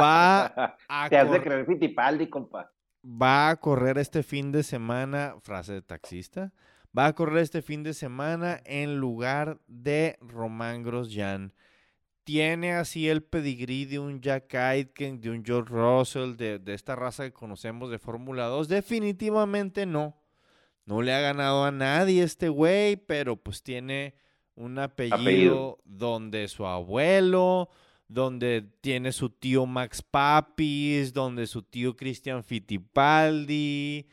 Va 0.00 0.76
a 0.88 1.08
Te 1.08 1.18
has 1.18 1.30
de 1.30 1.42
creer 1.42 1.66
Fittipaldi, 1.66 2.28
compa. 2.28 2.72
Va 3.04 3.50
a 3.50 3.56
correr 3.56 3.98
este 3.98 4.22
fin 4.22 4.50
de 4.50 4.62
semana, 4.62 5.36
frase 5.40 5.74
de 5.74 5.82
taxista 5.82 6.52
va 6.98 7.06
a 7.06 7.14
correr 7.14 7.44
este 7.44 7.62
fin 7.62 7.84
de 7.84 7.94
semana 7.94 8.60
en 8.64 8.98
lugar 8.98 9.60
de 9.68 10.18
Román 10.20 10.82
Grosjean. 10.82 11.52
Tiene 12.24 12.72
así 12.72 13.08
el 13.08 13.22
pedigrí 13.22 13.84
de 13.84 14.00
un 14.00 14.20
Jack 14.20 14.52
Aitken, 14.56 15.20
de 15.20 15.30
un 15.30 15.44
George 15.44 15.72
Russell, 15.72 16.36
de, 16.36 16.60
esta 16.66 16.96
raza 16.96 17.22
que 17.22 17.32
conocemos 17.32 17.90
de 17.90 18.00
Fórmula 18.00 18.46
2. 18.46 18.66
Definitivamente 18.66 19.86
no. 19.86 20.16
No 20.86 21.00
le 21.00 21.14
ha 21.14 21.20
ganado 21.20 21.64
a 21.64 21.70
nadie 21.70 22.24
este 22.24 22.48
güey, 22.48 22.96
pero 22.96 23.36
pues 23.36 23.62
tiene 23.62 24.14
un 24.56 24.78
apellido, 24.78 25.78
donde 25.84 26.48
su 26.48 26.66
abuelo, 26.66 27.70
donde 28.08 28.66
tiene 28.80 29.12
su 29.12 29.30
tío 29.30 29.66
Max 29.66 30.02
Papis, 30.02 31.12
donde 31.12 31.46
su 31.46 31.62
tío 31.62 31.94
Christian 31.94 32.42
Fittipaldi, 32.42 34.08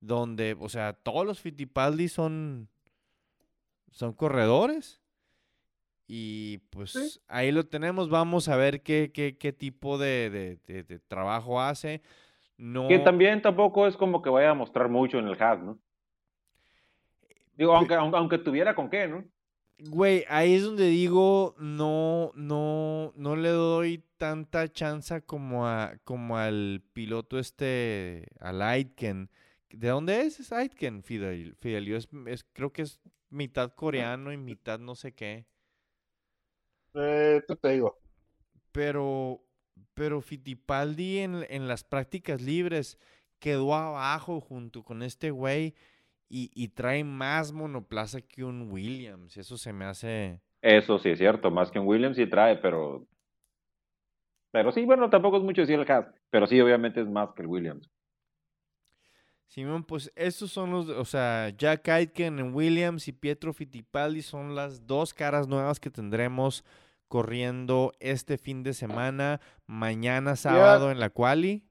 donde, 0.00 0.56
o 0.58 0.68
sea, 0.68 0.92
todos 0.92 1.26
los 1.26 1.40
Fittipaldi 1.40 2.08
son, 2.08 2.68
son 3.90 4.12
corredores. 4.12 5.00
Y 6.10 6.58
pues 6.70 7.20
ahí 7.28 7.52
lo 7.52 7.66
tenemos, 7.66 8.08
vamos 8.08 8.48
a 8.48 8.56
ver 8.56 8.82
qué, 8.82 9.10
qué, 9.12 9.36
qué 9.36 9.52
tipo 9.52 9.98
de, 9.98 10.58
de, 10.66 10.98
trabajo 11.06 11.60
hace. 11.60 12.00
No... 12.56 12.88
Que 12.88 12.98
también 12.98 13.42
tampoco 13.42 13.86
es 13.86 13.96
como 13.96 14.22
que 14.22 14.30
vaya 14.30 14.50
a 14.50 14.54
mostrar 14.54 14.88
mucho 14.88 15.18
en 15.18 15.28
el 15.28 15.40
Haas, 15.40 15.62
¿no? 15.62 15.78
Digo, 17.56 17.74
aunque, 17.74 17.94
aunque, 17.94 18.38
tuviera 18.38 18.74
con 18.74 18.88
qué, 18.88 19.06
¿no? 19.06 19.24
Güey, 19.80 20.24
ahí 20.28 20.54
es 20.54 20.62
donde 20.62 20.86
digo, 20.88 21.54
no, 21.58 22.32
no, 22.34 23.12
no 23.14 23.36
le 23.36 23.50
doy 23.50 24.02
tanta 24.16 24.68
chance 24.68 25.22
como, 25.22 25.66
a, 25.66 25.98
como 26.04 26.38
al 26.38 26.82
piloto 26.94 27.38
este, 27.38 28.28
al 28.40 28.62
Aitken 28.62 29.28
¿De 29.70 29.88
dónde 29.88 30.22
es? 30.22 30.40
Es 30.40 30.52
Aitken, 30.52 31.02
Fidelio. 31.02 31.96
Es, 32.26 32.44
creo 32.52 32.72
que 32.72 32.82
es 32.82 33.00
mitad 33.30 33.72
coreano 33.74 34.32
y 34.32 34.36
mitad 34.36 34.78
no 34.78 34.94
sé 34.94 35.12
qué. 35.12 35.46
Eh, 36.94 37.42
te 37.60 37.68
digo. 37.68 37.98
Pero, 38.72 39.42
pero 39.94 40.20
Fittipaldi 40.20 41.18
en, 41.18 41.46
en, 41.48 41.68
las 41.68 41.84
prácticas 41.84 42.40
libres 42.40 42.98
quedó 43.38 43.74
abajo 43.74 44.40
junto 44.40 44.82
con 44.82 45.02
este 45.02 45.30
güey 45.30 45.74
y, 46.28 46.50
y, 46.54 46.68
trae 46.68 47.04
más 47.04 47.52
monoplaza 47.52 48.20
que 48.20 48.44
un 48.44 48.70
Williams. 48.70 49.36
Eso 49.36 49.56
se 49.56 49.72
me 49.72 49.84
hace. 49.84 50.40
Eso 50.60 50.98
sí 50.98 51.10
es 51.10 51.18
cierto, 51.18 51.50
más 51.50 51.70
que 51.70 51.78
un 51.78 51.86
Williams 51.86 52.16
sí 52.16 52.26
trae, 52.26 52.56
pero. 52.56 53.06
Pero 54.50 54.72
sí, 54.72 54.84
bueno, 54.84 55.10
tampoco 55.10 55.36
es 55.36 55.42
mucho 55.42 55.60
decir 55.60 55.78
el 55.78 55.90
Haas, 55.90 56.06
pero 56.30 56.46
sí, 56.46 56.60
obviamente 56.60 57.00
es 57.00 57.06
más 57.06 57.32
que 57.34 57.42
el 57.42 57.48
Williams. 57.48 57.88
Simón, 59.48 59.82
pues 59.82 60.12
estos 60.14 60.52
son 60.52 60.70
los, 60.70 60.90
o 60.90 61.06
sea, 61.06 61.48
Jack 61.56 61.88
Aitken 61.88 62.54
Williams 62.54 63.08
y 63.08 63.12
Pietro 63.12 63.54
Fittipaldi 63.54 64.20
son 64.20 64.54
las 64.54 64.86
dos 64.86 65.14
caras 65.14 65.48
nuevas 65.48 65.80
que 65.80 65.90
tendremos 65.90 66.64
corriendo 67.08 67.92
este 67.98 68.36
fin 68.36 68.62
de 68.62 68.74
semana, 68.74 69.40
mañana 69.66 70.36
sábado 70.36 70.90
en 70.90 71.00
la 71.00 71.08
quali. 71.08 71.64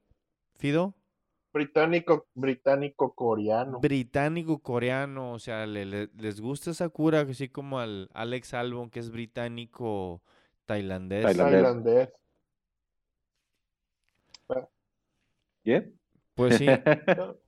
Fido. 0.55 0.95
Británico, 1.53 2.25
británico 2.33 3.13
coreano. 3.13 3.79
Británico 3.79 4.57
coreano, 4.57 5.33
o 5.33 5.39
sea, 5.39 5.67
les 5.67 6.41
gusta 6.41 6.73
Sakura, 6.73 7.21
así 7.21 7.47
como 7.47 7.79
al 7.79 8.09
Alex 8.15 8.55
Albon, 8.55 8.89
que 8.89 8.99
es 8.99 9.11
británico 9.11 10.23
tailandés. 10.65 11.23
Tailandés. 11.23 12.09
¿Qué? 15.63 15.91
Pues 16.33 16.57
sí. 16.57 16.65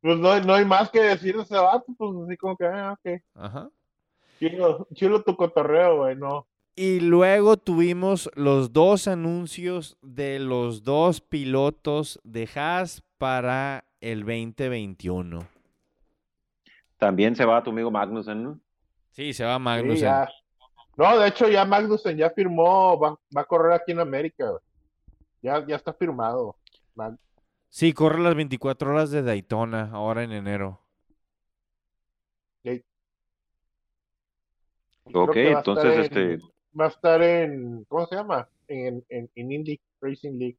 Pues 0.00 0.18
no, 0.18 0.40
no 0.40 0.54
hay 0.54 0.64
más 0.64 0.90
que 0.90 1.00
decir 1.00 1.36
de 1.36 1.42
ese 1.42 1.56
vato, 1.56 1.86
pues 1.96 2.10
así 2.24 2.36
como 2.36 2.56
que, 2.56 2.66
ah, 2.66 2.92
ok. 2.92 3.22
Ajá. 3.34 3.70
Chido, 4.94 5.22
tu 5.22 5.36
cotorreo, 5.36 5.98
güey, 5.98 6.16
no. 6.16 6.46
Y 6.74 7.00
luego 7.00 7.58
tuvimos 7.58 8.30
los 8.34 8.72
dos 8.72 9.06
anuncios 9.06 9.98
de 10.00 10.38
los 10.38 10.82
dos 10.82 11.20
pilotos 11.20 12.18
de 12.24 12.48
Haas 12.54 13.02
para 13.18 13.84
el 14.00 14.20
2021. 14.20 15.46
También 16.96 17.36
se 17.36 17.44
va 17.44 17.62
tu 17.62 17.70
amigo 17.70 17.90
Magnussen, 17.90 18.42
¿no? 18.42 18.60
Sí, 19.10 19.34
se 19.34 19.44
va 19.44 19.58
Magnussen. 19.58 20.10
no, 20.96 21.18
de 21.18 21.28
hecho 21.28 21.48
ya 21.48 21.66
Magnussen 21.66 22.16
ya 22.16 22.30
firmó, 22.30 22.98
va, 22.98 23.18
a 23.34 23.44
correr 23.44 23.72
aquí 23.72 23.92
en 23.92 24.00
América. 24.00 24.50
Ya, 25.42 25.66
ya 25.66 25.76
está 25.76 25.92
firmado. 25.92 26.56
Sí, 27.70 27.92
corre 27.92 28.20
las 28.20 28.34
24 28.34 28.90
horas 28.90 29.10
de 29.10 29.22
Daytona, 29.22 29.90
ahora 29.92 30.24
en 30.24 30.32
enero. 30.32 30.82
Ok, 35.12 35.36
entonces 35.36 35.98
este... 35.98 36.38
Va 36.78 36.84
a 36.84 36.88
estar 36.88 37.20
en, 37.22 37.84
¿cómo 37.88 38.06
se 38.06 38.14
llama? 38.14 38.48
En, 38.68 39.04
en, 39.08 39.28
en 39.34 39.52
Indy 39.52 39.80
Racing 40.00 40.38
League. 40.38 40.58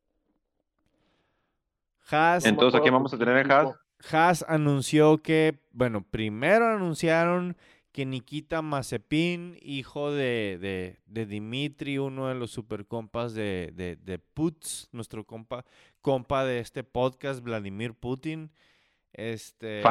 Haas. 2.10 2.46
Entonces, 2.46 2.78
¿a 2.78 2.82
quién 2.82 2.94
vamos 2.94 3.14
a 3.14 3.18
tener 3.18 3.38
en 3.38 3.52
Haas? 3.52 3.76
Haas 4.12 4.46
anunció 4.48 5.22
que, 5.22 5.60
bueno, 5.72 6.04
primero 6.04 6.68
anunciaron 6.68 7.56
que 7.92 8.06
Nikita 8.06 8.62
Mazepin, 8.62 9.58
hijo 9.62 10.12
de, 10.12 10.58
de, 10.62 11.00
de 11.06 11.26
Dimitri, 11.26 11.98
uno 11.98 12.28
de 12.28 12.36
los 12.36 12.52
supercompas 12.52 13.34
de, 13.34 13.72
de, 13.74 13.98
de 13.98 14.20
Putz, 14.20 14.88
nuestro 14.92 15.26
compa, 15.26 15.66
compa 16.02 16.46
de 16.46 16.60
este 16.60 16.84
podcast, 16.84 17.44
Vladimir 17.44 17.94
Putin, 17.94 18.52
este 19.14 19.82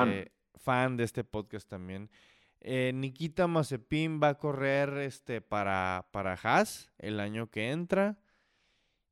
fan, 0.55 0.97
de 0.97 1.05
este 1.05 1.25
podcast 1.25 1.69
también. 1.69 2.11
Eh, 2.63 2.93
Nikita 2.95 3.47
Mazepin 3.47 4.21
va 4.23 4.31
a 4.31 4.39
correr 4.39 4.99
este, 4.99 5.41
para, 5.41 6.09
para 6.11 6.39
Haas 6.43 6.91
el 6.99 7.21
año 7.21 7.51
que 7.51 7.71
entra. 7.71 8.19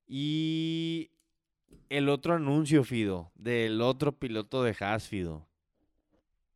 Y 0.06 1.10
el 1.90 2.08
otro 2.08 2.34
anuncio, 2.34 2.84
Fido, 2.84 3.32
del 3.34 3.82
otro 3.82 4.18
piloto 4.18 4.62
de 4.62 4.74
Haas, 4.80 5.08
Fido. 5.08 5.46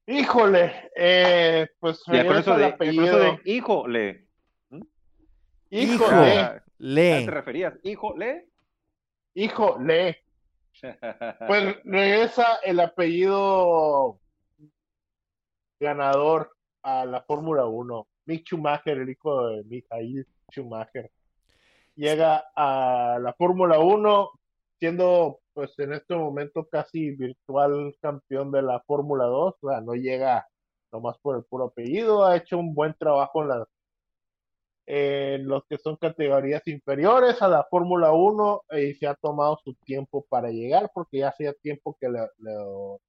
Híjole, 0.07 0.91
eh, 0.97 1.69
pues 1.79 2.03
ya 2.07 2.27
con 2.27 2.37
eso 2.37 2.57
de, 2.57 2.73
de 2.73 3.41
híjole. 3.45 4.27
¿Mm? 4.71 4.83
Híjole. 5.71 6.63
Le. 6.79 7.15
¿A 7.15 7.25
te 7.25 7.31
referías? 7.31 7.75
Híjole. 7.83 8.49
Híjole. 9.35 10.19
Pues 11.47 11.77
regresa 11.85 12.57
el 12.65 12.81
apellido 12.81 14.19
ganador 15.79 16.57
a 16.83 17.05
la 17.05 17.23
Fórmula 17.23 17.67
1. 17.67 18.09
Mick 18.25 18.47
Schumacher, 18.47 18.99
el 18.99 19.11
hijo 19.11 19.49
de 19.49 19.65
Michael 19.65 20.27
Schumacher. 20.51 21.11
Llega 21.95 22.45
a 22.57 23.19
la 23.21 23.35
Fórmula 23.35 23.79
1 23.79 24.31
siendo 24.81 25.42
pues 25.55 25.79
en 25.79 25.93
este 25.95 26.15
momento 26.15 26.67
casi 26.71 27.11
virtual 27.13 27.95
campeón 28.01 28.51
de 28.53 28.63
la 28.63 28.81
Fórmula 28.81 29.25
2, 29.27 29.55
o 29.61 29.69
sea, 29.69 29.81
no 29.81 29.95
llega 29.95 30.47
nomás 30.93 31.19
por 31.19 31.37
el 31.37 31.45
puro 31.45 31.67
apellido, 31.67 32.25
ha 32.25 32.37
hecho 32.37 32.59
un 32.59 32.75
buen 32.75 32.95
trabajo 32.99 33.43
en 33.43 33.49
las 33.49 33.69
en 34.87 35.47
los 35.47 35.65
que 35.69 35.79
son 35.79 35.97
categorías 35.97 36.67
inferiores 36.67 37.41
a 37.41 37.49
la 37.49 37.65
Fórmula 37.71 38.13
1 38.13 38.63
y 38.73 38.95
se 38.95 39.07
ha 39.07 39.15
tomado 39.15 39.59
su 39.65 39.75
tiempo 39.75 40.27
para 40.29 40.51
llegar 40.51 40.91
porque 40.93 41.19
ya 41.19 41.29
hacía 41.29 41.53
tiempo 41.55 41.97
que 42.01 42.09
le, 42.09 42.21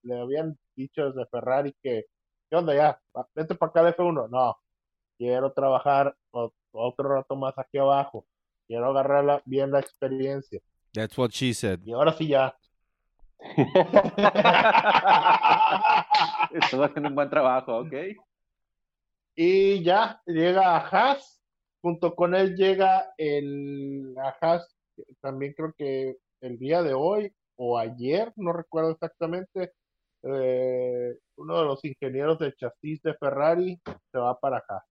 le, 0.04 0.22
habían 0.22 0.58
dicho 0.76 1.10
desde 1.12 1.28
Ferrari 1.28 1.76
que, 1.82 2.06
¿qué 2.50 2.56
onda 2.56 2.76
ya? 2.76 3.02
Vete 3.36 3.56
para 3.56 3.70
acá 3.72 3.84
de 3.84 3.96
F1. 3.96 4.30
No, 4.30 4.56
quiero 5.18 5.52
trabajar 5.54 6.16
otro 6.72 7.10
rato 7.10 7.36
más 7.36 7.58
aquí 7.58 7.78
abajo. 7.78 8.26
Quiero 8.68 8.88
agarrar 8.88 9.42
bien 9.46 9.72
la 9.72 9.80
experiencia. 9.80 10.62
That's 10.94 11.18
what 11.18 11.32
she 11.32 11.54
said. 11.54 11.82
Y 11.86 11.94
ahora 11.94 12.14
sí 12.14 12.28
ya. 12.28 12.56
Estás 16.54 16.80
haciendo 16.80 17.10
un 17.10 17.16
buen 17.16 17.30
trabajo, 17.30 17.80
ok. 17.80 17.94
Y 19.36 19.84
ya 19.84 20.22
llega 20.26 20.78
a 20.78 20.88
Haas 20.88 21.34
junto 21.84 22.16
con 22.16 22.34
él 22.34 22.56
llega 22.56 23.14
el 23.18 24.16
Ajas, 24.18 24.74
también 25.22 25.54
creo 25.54 25.74
que 25.78 26.16
el 26.42 26.58
día 26.58 26.82
de 26.82 26.94
hoy 26.94 27.34
o 27.58 27.78
ayer, 27.78 28.32
no 28.38 28.54
recuerdo 28.54 28.92
exactamente, 28.92 29.74
eh, 30.24 31.18
uno 31.36 31.60
de 31.60 31.66
los 31.66 31.84
ingenieros 31.84 32.40
de 32.40 32.54
chasis 32.56 33.02
de 33.04 33.14
Ferrari 33.16 33.80
se 34.12 34.18
va 34.18 34.40
para 34.40 34.60
acá. 34.60 34.84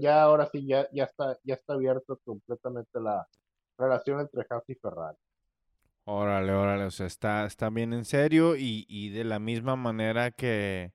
ya 0.00 0.22
ahora 0.22 0.48
sí, 0.52 0.66
ya, 0.66 0.88
ya, 0.92 1.04
está, 1.04 1.36
ya 1.42 1.54
está 1.54 1.74
abierto 1.74 2.18
completamente 2.24 3.00
la 3.00 3.26
relación 3.76 4.20
entre 4.20 4.46
Haas 4.48 4.64
y 4.68 4.74
Ferrari. 4.76 5.18
Órale, 6.12 6.52
órale, 6.52 6.84
o 6.86 6.90
sea, 6.90 7.06
está, 7.06 7.46
está 7.46 7.70
bien 7.70 7.92
en 7.92 8.04
serio 8.04 8.56
y, 8.56 8.84
y 8.88 9.10
de 9.10 9.22
la 9.22 9.38
misma 9.38 9.76
manera 9.76 10.32
que, 10.32 10.90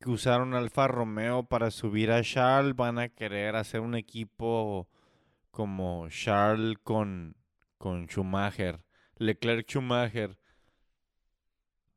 que 0.00 0.10
usaron 0.10 0.52
Alfa 0.54 0.88
Romeo 0.88 1.44
para 1.44 1.70
subir 1.70 2.10
a 2.10 2.20
Charles 2.20 2.74
van 2.74 2.98
a 2.98 3.08
querer 3.08 3.54
hacer 3.54 3.80
un 3.82 3.94
equipo 3.94 4.88
como 5.52 6.08
Charles 6.08 6.76
con, 6.82 7.36
con 7.78 8.06
Schumacher, 8.08 8.80
Leclerc 9.14 9.68
Schumacher. 9.68 10.36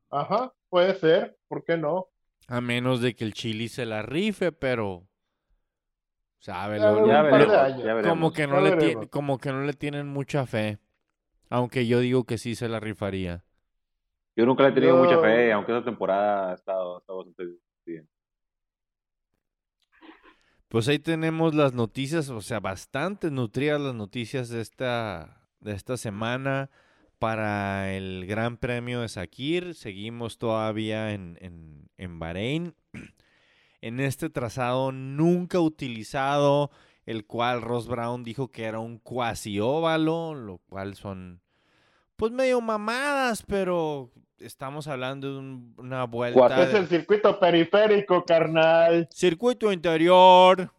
Ajá, 0.08 0.52
puede 0.68 0.94
ser, 0.94 1.36
¿por 1.48 1.64
qué 1.64 1.76
no? 1.76 2.06
A 2.46 2.60
menos 2.60 3.00
de 3.00 3.16
que 3.16 3.24
el 3.24 3.34
Chili 3.34 3.68
se 3.68 3.86
la 3.86 4.02
rife, 4.02 4.52
pero 4.52 5.08
sabe, 6.38 6.78
como 6.78 8.32
que 8.32 8.46
no 8.46 8.60
le 8.60 9.08
como 9.08 9.38
que 9.38 9.50
no 9.50 9.62
le 9.62 9.72
tienen 9.72 10.06
mucha 10.06 10.46
fe. 10.46 10.78
Aunque 11.54 11.86
yo 11.86 12.00
digo 12.00 12.24
que 12.24 12.36
sí 12.36 12.56
se 12.56 12.68
la 12.68 12.80
rifaría. 12.80 13.44
Yo 14.34 14.44
nunca 14.44 14.64
le 14.64 14.70
he 14.70 14.72
tenido 14.72 14.96
mucha 14.96 15.20
fe, 15.20 15.52
aunque 15.52 15.70
esa 15.70 15.84
temporada 15.84 16.50
ha 16.50 16.54
estado, 16.54 16.96
ha 16.96 16.98
estado 16.98 17.18
bastante 17.18 17.44
pues 20.66 20.88
ahí 20.88 20.98
tenemos 20.98 21.54
las 21.54 21.72
noticias, 21.72 22.28
o 22.30 22.40
sea, 22.40 22.58
bastante 22.58 23.30
nutridas 23.30 23.80
las 23.80 23.94
noticias 23.94 24.48
de 24.48 24.62
esta, 24.62 25.46
de 25.60 25.74
esta 25.74 25.96
semana 25.96 26.70
para 27.20 27.94
el 27.94 28.26
Gran 28.26 28.56
Premio 28.56 29.02
de 29.02 29.08
Sakir. 29.08 29.76
Seguimos 29.76 30.38
todavía 30.38 31.12
en, 31.12 31.38
en, 31.40 31.88
en 31.98 32.18
Bahrein. 32.18 32.74
En 33.80 34.00
este 34.00 34.30
trazado 34.30 34.92
nunca 34.92 35.60
utilizado, 35.60 36.70
el 37.04 37.26
cual 37.26 37.60
Ross 37.60 37.86
Brown 37.86 38.24
dijo 38.24 38.48
que 38.48 38.64
era 38.64 38.78
un 38.78 38.98
cuasi 38.98 39.60
óvalo, 39.60 40.34
lo 40.34 40.56
cual 40.56 40.94
son 40.94 41.43
pues 42.24 42.32
medio 42.32 42.62
mamadas, 42.62 43.42
pero 43.42 44.10
estamos 44.38 44.88
hablando 44.88 45.30
de 45.30 45.58
una 45.76 46.04
vuelta. 46.04 46.62
es 46.62 46.72
el 46.72 46.88
circuito 46.88 47.38
periférico, 47.38 48.24
carnal. 48.24 49.06
Circuito 49.12 49.70
interior. 49.70 50.72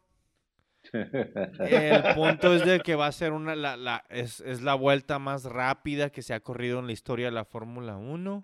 El 0.92 2.02
punto 2.16 2.56
es 2.56 2.66
de 2.66 2.80
que 2.80 2.96
va 2.96 3.06
a 3.06 3.12
ser 3.12 3.32
una, 3.32 3.56
la, 3.56 3.78
la, 3.78 4.04
es, 4.10 4.40
es, 4.40 4.64
la 4.64 4.74
vuelta 4.74 5.20
más 5.20 5.44
rápida 5.44 6.10
que 6.10 6.24
se 6.24 6.34
ha 6.34 6.40
corrido 6.40 6.80
en 6.80 6.88
la 6.88 6.94
historia 6.94 7.28
de 7.28 7.34
la 7.34 7.46
Fórmula 7.46 7.96
1. 7.96 8.44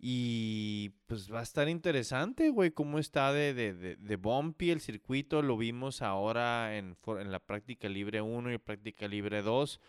Y 0.00 0.88
pues 1.06 1.32
va 1.32 1.38
a 1.38 1.44
estar 1.44 1.68
interesante, 1.68 2.50
güey, 2.50 2.72
cómo 2.72 2.98
está 2.98 3.32
de, 3.32 3.54
de, 3.54 3.72
de, 3.72 3.94
de, 3.94 4.16
bumpy 4.16 4.72
el 4.72 4.80
circuito. 4.80 5.42
Lo 5.42 5.56
vimos 5.56 6.02
ahora 6.02 6.76
en, 6.76 6.96
en 7.06 7.30
la 7.30 7.38
práctica 7.38 7.88
libre 7.88 8.20
1 8.20 8.52
y 8.52 8.58
práctica 8.58 9.06
libre 9.06 9.42
2. 9.42 9.80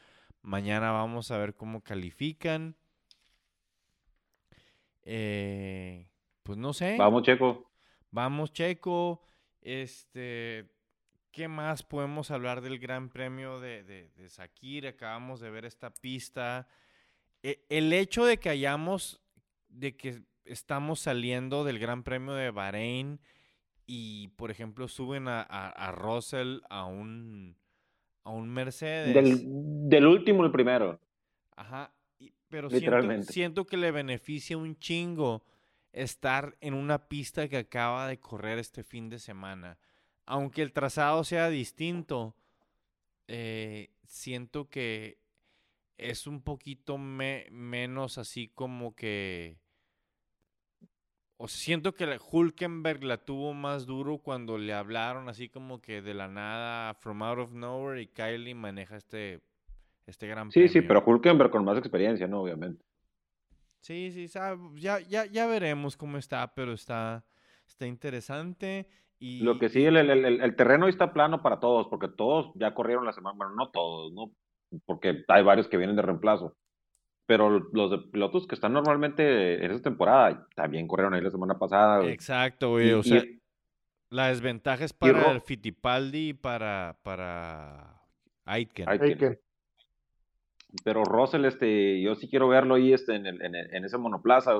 Mañana 0.41 0.91
vamos 0.91 1.31
a 1.31 1.37
ver 1.37 1.55
cómo 1.55 1.81
califican. 1.81 2.75
Eh, 5.03 6.07
pues 6.43 6.57
no 6.57 6.73
sé. 6.73 6.97
Vamos, 6.97 7.23
Checo. 7.23 7.71
Vamos, 8.09 8.51
Checo. 8.53 9.21
Este, 9.61 10.69
¿qué 11.31 11.47
más 11.47 11.83
podemos 11.83 12.31
hablar 12.31 12.61
del 12.61 12.79
Gran 12.79 13.09
Premio 13.09 13.59
de, 13.59 13.83
de, 13.83 14.29
Sakir? 14.29 14.87
Acabamos 14.87 15.39
de 15.39 15.51
ver 15.51 15.65
esta 15.65 15.93
pista. 15.93 16.67
E, 17.43 17.65
el 17.69 17.93
hecho 17.93 18.25
de 18.25 18.37
que 18.37 18.49
hayamos, 18.49 19.21
de 19.67 19.95
que 19.95 20.23
estamos 20.45 20.99
saliendo 20.99 21.63
del 21.63 21.79
Gran 21.79 22.03
Premio 22.03 22.33
de 22.33 22.51
Bahrein 22.51 23.19
y, 23.85 24.29
por 24.29 24.51
ejemplo, 24.51 24.87
suben 24.87 25.27
a, 25.27 25.41
a, 25.41 25.91
Russell 25.91 26.61
a 26.69 26.85
un, 26.85 27.57
a 28.23 28.29
un 28.29 28.49
Mercedes. 28.49 29.13
Del, 29.13 29.41
del 29.89 30.05
último 30.07 30.43
el 30.45 30.51
primero. 30.51 30.99
Ajá 31.55 31.91
pero 32.51 32.69
siento, 32.69 33.23
siento, 33.23 33.65
que 33.65 33.77
le 33.77 33.91
beneficia 33.91 34.57
un 34.57 34.77
chingo 34.77 35.43
estar 35.93 36.57
en 36.59 36.73
una 36.73 37.07
pista 37.07 37.47
que 37.47 37.57
acaba 37.57 38.07
de 38.07 38.19
correr 38.19 38.59
este 38.59 38.83
fin 38.83 39.09
de 39.09 39.19
semana. 39.19 39.79
Aunque 40.25 40.61
el 40.61 40.73
trazado 40.73 41.23
sea 41.23 41.49
distinto, 41.49 42.35
eh, 43.27 43.89
siento 44.05 44.69
que 44.69 45.17
es 45.97 46.27
un 46.27 46.41
poquito 46.41 46.97
menos 46.97 48.17
así 48.17 48.49
como 48.49 48.95
que... 48.95 49.57
O 51.43 51.47
siento 51.47 51.95
que 51.95 52.19
Hulkenberg 52.31 53.03
la 53.03 53.17
tuvo 53.17 53.55
más 53.55 53.87
duro 53.87 54.19
cuando 54.19 54.59
le 54.59 54.75
hablaron 54.75 55.27
así 55.27 55.49
como 55.49 55.81
que 55.81 56.03
de 56.03 56.13
la 56.13 56.27
nada, 56.27 56.93
from 56.93 57.23
out 57.23 57.39
of 57.39 57.51
nowhere, 57.51 57.99
y 57.99 58.05
Kylie 58.05 58.53
maneja 58.53 58.95
este 58.95 59.41
este 60.05 60.27
gran 60.27 60.51
Sí, 60.51 60.67
sí, 60.67 60.81
pero 60.81 61.03
Hulkenberg 61.03 61.49
con 61.49 61.65
más 61.65 61.79
experiencia, 61.79 62.27
¿no? 62.27 62.41
Obviamente. 62.41 62.85
Sí, 63.79 64.11
sí, 64.11 64.27
ya, 64.75 64.99
ya, 64.99 65.25
ya 65.25 65.47
veremos 65.47 65.97
cómo 65.97 66.19
está, 66.19 66.53
pero 66.53 66.73
está, 66.73 67.25
está 67.67 67.87
interesante. 67.87 68.87
Y... 69.17 69.39
Lo 69.39 69.57
que 69.57 69.69
sí, 69.69 69.83
el, 69.83 69.97
el, 69.97 70.41
el, 70.41 70.55
terreno 70.55 70.87
está 70.87 71.11
plano 71.11 71.41
para 71.41 71.59
todos, 71.59 71.87
porque 71.87 72.07
todos 72.07 72.51
ya 72.53 72.75
corrieron 72.75 73.03
la 73.03 73.13
semana, 73.13 73.35
bueno, 73.35 73.55
no 73.55 73.71
todos, 73.71 74.13
¿no? 74.13 74.31
Porque 74.85 75.23
hay 75.27 75.43
varios 75.43 75.67
que 75.67 75.77
vienen 75.77 75.95
de 75.95 76.03
reemplazo. 76.03 76.55
Pero 77.31 77.61
los 77.71 77.89
de 77.89 77.97
pilotos 77.97 78.45
que 78.45 78.55
están 78.55 78.73
normalmente 78.73 79.63
en 79.63 79.71
esta 79.71 79.83
temporada 79.83 80.49
también 80.53 80.85
corrieron 80.85 81.13
ahí 81.13 81.21
la 81.21 81.31
semana 81.31 81.57
pasada. 81.57 82.05
Exacto, 82.11 82.71
güey. 82.71 82.91
o 82.91 83.01
sea, 83.03 83.23
la 84.09 84.27
desventaja 84.27 84.83
es 84.83 84.91
para 84.91 85.31
el 85.31 85.39
Fittipaldi 85.39 86.27
y 86.27 86.33
para, 86.33 86.97
para 87.03 88.01
Aitken. 88.43 88.89
Aitken. 88.89 89.39
Pero 90.83 91.05
Russell, 91.05 91.45
este, 91.45 92.01
yo 92.01 92.15
sí 92.15 92.27
quiero 92.29 92.49
verlo 92.49 92.75
ahí 92.75 92.91
este, 92.91 93.15
en, 93.15 93.25
en, 93.25 93.55
en 93.55 93.85
ese 93.85 93.97
monoplaza, 93.97 94.51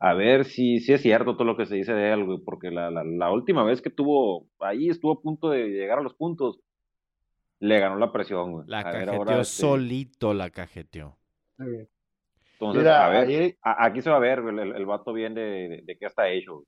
a 0.00 0.14
ver 0.14 0.44
si, 0.44 0.80
si 0.80 0.92
es 0.94 1.00
cierto 1.00 1.34
todo 1.34 1.44
lo 1.44 1.56
que 1.56 1.66
se 1.66 1.76
dice 1.76 1.92
de 1.92 2.12
él, 2.12 2.24
güey, 2.24 2.38
porque 2.44 2.72
la, 2.72 2.90
la, 2.90 3.04
la, 3.04 3.30
última 3.30 3.62
vez 3.62 3.80
que 3.80 3.90
tuvo, 3.90 4.48
ahí 4.58 4.88
estuvo 4.88 5.12
a 5.12 5.22
punto 5.22 5.50
de 5.50 5.68
llegar 5.68 6.00
a 6.00 6.02
los 6.02 6.14
puntos, 6.14 6.58
le 7.60 7.78
ganó 7.78 7.96
la 7.96 8.10
presión, 8.10 8.50
güey. 8.50 8.64
La 8.66 8.82
cajeteó 8.82 9.22
este 9.22 9.44
solito, 9.44 10.34
la 10.34 10.50
cajeteó. 10.50 11.16
Entonces, 12.60 12.86
a 12.86 13.08
ver, 13.08 13.56
aquí 13.62 14.02
se 14.02 14.10
va 14.10 14.16
a 14.16 14.20
ver, 14.20 14.40
el, 14.40 14.58
el, 14.58 14.86
vato 14.86 15.12
bien 15.12 15.34
de, 15.34 15.82
de, 15.84 15.96
qué 15.96 16.06
está 16.06 16.28
hecho. 16.28 16.64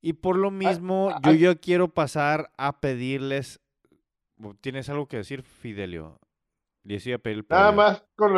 Y 0.00 0.14
por 0.14 0.36
lo 0.36 0.48
ah, 0.48 0.52
mismo, 0.52 1.10
ah, 1.10 1.20
yo, 1.22 1.30
ah. 1.30 1.34
yo 1.34 1.60
quiero 1.60 1.88
pasar 1.88 2.50
a 2.56 2.80
pedirles, 2.80 3.60
¿tienes 4.60 4.88
algo 4.88 5.06
que 5.06 5.18
decir, 5.18 5.42
Fidelio? 5.42 6.18
Nada 7.50 7.72
más 7.72 8.04
con, 8.14 8.34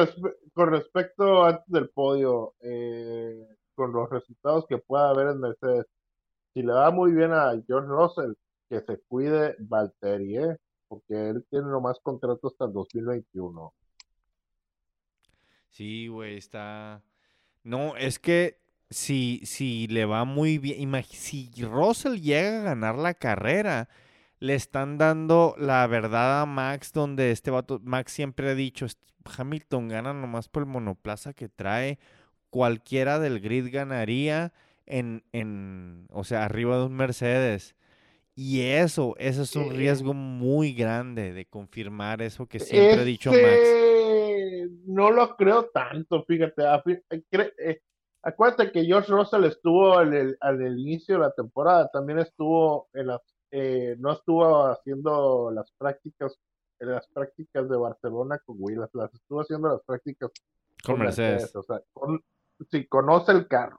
con 0.55 0.71
respecto 0.71 1.45
antes 1.45 1.67
del 1.67 1.91
podio, 1.91 2.55
eh, 2.61 3.47
con 3.75 3.93
los 3.93 4.09
resultados 4.09 4.67
que 4.67 4.79
pueda 4.79 5.11
haber 5.11 5.29
en 5.29 5.41
Mercedes. 5.41 5.87
Si 6.55 6.63
le 6.63 6.73
va 6.73 6.91
muy 6.91 7.13
bien 7.13 7.33
a 7.33 7.53
George 7.67 7.89
Russell, 7.89 8.33
que 8.71 8.81
se 8.81 9.01
cuide 9.07 9.55
Valtteri, 9.59 10.39
¿eh? 10.39 10.57
porque 10.89 11.29
él 11.29 11.45
tiene 11.51 11.67
nomás 11.67 11.99
contrato 12.03 12.49
hasta 12.49 12.65
el 12.65 12.73
2021. 12.73 13.73
Sí, 15.69 16.09
güey, 16.09 16.37
está... 16.37 17.03
No, 17.63 17.97
es 17.97 18.19
que 18.19 18.59
si, 18.91 19.41
si 19.45 19.87
le 19.89 20.05
va 20.05 20.25
muy 20.25 20.59
bien, 20.59 20.91
si 21.11 21.51
Russell 21.63 22.21
llega 22.21 22.61
a 22.61 22.65
ganar 22.65 22.97
la 22.97 23.15
carrera, 23.15 23.89
le 24.41 24.55
están 24.55 24.99
dando 24.99 25.55
la 25.59 25.87
verdad 25.87 26.43
a 26.43 26.47
Max, 26.47 26.93
donde 26.93 27.31
este 27.31 27.51
vato, 27.51 27.81
Max 27.83 28.13
siempre 28.13 28.51
ha 28.51 28.55
dicho, 28.55 28.87
Hamilton 29.37 29.89
gana 29.89 30.13
nomás 30.13 30.49
por 30.49 30.63
el 30.63 30.69
monoplaza 30.69 31.33
que 31.35 31.49
trae, 31.49 31.99
cualquiera 32.51 33.19
del 33.19 33.41
grid 33.41 33.69
ganaría 33.71 34.53
en, 34.87 35.25
en 35.33 36.07
o 36.11 36.25
sea, 36.25 36.45
arriba 36.45 36.79
de 36.79 36.87
un 36.87 36.95
Mercedes. 36.95 37.75
Y 38.35 38.61
eso, 38.61 39.17
eso 39.19 39.43
es 39.43 39.57
un 39.57 39.71
riesgo 39.71 40.15
muy 40.15 40.73
grande 40.73 41.33
de 41.33 41.45
confirmar 41.45 42.23
eso 42.23 42.47
que 42.47 42.61
siempre 42.61 43.01
ha 43.01 43.05
dicho 43.05 43.33
Max. 43.33 43.88
No 44.99 45.13
lo 45.13 45.37
creo 45.37 45.67
tanto, 45.67 46.25
fíjate. 46.25 46.65
Eh, 47.11 47.23
eh, 47.31 47.81
acuérdate 48.21 48.73
que 48.73 48.85
George 48.85 49.13
Russell 49.13 49.45
estuvo 49.45 49.97
al, 49.97 50.13
el, 50.13 50.79
inicio 50.81 51.15
de 51.15 51.21
la 51.21 51.31
temporada, 51.31 51.89
también 51.93 52.19
estuvo 52.19 52.89
en 52.93 53.07
las, 53.07 53.21
eh, 53.53 53.95
no 54.01 54.15
estuvo 54.15 54.67
haciendo 54.67 55.53
las 55.53 55.71
prácticas, 55.79 56.37
en 56.81 56.91
las 56.91 57.07
prácticas 57.07 57.69
de 57.69 57.77
Barcelona 57.77 58.41
con 58.45 58.57
Willis, 58.59 58.89
las 58.93 59.15
estuvo 59.15 59.41
haciendo 59.41 59.69
las 59.69 59.83
prácticas 59.83 60.33
con, 60.85 60.99
Mercedes. 60.99 61.55
O 61.55 61.63
sea, 61.63 61.81
si 62.69 62.85
conoce 62.89 63.31
el 63.31 63.47
carro, 63.47 63.79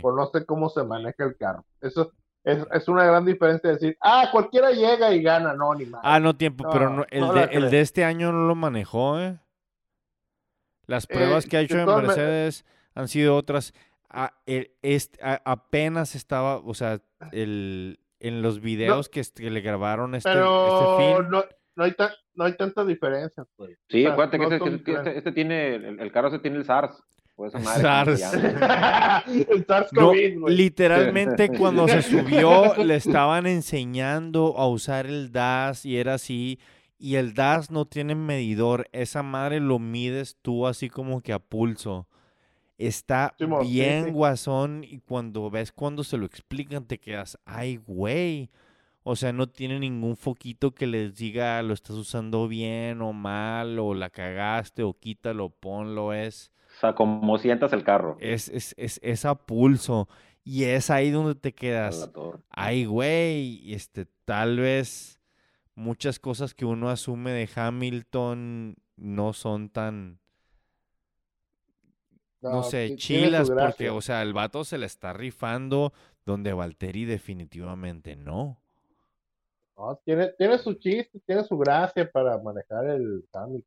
conoce 0.00 0.46
cómo 0.46 0.68
se 0.68 0.84
maneja 0.84 1.24
el 1.24 1.36
carro. 1.36 1.64
Eso 1.80 2.12
es, 2.44 2.86
una 2.86 3.04
gran 3.04 3.24
diferencia 3.24 3.72
decir, 3.72 3.96
ah, 4.00 4.28
cualquiera 4.30 4.70
llega 4.70 5.12
y 5.12 5.24
gana, 5.24 5.54
no, 5.54 5.74
ni 5.74 5.86
más. 5.86 6.02
Ah, 6.04 6.20
no 6.20 6.36
tiempo, 6.36 6.70
pero 6.70 7.04
el, 7.10 7.34
de, 7.34 7.42
el 7.50 7.68
de 7.68 7.80
este 7.80 8.04
año 8.04 8.30
no 8.30 8.46
lo 8.46 8.54
manejó, 8.54 9.18
¿eh? 9.18 9.40
Las 10.86 11.06
pruebas 11.06 11.44
eh, 11.44 11.48
que 11.48 11.56
ha 11.56 11.60
hecho 11.60 11.78
en 11.78 11.86
Mercedes 11.86 12.64
han 12.94 13.08
sido 13.08 13.36
otras. 13.36 13.72
este, 14.46 15.18
apenas 15.44 16.14
estaba, 16.14 16.56
o 16.58 16.74
sea, 16.74 17.00
el, 17.32 17.98
en 18.20 18.42
los 18.42 18.60
videos 18.60 19.08
que, 19.08 19.22
le 19.38 19.60
grabaron 19.60 20.14
este, 20.14 20.30
pero 20.30 21.20
este 21.20 21.30
No, 21.30 21.44
no, 21.76 21.84
hay 21.84 21.94
no 22.34 22.44
hay 22.44 22.56
tanta 22.56 22.84
diferencia. 22.84 23.44
Pues. 23.56 23.78
Sí, 23.88 24.06
acuérdate 24.06 24.38
que, 24.38 24.54
este, 24.54 24.94
este, 24.94 25.18
este, 25.18 25.32
tiene, 25.32 25.74
el, 25.74 26.00
el, 26.00 26.12
carro 26.12 26.30
se 26.30 26.38
tiene 26.38 26.58
el 26.58 26.64
SARS. 26.64 27.02
Pues 27.34 27.52
SARS. 27.52 28.22
literalmente 30.48 31.48
cuando 31.48 31.88
se 31.88 32.02
subió 32.02 32.76
le 32.76 32.96
estaban 32.96 33.46
enseñando 33.46 34.54
a 34.56 34.68
usar 34.68 35.06
el 35.06 35.32
DAS 35.32 35.84
y 35.84 35.96
era 35.96 36.14
así. 36.14 36.58
Y 37.02 37.16
el 37.16 37.34
DAS 37.34 37.72
no 37.72 37.84
tiene 37.84 38.14
medidor. 38.14 38.88
Esa 38.92 39.24
madre 39.24 39.58
lo 39.58 39.80
mides 39.80 40.36
tú 40.40 40.68
así 40.68 40.88
como 40.88 41.20
que 41.20 41.32
a 41.32 41.40
pulso. 41.40 42.06
Está 42.78 43.34
bien 43.64 44.12
guasón 44.12 44.84
y 44.84 45.00
cuando 45.00 45.50
ves 45.50 45.72
cuando 45.72 46.04
se 46.04 46.16
lo 46.16 46.26
explican 46.26 46.86
te 46.86 46.98
quedas, 46.98 47.40
ay 47.44 47.76
güey. 47.76 48.50
O 49.02 49.16
sea, 49.16 49.32
no 49.32 49.48
tiene 49.48 49.80
ningún 49.80 50.16
foquito 50.16 50.70
que 50.76 50.86
les 50.86 51.16
diga 51.16 51.60
lo 51.62 51.74
estás 51.74 51.96
usando 51.96 52.46
bien 52.46 53.02
o 53.02 53.12
mal 53.12 53.80
o 53.80 53.94
la 53.94 54.08
cagaste 54.08 54.84
o 54.84 54.94
quítalo, 54.94 55.50
ponlo. 55.50 56.12
Es 56.12 56.52
sea, 56.80 56.94
como 56.94 57.36
sientas 57.38 57.72
el 57.72 57.82
carro. 57.82 58.16
Es, 58.20 58.48
es, 58.48 58.74
es, 58.76 59.24
a 59.24 59.34
pulso. 59.34 60.08
Y 60.44 60.64
es 60.64 60.88
ahí 60.88 61.10
donde 61.10 61.34
te 61.34 61.52
quedas. 61.52 62.10
Ay, 62.50 62.84
güey, 62.84 63.72
este, 63.72 64.06
tal 64.24 64.58
vez 64.58 65.20
muchas 65.74 66.18
cosas 66.18 66.54
que 66.54 66.64
uno 66.64 66.90
asume 66.90 67.32
de 67.32 67.48
Hamilton 67.54 68.76
no 68.96 69.32
son 69.32 69.68
tan, 69.70 70.18
no, 72.40 72.62
sé, 72.62 72.96
chilas, 72.96 73.50
porque, 73.50 73.90
o 73.90 74.00
sea, 74.00 74.22
el 74.22 74.32
vato 74.32 74.64
se 74.64 74.78
le 74.78 74.86
está 74.86 75.12
rifando 75.12 75.92
donde 76.24 76.52
Valtteri 76.52 77.04
definitivamente 77.04 78.16
no. 78.16 78.58
No, 79.76 79.98
tiene, 80.04 80.28
tiene 80.38 80.58
su 80.58 80.74
chiste, 80.74 81.20
tiene 81.26 81.44
su 81.44 81.56
gracia 81.58 82.08
para 82.10 82.38
manejar 82.38 82.86
el 82.86 83.24
Hamilton. 83.32 83.64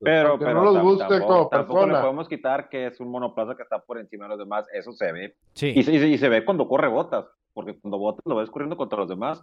Pero, 0.00 0.38
pero 0.38 0.54
no 0.54 0.72
nos 0.72 0.82
guste 0.82 1.20
tampoco, 1.50 1.86
le 1.86 2.00
podemos 2.00 2.28
quitar 2.28 2.68
que 2.68 2.88
es 2.88 2.98
un 2.98 3.08
monoplaza 3.08 3.56
que 3.56 3.62
está 3.62 3.78
por 3.78 3.98
encima 3.98 4.24
de 4.24 4.30
los 4.30 4.38
demás, 4.40 4.66
eso 4.72 4.92
se 4.92 5.12
ve. 5.12 5.36
Sí. 5.54 5.72
Y, 5.74 5.84
se, 5.84 5.94
y 6.08 6.18
se 6.18 6.28
ve 6.28 6.44
cuando 6.44 6.66
corre 6.66 6.88
botas, 6.88 7.26
porque 7.52 7.78
cuando 7.78 7.98
botas 7.98 8.22
lo 8.26 8.36
ves 8.36 8.50
corriendo 8.50 8.76
contra 8.76 8.98
los 8.98 9.08
demás 9.08 9.42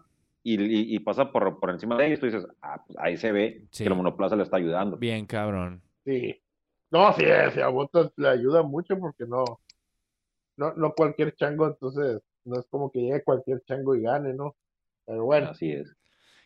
y, 0.56 0.96
y, 0.96 1.00
pasa 1.00 1.32
por, 1.32 1.60
por 1.60 1.72
encima 1.72 1.98
de 1.98 2.08
ellos, 2.08 2.20
tú 2.20 2.28
dices, 2.28 2.48
ah, 2.62 2.82
pues 2.86 2.98
ahí 3.00 3.18
se 3.18 3.32
ve 3.32 3.66
que 3.76 3.84
el 3.84 3.96
monoplaza 3.96 4.36
le 4.36 4.44
está 4.44 4.58
ayudando. 4.58 4.96
Bien, 4.96 5.26
cabrón. 5.26 5.82
Sí. 6.06 6.42
No, 6.90 7.12
sí, 7.14 7.26
sí, 7.54 7.60
a 7.60 7.68
botas 7.68 8.12
le 8.16 8.30
ayuda 8.30 8.64
mucho 8.64 8.98
porque 8.98 9.26
no, 9.26 9.44
no, 10.56 10.74
no 10.76 10.94
cualquier 10.94 11.36
chango, 11.36 11.68
entonces 11.68 12.22
no 12.46 12.60
es 12.60 12.66
como 12.70 12.90
que 12.92 13.02
llegue 13.02 13.24
cualquier 13.24 13.62
chango 13.66 13.94
y 13.96 14.04
gane, 14.04 14.34
¿no? 14.34 14.56
Pero 15.06 15.26
bueno. 15.26 15.50
Así 15.50 15.72
es. 15.72 15.94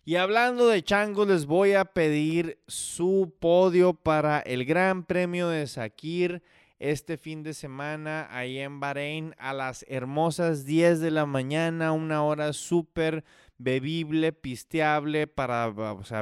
Y 0.03 0.15
hablando 0.15 0.67
de 0.67 0.81
changos, 0.81 1.27
les 1.27 1.45
voy 1.45 1.73
a 1.73 1.85
pedir 1.85 2.57
su 2.65 3.35
podio 3.39 3.93
para 3.93 4.39
el 4.39 4.65
Gran 4.65 5.03
Premio 5.03 5.47
de 5.47 5.67
Sakir 5.67 6.41
este 6.79 7.17
fin 7.17 7.43
de 7.43 7.53
semana 7.53 8.27
ahí 8.31 8.57
en 8.57 8.79
Bahrein 8.79 9.35
a 9.37 9.53
las 9.53 9.85
hermosas 9.87 10.65
10 10.65 10.99
de 10.99 11.11
la 11.11 11.27
mañana, 11.27 11.91
una 11.91 12.23
hora 12.23 12.53
súper 12.53 13.23
bebible, 13.61 14.33
pisteable 14.33 15.27
para 15.27 15.71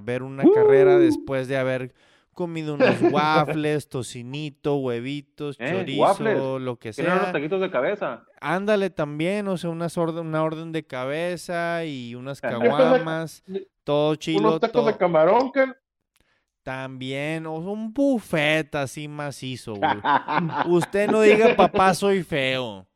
ver 0.04 0.24
una 0.24 0.44
carrera 0.54 0.98
después 0.98 1.48
de 1.48 1.58
haber 1.58 1.94
comido 2.40 2.76
unos 2.76 3.02
waffles, 3.12 3.90
tocinito, 3.90 4.78
huevitos, 4.78 5.58
eh, 5.60 5.72
chorizo, 5.72 6.58
lo 6.58 6.78
que 6.78 6.94
sea. 6.94 7.16
unos 7.16 7.32
taquitos 7.34 7.60
de 7.60 7.70
cabeza. 7.70 8.24
Ándale 8.40 8.90
también, 8.90 9.48
o 9.50 9.58
sea, 9.58 9.70
una 9.70 9.88
orden, 9.94 10.28
una 10.28 10.44
orden 10.44 10.72
de 10.72 10.86
cabeza 10.86 11.84
y 11.84 12.16
unas 12.16 12.40
caguamas, 12.40 13.44
todo 13.84 14.16
chilo. 14.16 14.40
Unos 14.40 14.60
tacos 14.62 14.86
de 14.86 14.96
camarón, 14.96 15.52
que 15.52 15.66
también, 16.64 17.46
o 17.46 17.56
un 17.56 17.94
buffet 17.94 18.74
así 18.76 19.08
macizo, 19.08 19.76
güey. 19.76 19.92
Usted 20.68 21.10
no 21.10 21.22
diga 21.22 21.56
papá 21.56 21.94
soy 21.94 22.24
feo. 22.24 22.89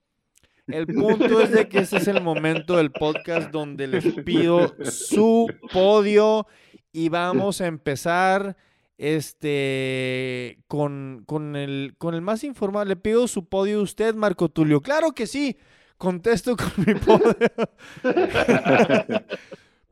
El 0.68 0.88
punto 0.88 1.42
es 1.42 1.52
de 1.52 1.68
que 1.68 1.80
ese 1.80 1.98
es 1.98 2.08
el 2.08 2.22
momento 2.22 2.78
del 2.78 2.92
podcast 2.92 3.52
donde 3.52 3.88
les 3.88 4.14
pido 4.24 4.74
su 4.84 5.48
podio 5.72 6.48
y 6.94 7.10
vamos 7.10 7.60
a 7.60 7.68
empezar 7.68 8.56
este, 8.98 10.60
con, 10.68 11.24
con, 11.26 11.56
el, 11.56 11.96
con 11.98 12.14
el 12.14 12.22
más 12.22 12.44
informado. 12.44 12.86
Le 12.86 12.96
pido 12.96 13.28
su 13.28 13.46
podio 13.46 13.80
a 13.80 13.84
usted, 13.84 14.16
Marco 14.16 14.48
Tulio. 14.50 14.82
Claro 14.82 15.12
que 15.12 15.28
sí. 15.28 15.58
Contesto 15.98 16.56
con 16.56 16.72
mi 16.86 16.96
podio. 16.96 17.36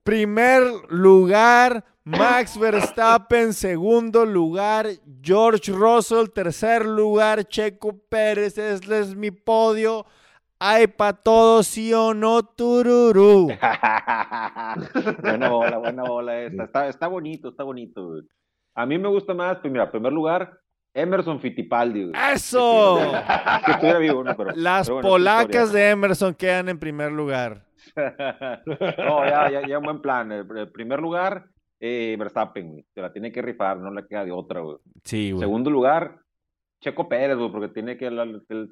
Primer 0.03 0.63
lugar, 0.89 1.83
Max 2.03 2.57
Verstappen. 2.57 3.53
Segundo 3.53 4.25
lugar, 4.25 4.87
George 5.21 5.71
Russell. 5.71 6.29
Tercer 6.33 6.85
lugar, 6.85 7.45
Checo 7.47 7.97
Pérez. 8.09 8.57
Este 8.57 8.99
es 8.99 9.15
mi 9.15 9.31
podio. 9.31 10.05
Hay 10.63 10.85
para 10.85 11.13
todos, 11.13 11.65
sí 11.65 11.91
o 11.91 12.13
no, 12.13 12.43
tururú. 12.43 13.47
buena 15.23 15.49
bola, 15.49 15.79
buena 15.79 16.03
bola 16.03 16.39
esta. 16.39 16.63
Está, 16.65 16.87
está 16.87 17.07
bonito, 17.07 17.49
está 17.49 17.63
bonito. 17.63 18.21
A 18.75 18.85
mí 18.85 18.99
me 18.99 19.07
gusta 19.07 19.33
más, 19.33 19.57
pues 19.57 19.73
mira, 19.73 19.89
primer 19.89 20.13
lugar, 20.13 20.55
Emerson 20.93 21.39
Fittipaldi. 21.39 22.11
¡Eso! 22.31 22.99
que 23.65 23.71
estuviera 23.71 23.97
vivo, 23.97 24.23
¿no? 24.23 24.37
Pero, 24.37 24.51
Las 24.53 24.87
polacas 24.87 25.73
de 25.73 25.89
Emerson 25.89 26.35
quedan 26.35 26.69
en 26.69 26.77
primer 26.77 27.11
lugar. 27.11 27.65
no, 27.95 29.25
ya, 29.25 29.49
ya, 29.49 29.67
ya 29.67 29.79
un 29.79 29.83
buen 29.83 29.99
plan. 29.99 30.31
El, 30.31 30.71
primer 30.71 30.99
lugar, 30.99 31.45
eh, 31.79 32.15
Verstappen, 32.19 32.69
güey. 32.69 32.85
Se 32.93 33.01
la 33.01 33.11
tiene 33.11 33.31
que 33.31 33.41
rifar, 33.41 33.77
no 33.77 33.89
le 33.89 34.05
queda 34.05 34.25
de 34.25 34.31
otra, 34.31 34.59
güey. 34.59 34.77
Sí, 35.05 35.31
güey. 35.31 35.39
Segundo 35.39 35.71
lugar, 35.71 36.20
Checo 36.81 37.07
Pérez, 37.07 37.37
güey, 37.37 37.51
porque 37.51 37.67
tiene 37.69 37.95
que, 37.95 38.09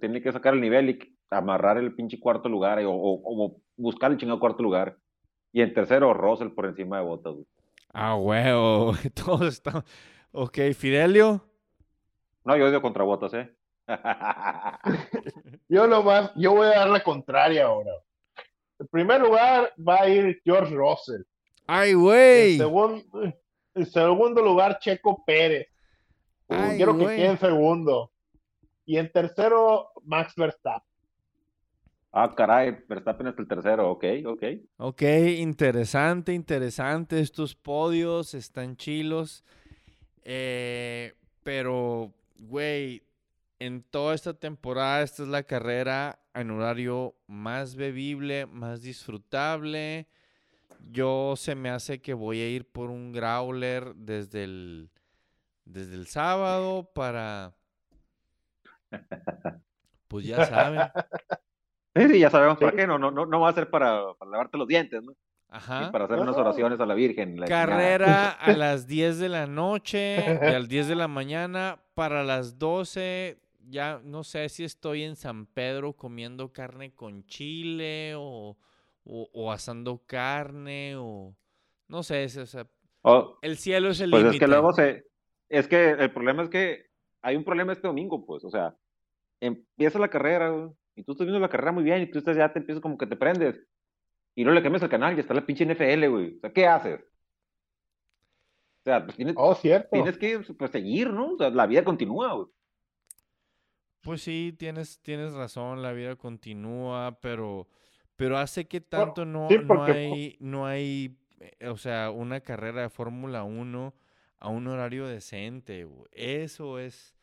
tiene 0.02 0.22
que 0.22 0.32
sacar 0.32 0.56
el 0.56 0.62
nivel 0.62 0.90
y 0.90 1.18
amarrar 1.30 1.78
el 1.78 1.94
pinche 1.94 2.20
cuarto 2.20 2.50
lugar, 2.50 2.80
o, 2.84 2.92
o, 2.92 3.62
buscar 3.78 4.12
el 4.12 4.18
chingado 4.18 4.40
cuarto 4.40 4.64
lugar. 4.64 4.98
Y 5.54 5.62
en 5.62 5.74
tercero, 5.74 6.14
Russell 6.14 6.50
por 6.50 6.66
encima 6.66 6.98
de 6.98 7.06
Bottas, 7.06 7.34
güey. 7.34 7.46
Ah, 7.94 8.16
huevo. 8.16 8.94
Todo 9.14 9.48
está. 9.48 9.84
Ok, 10.32 10.58
Fidelio. 10.76 11.44
No, 12.44 12.58
yo 12.58 12.68
odio 12.68 12.82
contra 12.82 13.04
botas, 13.04 13.34
¿eh? 13.34 13.56
yo 15.70 16.04
más, 16.04 16.32
yo 16.36 16.54
voy 16.54 16.68
a 16.68 16.80
dar 16.80 16.90
la 16.90 17.04
contraria 17.04 17.66
ahora. 17.66 17.92
En 18.80 18.88
primer 18.88 19.22
lugar 19.22 19.74
va 19.78 20.02
a 20.02 20.10
ir 20.10 20.42
George 20.46 20.74
Russell. 20.74 21.22
Ay, 21.68 21.94
güey. 21.94 22.60
En, 22.60 23.36
en 23.76 23.86
segundo 23.86 24.42
lugar, 24.42 24.80
Checo 24.80 25.24
Pérez. 25.26 25.68
Quiero 26.50 26.98
que 26.98 27.06
quede 27.06 27.26
en 27.28 27.38
segundo. 27.38 28.12
Y 28.86 28.98
en 28.98 29.12
tercero, 29.12 29.92
Max 30.04 30.34
Verstappen. 30.36 30.90
Ah, 32.12 32.34
caray, 32.36 32.76
Verstappen 32.88 33.28
es 33.28 33.38
el 33.38 33.48
tercero, 33.48 33.92
ok, 33.92 34.04
ok. 34.26 34.44
Ok, 34.78 35.02
interesante, 35.38 36.34
interesante. 36.34 37.20
Estos 37.20 37.54
podios 37.54 38.34
están 38.34 38.76
chilos. 38.78 39.44
Eh, 40.24 41.14
pero 41.44 42.12
güey, 42.40 43.04
en 43.60 43.84
toda 43.84 44.16
esta 44.16 44.34
temporada, 44.34 45.04
esta 45.04 45.22
es 45.22 45.30
la 45.30 45.44
carrera 45.44 46.20
en 46.34 46.50
horario 46.50 47.16
más 47.28 47.76
bebible, 47.76 48.48
más 48.48 48.82
disfrutable. 48.82 50.08
Yo 50.92 51.36
se 51.36 51.54
me 51.54 51.70
hace 51.70 52.02
que 52.02 52.16
voy 52.16 52.40
a 52.40 52.50
ir 52.50 52.66
por 52.66 52.90
un 52.90 53.12
growler 53.12 53.94
desde 53.96 54.46
el, 54.46 54.90
desde 55.70 55.96
el 55.96 56.08
sábado 56.08 56.90
para... 56.94 57.54
Pues 60.08 60.26
ya 60.26 60.44
saben. 60.44 60.82
Sí, 61.96 62.18
ya 62.18 62.32
sabemos 62.32 62.58
para 62.58 62.72
qué, 62.72 62.88
no, 62.88 62.98
no, 62.98 63.12
no, 63.12 63.40
va 63.40 63.50
a 63.50 63.54
ser 63.54 63.70
para, 63.70 64.16
para 64.16 64.32
lavarte 64.32 64.58
los 64.58 64.68
dientes, 64.68 65.04
¿no? 65.04 65.14
Ajá. 65.50 65.92
para 65.92 66.06
hacer 66.06 66.18
unas 66.18 66.36
oraciones 66.36 66.80
a 66.80 66.88
la 66.88 66.96
Virgen. 66.96 67.38
Carrera 67.46 68.30
a 68.40 68.54
las 68.54 68.88
10 68.88 69.20
de 69.20 69.30
la 69.30 69.46
noche, 69.46 70.40
y 70.42 70.46
al 70.48 70.68
10 70.68 70.88
de 70.88 70.96
la 70.96 71.08
mañana, 71.08 71.80
para 71.94 72.24
las 72.24 72.58
12, 72.58 73.40
ya 73.68 74.02
no 74.04 74.24
sé 74.24 74.50
si 74.50 74.64
estoy 74.64 75.04
en 75.04 75.16
San 75.16 75.46
Pedro 75.46 75.94
comiendo 75.94 76.52
carne 76.52 76.96
con 76.96 77.28
chile 77.28 78.14
o, 78.16 78.58
o, 79.04 79.52
asando 79.52 80.02
carne 80.08 80.96
o 80.98 81.36
no 81.88 82.02
sé, 82.02 82.26
o 82.26 82.46
sea, 82.48 82.68
el 83.44 83.58
cielo 83.58 83.90
es 83.90 84.02
el 84.02 84.10
límite. 84.10 84.26
Pues 84.26 84.36
es 84.36 84.40
que 84.40 84.48
luego 84.48 84.74
se, 84.74 85.09
es 85.50 85.68
que 85.68 85.92
el 85.92 86.12
problema 86.12 86.44
es 86.44 86.50
que 86.50 86.86
hay 87.22 87.36
un 87.36 87.44
problema 87.44 87.74
este 87.74 87.88
domingo, 87.88 88.26
pues, 88.26 88.44
o 88.44 88.50
sea, 88.50 88.76
empieza 89.42 90.00
la 90.00 90.10
carrera, 90.10 90.72
y 90.96 91.04
tú 91.04 91.12
estás 91.12 91.26
viendo 91.26 91.40
la 91.40 91.50
carrera 91.50 91.72
muy 91.72 91.84
bien, 91.84 92.02
y 92.02 92.08
tú 92.08 92.20
estás, 92.20 92.38
ya 92.38 92.54
te 92.54 92.60
empiezas 92.60 92.82
como 92.82 92.98
que 92.98 93.08
te 93.08 93.16
prendes, 93.16 93.60
y 94.36 94.44
no 94.46 94.52
le 94.52 94.64
cambias 94.64 94.84
el 94.84 94.90
canal 94.90 95.18
y 95.18 95.20
está 95.20 95.34
la 95.34 95.46
pinche 95.46 95.66
NFL, 95.66 96.08
güey. 96.08 96.38
O 96.38 96.40
sea, 96.40 96.54
¿qué 96.54 96.68
haces? 96.68 97.02
O 97.02 98.84
sea, 98.86 99.04
pues 99.04 99.18
tienes, 99.18 99.36
oh, 99.38 99.54
cierto. 99.56 99.90
tienes 99.92 100.18
que 100.18 100.40
pues, 100.40 100.72
seguir, 100.72 101.12
¿no? 101.12 101.34
O 101.34 101.38
sea, 101.38 101.50
la 101.50 101.66
vida 101.66 101.84
continúa, 101.84 102.34
güey. 102.34 102.48
Pues 104.02 104.22
sí, 104.22 104.56
tienes, 104.58 105.02
tienes 105.02 105.34
razón, 105.34 105.82
la 105.82 105.92
vida 105.92 106.16
continúa, 106.16 107.20
pero, 107.22 107.68
pero 108.16 108.38
hace 108.38 108.66
que 108.66 108.80
tanto 108.80 109.26
no, 109.26 109.50
no 109.50 109.84
hay, 109.84 110.38
no 110.40 110.66
hay, 110.66 111.18
eh, 111.42 111.68
o 111.68 111.76
sea, 111.76 112.10
una 112.10 112.40
carrera 112.40 112.84
de 112.84 112.90
Fórmula 112.90 113.44
1 113.44 113.94
a 114.40 114.50
un 114.50 114.68
horario 114.68 115.08
decente. 115.08 115.88
Eso 116.12 116.80
es. 116.80 117.16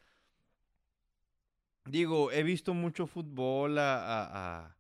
Digo, 1.85 2.33
he 2.33 2.43
visto 2.43 2.75
mucho 2.75 3.07
fútbol 3.07 3.79
a 3.79 4.77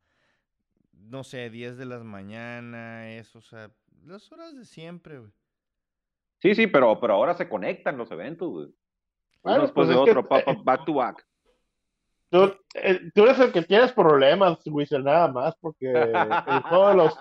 no 1.10 1.24
sé, 1.24 1.50
10 1.50 1.76
de 1.76 1.86
las 1.86 2.02
mañana, 2.04 3.10
eso, 3.12 3.38
o 3.38 3.42
sea, 3.42 3.70
las 4.04 4.30
horas 4.32 4.56
de 4.56 4.64
siempre, 4.64 5.18
güey. 5.18 5.30
Sí, 6.38 6.54
sí, 6.54 6.66
pero, 6.66 6.98
pero 7.00 7.14
ahora 7.14 7.34
se 7.34 7.48
conectan 7.48 7.96
los 7.96 8.10
eventos, 8.10 8.48
güey. 8.48 8.74
Uno 9.42 9.62
después 9.62 9.86
pues 9.86 9.88
de 9.88 9.94
otro, 9.94 10.26
eh, 10.30 10.56
back 10.64 10.84
to 10.84 10.94
back. 10.94 11.26
Tú, 12.36 12.54
eh, 12.74 13.00
tú, 13.14 13.22
eres 13.22 13.38
el 13.38 13.50
que 13.50 13.62
tienes 13.62 13.92
problemas, 13.92 14.58
Whistle, 14.66 15.02
nada 15.02 15.28
más, 15.28 15.54
porque 15.58 15.90
el 15.90 16.12
juego 16.68 16.88
de 16.90 16.94
los, 16.94 17.14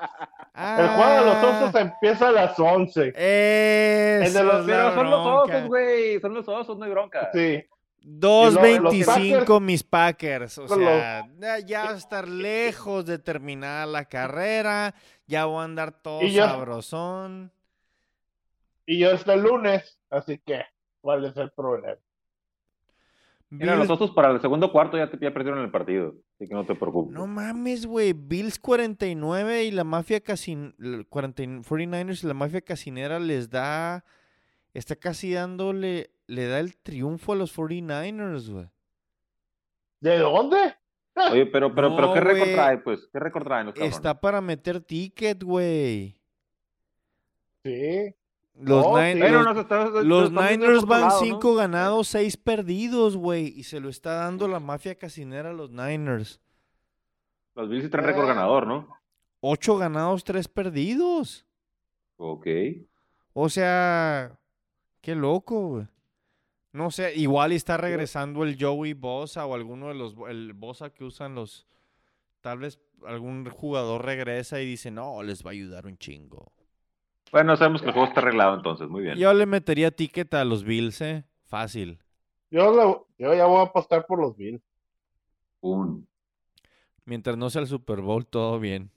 el 0.54 0.88
juego 0.90 1.12
de 1.12 1.26
los 1.26 1.36
ah. 1.36 1.62
osos 1.64 1.82
empieza 1.82 2.28
a 2.28 2.32
las 2.34 2.60
11. 2.60 3.14
el 3.16 4.34
de 4.34 4.44
los, 4.44 4.66
pero 4.66 4.94
son 4.94 5.10
los 5.10 5.26
osos, 5.26 5.68
güey, 5.68 6.20
son 6.20 6.34
los 6.34 6.48
osos, 6.50 6.78
no 6.78 6.84
hay 6.84 6.92
bronca. 6.92 7.30
Sí. 7.34 7.64
2.25 8.02 9.62
mis 9.62 9.84
Packers. 9.84 10.58
O 10.58 10.68
sea, 10.68 11.26
ya, 11.66 11.86
va 11.86 11.92
a 11.92 11.96
estar 11.96 12.28
lejos 12.28 13.06
de 13.06 13.18
terminar 13.18 13.88
la 13.88 14.04
carrera. 14.06 14.94
Ya 15.28 15.46
voy 15.46 15.62
a 15.62 15.64
andar 15.64 16.02
todo 16.02 16.20
sabrosón. 16.30 17.54
Y 18.86 19.00
yo 19.00 19.14
hasta 19.14 19.34
el 19.34 19.44
lunes, 19.44 19.98
así 20.10 20.40
que, 20.40 20.62
¿cuál 21.00 21.24
es 21.26 21.38
el 21.38 21.52
problema? 21.52 21.98
Mira, 23.50 23.76
los 23.76 23.90
otros 23.90 24.12
para 24.12 24.32
el 24.32 24.42
segundo 24.42 24.72
cuarto 24.72 24.98
ya, 24.98 25.10
te, 25.10 25.18
ya 25.20 25.34
perdieron 25.34 25.64
el 25.64 25.72
partido, 25.72 26.16
así 26.36 26.48
que 26.48 26.54
no 26.54 26.66
te 26.66 26.76
preocupes. 26.76 27.14
No 27.14 27.28
mames, 27.28 27.86
güey. 27.86 28.14
Bills 28.14 28.60
49 28.60 29.64
y 29.66 29.72
la 29.72 29.84
mafia 29.84 30.20
casin... 30.20 30.76
49ers 30.78 32.24
y 32.24 32.28
la 32.28 32.34
mafia 32.34 32.62
casinera 32.62 33.20
les 33.20 33.50
da... 33.50 34.04
Está 34.74 34.96
casi 34.98 35.32
dándole 35.32 36.10
le 36.28 36.48
da 36.48 36.60
el 36.60 36.78
triunfo 36.78 37.34
a 37.34 37.36
los 37.36 37.56
49ers, 37.56 38.52
güey. 38.52 38.70
¿De 40.00 40.18
dónde? 40.20 40.58
Oye, 41.32 41.46
pero, 41.46 41.74
pero, 41.74 41.96
pero, 41.96 42.14
¿qué 42.14 42.20
récord 42.20 42.52
trae, 42.54 42.78
pues? 42.80 43.08
¿Qué 43.12 43.20
récord 43.20 43.44
traen 43.44 43.68
los 43.68 43.78
Está 43.78 44.20
para 44.20 44.42
meter 44.42 44.82
ticket, 44.82 45.42
güey. 45.44 46.20
Sí. 47.64 48.14
Los, 48.58 48.86
los, 50.06 50.32
Niners 50.32 50.86
van 50.86 51.12
5 51.12 51.56
ganados, 51.56 52.08
6 52.08 52.38
perdidos, 52.38 53.18
güey. 53.18 53.48
Y 53.48 53.64
se 53.64 53.82
lo 53.82 53.90
está 53.90 54.14
dando 54.14 54.48
la 54.48 54.62
mafia 54.62 54.96
casinera 54.96 55.50
a 55.50 55.54
los 55.54 55.72
Niners. 55.72 56.40
Los 57.54 57.70
Bills 57.70 57.90
traen 57.90 58.08
récord 58.08 58.28
ganador, 58.28 58.66
¿no? 58.66 58.88
8 59.42 59.78
ganados, 59.78 60.24
3 60.24 60.48
perdidos. 60.48 61.46
Ok. 62.18 62.48
O 63.34 63.50
sea, 63.50 64.40
qué 65.02 65.16
loco, 65.16 65.68
güey. 65.68 65.88
No 66.72 66.92
sé, 66.92 67.16
igual 67.16 67.52
está 67.52 67.78
regresando 67.78 68.44
el 68.44 68.58
Joey 68.60 68.94
Bosa 68.94 69.46
o 69.46 69.56
alguno 69.56 69.88
de 69.90 69.96
los, 69.96 70.16
el 70.30 70.54
Bosa 70.54 70.90
que 70.90 71.06
usan 71.06 71.34
los, 71.34 71.68
tal 72.42 72.60
vez 72.60 72.82
algún 73.06 73.50
jugador 73.50 74.04
regresa 74.04 74.60
y 74.60 74.66
dice, 74.66 74.92
no, 74.92 75.24
les 75.24 75.46
va 75.46 75.52
a 75.52 75.54
ayudar 75.54 75.86
un 75.86 75.98
chingo. 75.98 76.52
Bueno, 77.36 77.58
sabemos 77.58 77.82
que 77.82 77.88
el 77.88 77.94
juego 77.94 78.08
está 78.08 78.22
arreglado 78.22 78.56
entonces, 78.56 78.88
muy 78.88 79.04
bien. 79.04 79.18
Yo 79.18 79.34
le 79.34 79.46
metería 79.46 79.92
ticket 79.92 80.34
a 80.36 80.46
los 80.46 80.64
Bills, 80.64 81.02
¿eh? 81.02 81.26
Fácil. 81.44 82.00
Yo, 82.50 83.08
yo 83.18 83.34
ya 83.34 83.46
voy 83.46 83.60
a 83.60 83.64
apostar 83.64 84.06
por 84.06 84.22
los 84.22 84.38
Bills. 84.38 84.64
Un. 85.60 86.08
Mientras 87.04 87.36
no 87.36 87.50
sea 87.50 87.64
el 87.64 87.68
Super 87.68 88.00
Bowl, 88.00 88.26
todo 88.26 88.58
bien. 88.58 88.90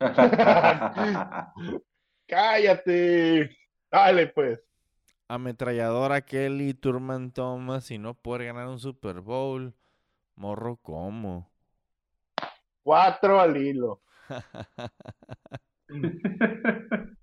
Cállate. 2.26 3.56
Dale, 3.90 4.26
pues 4.26 4.60
ametralladora 5.26 6.20
Kelly, 6.20 6.74
Turman 6.74 7.30
Thomas 7.30 7.90
y 7.90 7.96
no 7.96 8.12
poder 8.12 8.48
ganar 8.48 8.68
un 8.68 8.78
Super 8.78 9.22
Bowl. 9.22 9.72
Morro, 10.36 10.76
¿cómo? 10.76 11.50
Cuatro 12.82 13.40
al 13.40 13.56
hilo. 13.56 14.02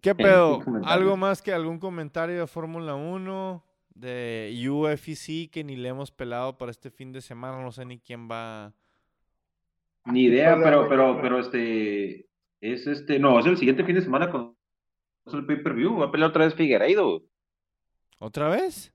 ¿Qué 0.00 0.14
pedo? 0.14 0.60
¿Algo 0.84 1.16
más 1.16 1.42
que 1.42 1.52
algún 1.52 1.78
comentario 1.78 2.40
de 2.40 2.46
Fórmula 2.46 2.94
1? 2.94 3.64
De 3.94 4.52
UFC 4.68 5.50
que 5.50 5.62
ni 5.62 5.76
le 5.76 5.88
hemos 5.88 6.10
pelado 6.10 6.58
para 6.58 6.70
este 6.70 6.90
fin 6.90 7.12
de 7.12 7.20
semana. 7.20 7.62
No 7.62 7.70
sé 7.70 7.84
ni 7.84 7.98
quién 7.98 8.28
va. 8.28 8.72
Ni 10.06 10.24
idea, 10.24 10.58
pero, 10.62 10.88
pero, 10.88 11.20
pero 11.22 11.38
este. 11.38 12.26
Es 12.60 12.86
este. 12.86 13.18
No, 13.18 13.38
es 13.38 13.46
el 13.46 13.56
siguiente 13.56 13.84
fin 13.84 13.94
de 13.94 14.02
semana 14.02 14.30
con 14.30 14.56
el 15.32 15.46
pay-per-view. 15.46 15.98
Va 15.98 16.06
a 16.06 16.10
pelear 16.10 16.30
otra 16.30 16.44
vez 16.44 16.54
Figueiredo. 16.54 17.22
¿Otra 18.18 18.48
vez? 18.48 18.92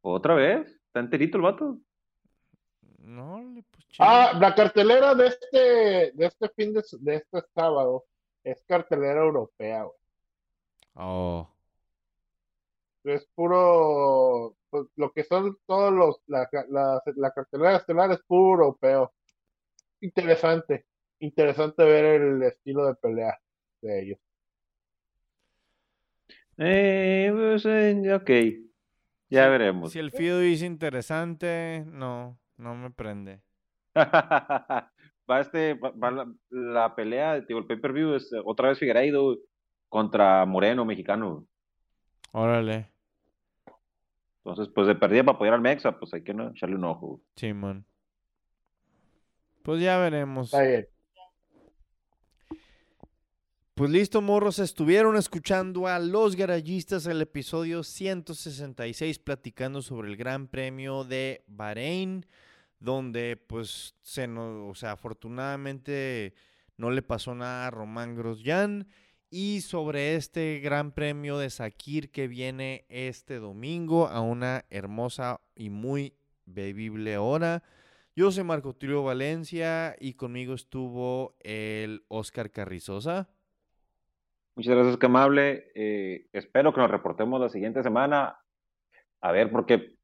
¿Otra 0.00 0.34
vez? 0.34 0.66
¿Está 0.86 1.00
enterito 1.00 1.36
el 1.36 1.42
vato? 1.42 1.78
No, 2.98 3.42
pues 3.70 3.86
Ah, 3.98 4.32
la 4.40 4.54
cartelera 4.54 5.14
de 5.14 5.26
este, 5.26 6.12
de 6.14 6.26
este 6.26 6.48
fin 6.50 6.72
de, 6.72 6.82
de 7.00 7.16
este 7.16 7.42
sábado 7.54 8.04
es 8.44 8.62
cartelera 8.64 9.20
europea, 9.22 9.84
güey. 9.84 9.98
Oh. 10.94 11.48
Es 13.04 13.26
puro, 13.34 14.56
pues, 14.70 14.86
lo 14.96 15.12
que 15.12 15.24
son 15.24 15.58
todos 15.66 15.92
los, 15.92 16.20
la, 16.26 16.48
la, 16.68 17.02
la 17.16 17.30
cartelera 17.32 17.76
estelar 17.76 18.12
es 18.12 18.22
puro 18.22 18.64
europeo. 18.64 19.12
Interesante, 20.00 20.86
interesante 21.20 21.84
ver 21.84 22.22
el 22.22 22.42
estilo 22.42 22.86
de 22.86 22.94
pelea 22.94 23.38
de 23.80 24.02
ellos. 24.02 24.18
Eh, 26.58 27.30
pues, 27.34 27.64
eh, 27.66 28.14
ok, 28.14 28.30
ya 29.28 29.48
veremos. 29.48 29.92
Si 29.92 29.98
el 29.98 30.10
Fido 30.10 30.40
es 30.40 30.62
interesante, 30.62 31.84
no, 31.86 32.38
no 32.56 32.74
me 32.74 32.90
prende. 32.90 33.42
va 35.30 35.40
este, 35.40 35.74
va, 35.74 36.26
la, 36.50 36.94
pelea, 36.94 37.40
digo, 37.40 37.60
el 37.60 37.66
pay-per-view 37.66 38.14
es 38.14 38.32
eh, 38.32 38.40
otra 38.44 38.68
vez 38.68 38.78
Figueiredo 38.78 39.38
contra 39.88 40.44
Moreno, 40.46 40.84
mexicano. 40.84 41.46
Órale. 42.32 42.90
Entonces, 44.44 44.72
pues 44.74 44.86
de 44.86 44.94
perdida 44.94 45.22
para 45.22 45.36
apoyar 45.36 45.54
al 45.54 45.60
Mexa, 45.60 45.98
pues 45.98 46.12
hay 46.14 46.24
que 46.24 46.34
no, 46.34 46.50
echarle 46.50 46.76
un 46.76 46.84
ojo. 46.84 47.20
Sí, 47.36 47.52
man. 47.52 47.84
Pues 49.62 49.80
ya 49.80 49.98
veremos. 49.98 50.46
Está 50.46 50.62
bien. 50.62 50.88
Pues 53.74 53.90
listo, 53.90 54.20
morros, 54.20 54.58
estuvieron 54.58 55.16
escuchando 55.16 55.86
a 55.86 55.98
los 55.98 56.36
garayistas 56.36 57.06
el 57.06 57.22
episodio 57.22 57.82
166 57.82 59.18
platicando 59.18 59.80
sobre 59.80 60.10
el 60.10 60.16
Gran 60.16 60.46
Premio 60.46 61.04
de 61.04 61.42
Bahrein, 61.46 62.26
donde 62.82 63.36
pues 63.36 63.94
se 64.02 64.26
nos, 64.26 64.70
o 64.70 64.74
sea, 64.74 64.92
afortunadamente 64.92 66.34
no 66.76 66.90
le 66.90 67.02
pasó 67.02 67.34
nada 67.34 67.68
a 67.68 67.70
Román 67.70 68.16
Grosjean 68.16 68.88
y 69.30 69.60
sobre 69.60 70.16
este 70.16 70.58
gran 70.58 70.92
premio 70.92 71.38
de 71.38 71.48
Sakir 71.48 72.10
que 72.10 72.26
viene 72.26 72.84
este 72.88 73.38
domingo 73.38 74.08
a 74.08 74.20
una 74.20 74.64
hermosa 74.68 75.40
y 75.54 75.70
muy 75.70 76.14
bebible 76.44 77.16
hora. 77.18 77.62
Yo 78.16 78.30
soy 78.32 78.44
Marco 78.44 78.74
Tulio 78.74 79.04
Valencia 79.04 79.94
y 80.00 80.14
conmigo 80.14 80.54
estuvo 80.54 81.36
el 81.40 82.04
Oscar 82.08 82.50
Carrizosa. 82.50 83.30
Muchas 84.56 84.74
gracias, 84.74 84.96
Camable. 84.98 85.70
Eh, 85.74 86.26
espero 86.32 86.74
que 86.74 86.80
nos 86.80 86.90
reportemos 86.90 87.40
la 87.40 87.48
siguiente 87.48 87.82
semana. 87.82 88.38
A 89.20 89.32
ver, 89.32 89.50
porque 89.50 89.96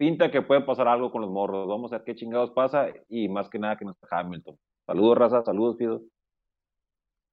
pinta 0.00 0.30
que 0.30 0.40
puede 0.40 0.62
pasar 0.62 0.88
algo 0.88 1.12
con 1.12 1.20
los 1.20 1.30
morros. 1.30 1.68
Vamos 1.68 1.92
a 1.92 1.98
ver 1.98 2.06
qué 2.06 2.14
chingados 2.14 2.52
pasa 2.52 2.86
y 3.10 3.28
más 3.28 3.50
que 3.50 3.58
nada 3.58 3.76
que 3.76 3.84
nos 3.84 3.98
Hamilton. 4.10 4.58
Saludos, 4.86 5.18
raza. 5.18 5.42
Saludos, 5.42 5.76
Fido. 5.76 6.00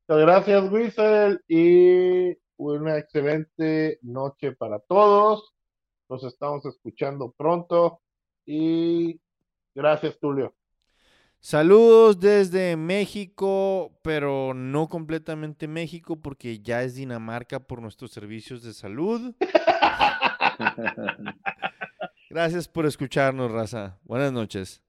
Muchas 0.10 0.22
gracias, 0.22 0.70
Whistle. 0.70 1.40
Y 1.48 2.36
una 2.58 2.98
excelente 2.98 4.00
noche 4.02 4.52
para 4.52 4.80
todos. 4.80 5.54
Nos 6.10 6.26
estamos 6.26 6.66
escuchando 6.66 7.34
pronto. 7.38 8.02
Y 8.46 9.18
gracias, 9.74 10.20
Tulio. 10.20 10.54
Saludos 11.40 12.20
desde 12.20 12.76
México, 12.76 13.98
pero 14.02 14.54
no 14.54 14.90
completamente 14.90 15.70
México 15.70 16.22
porque 16.22 16.60
ya 16.60 16.84
es 16.84 16.96
Dinamarca 16.96 17.62
por 17.62 17.82
nuestros 17.82 18.12
servicios 18.12 18.62
de 18.62 18.74
salud. 18.74 19.34
Gracias 22.30 22.68
por 22.68 22.86
escucharnos, 22.86 23.52
raza. 23.52 24.00
Buenas 24.04 24.32
noches. 24.34 24.82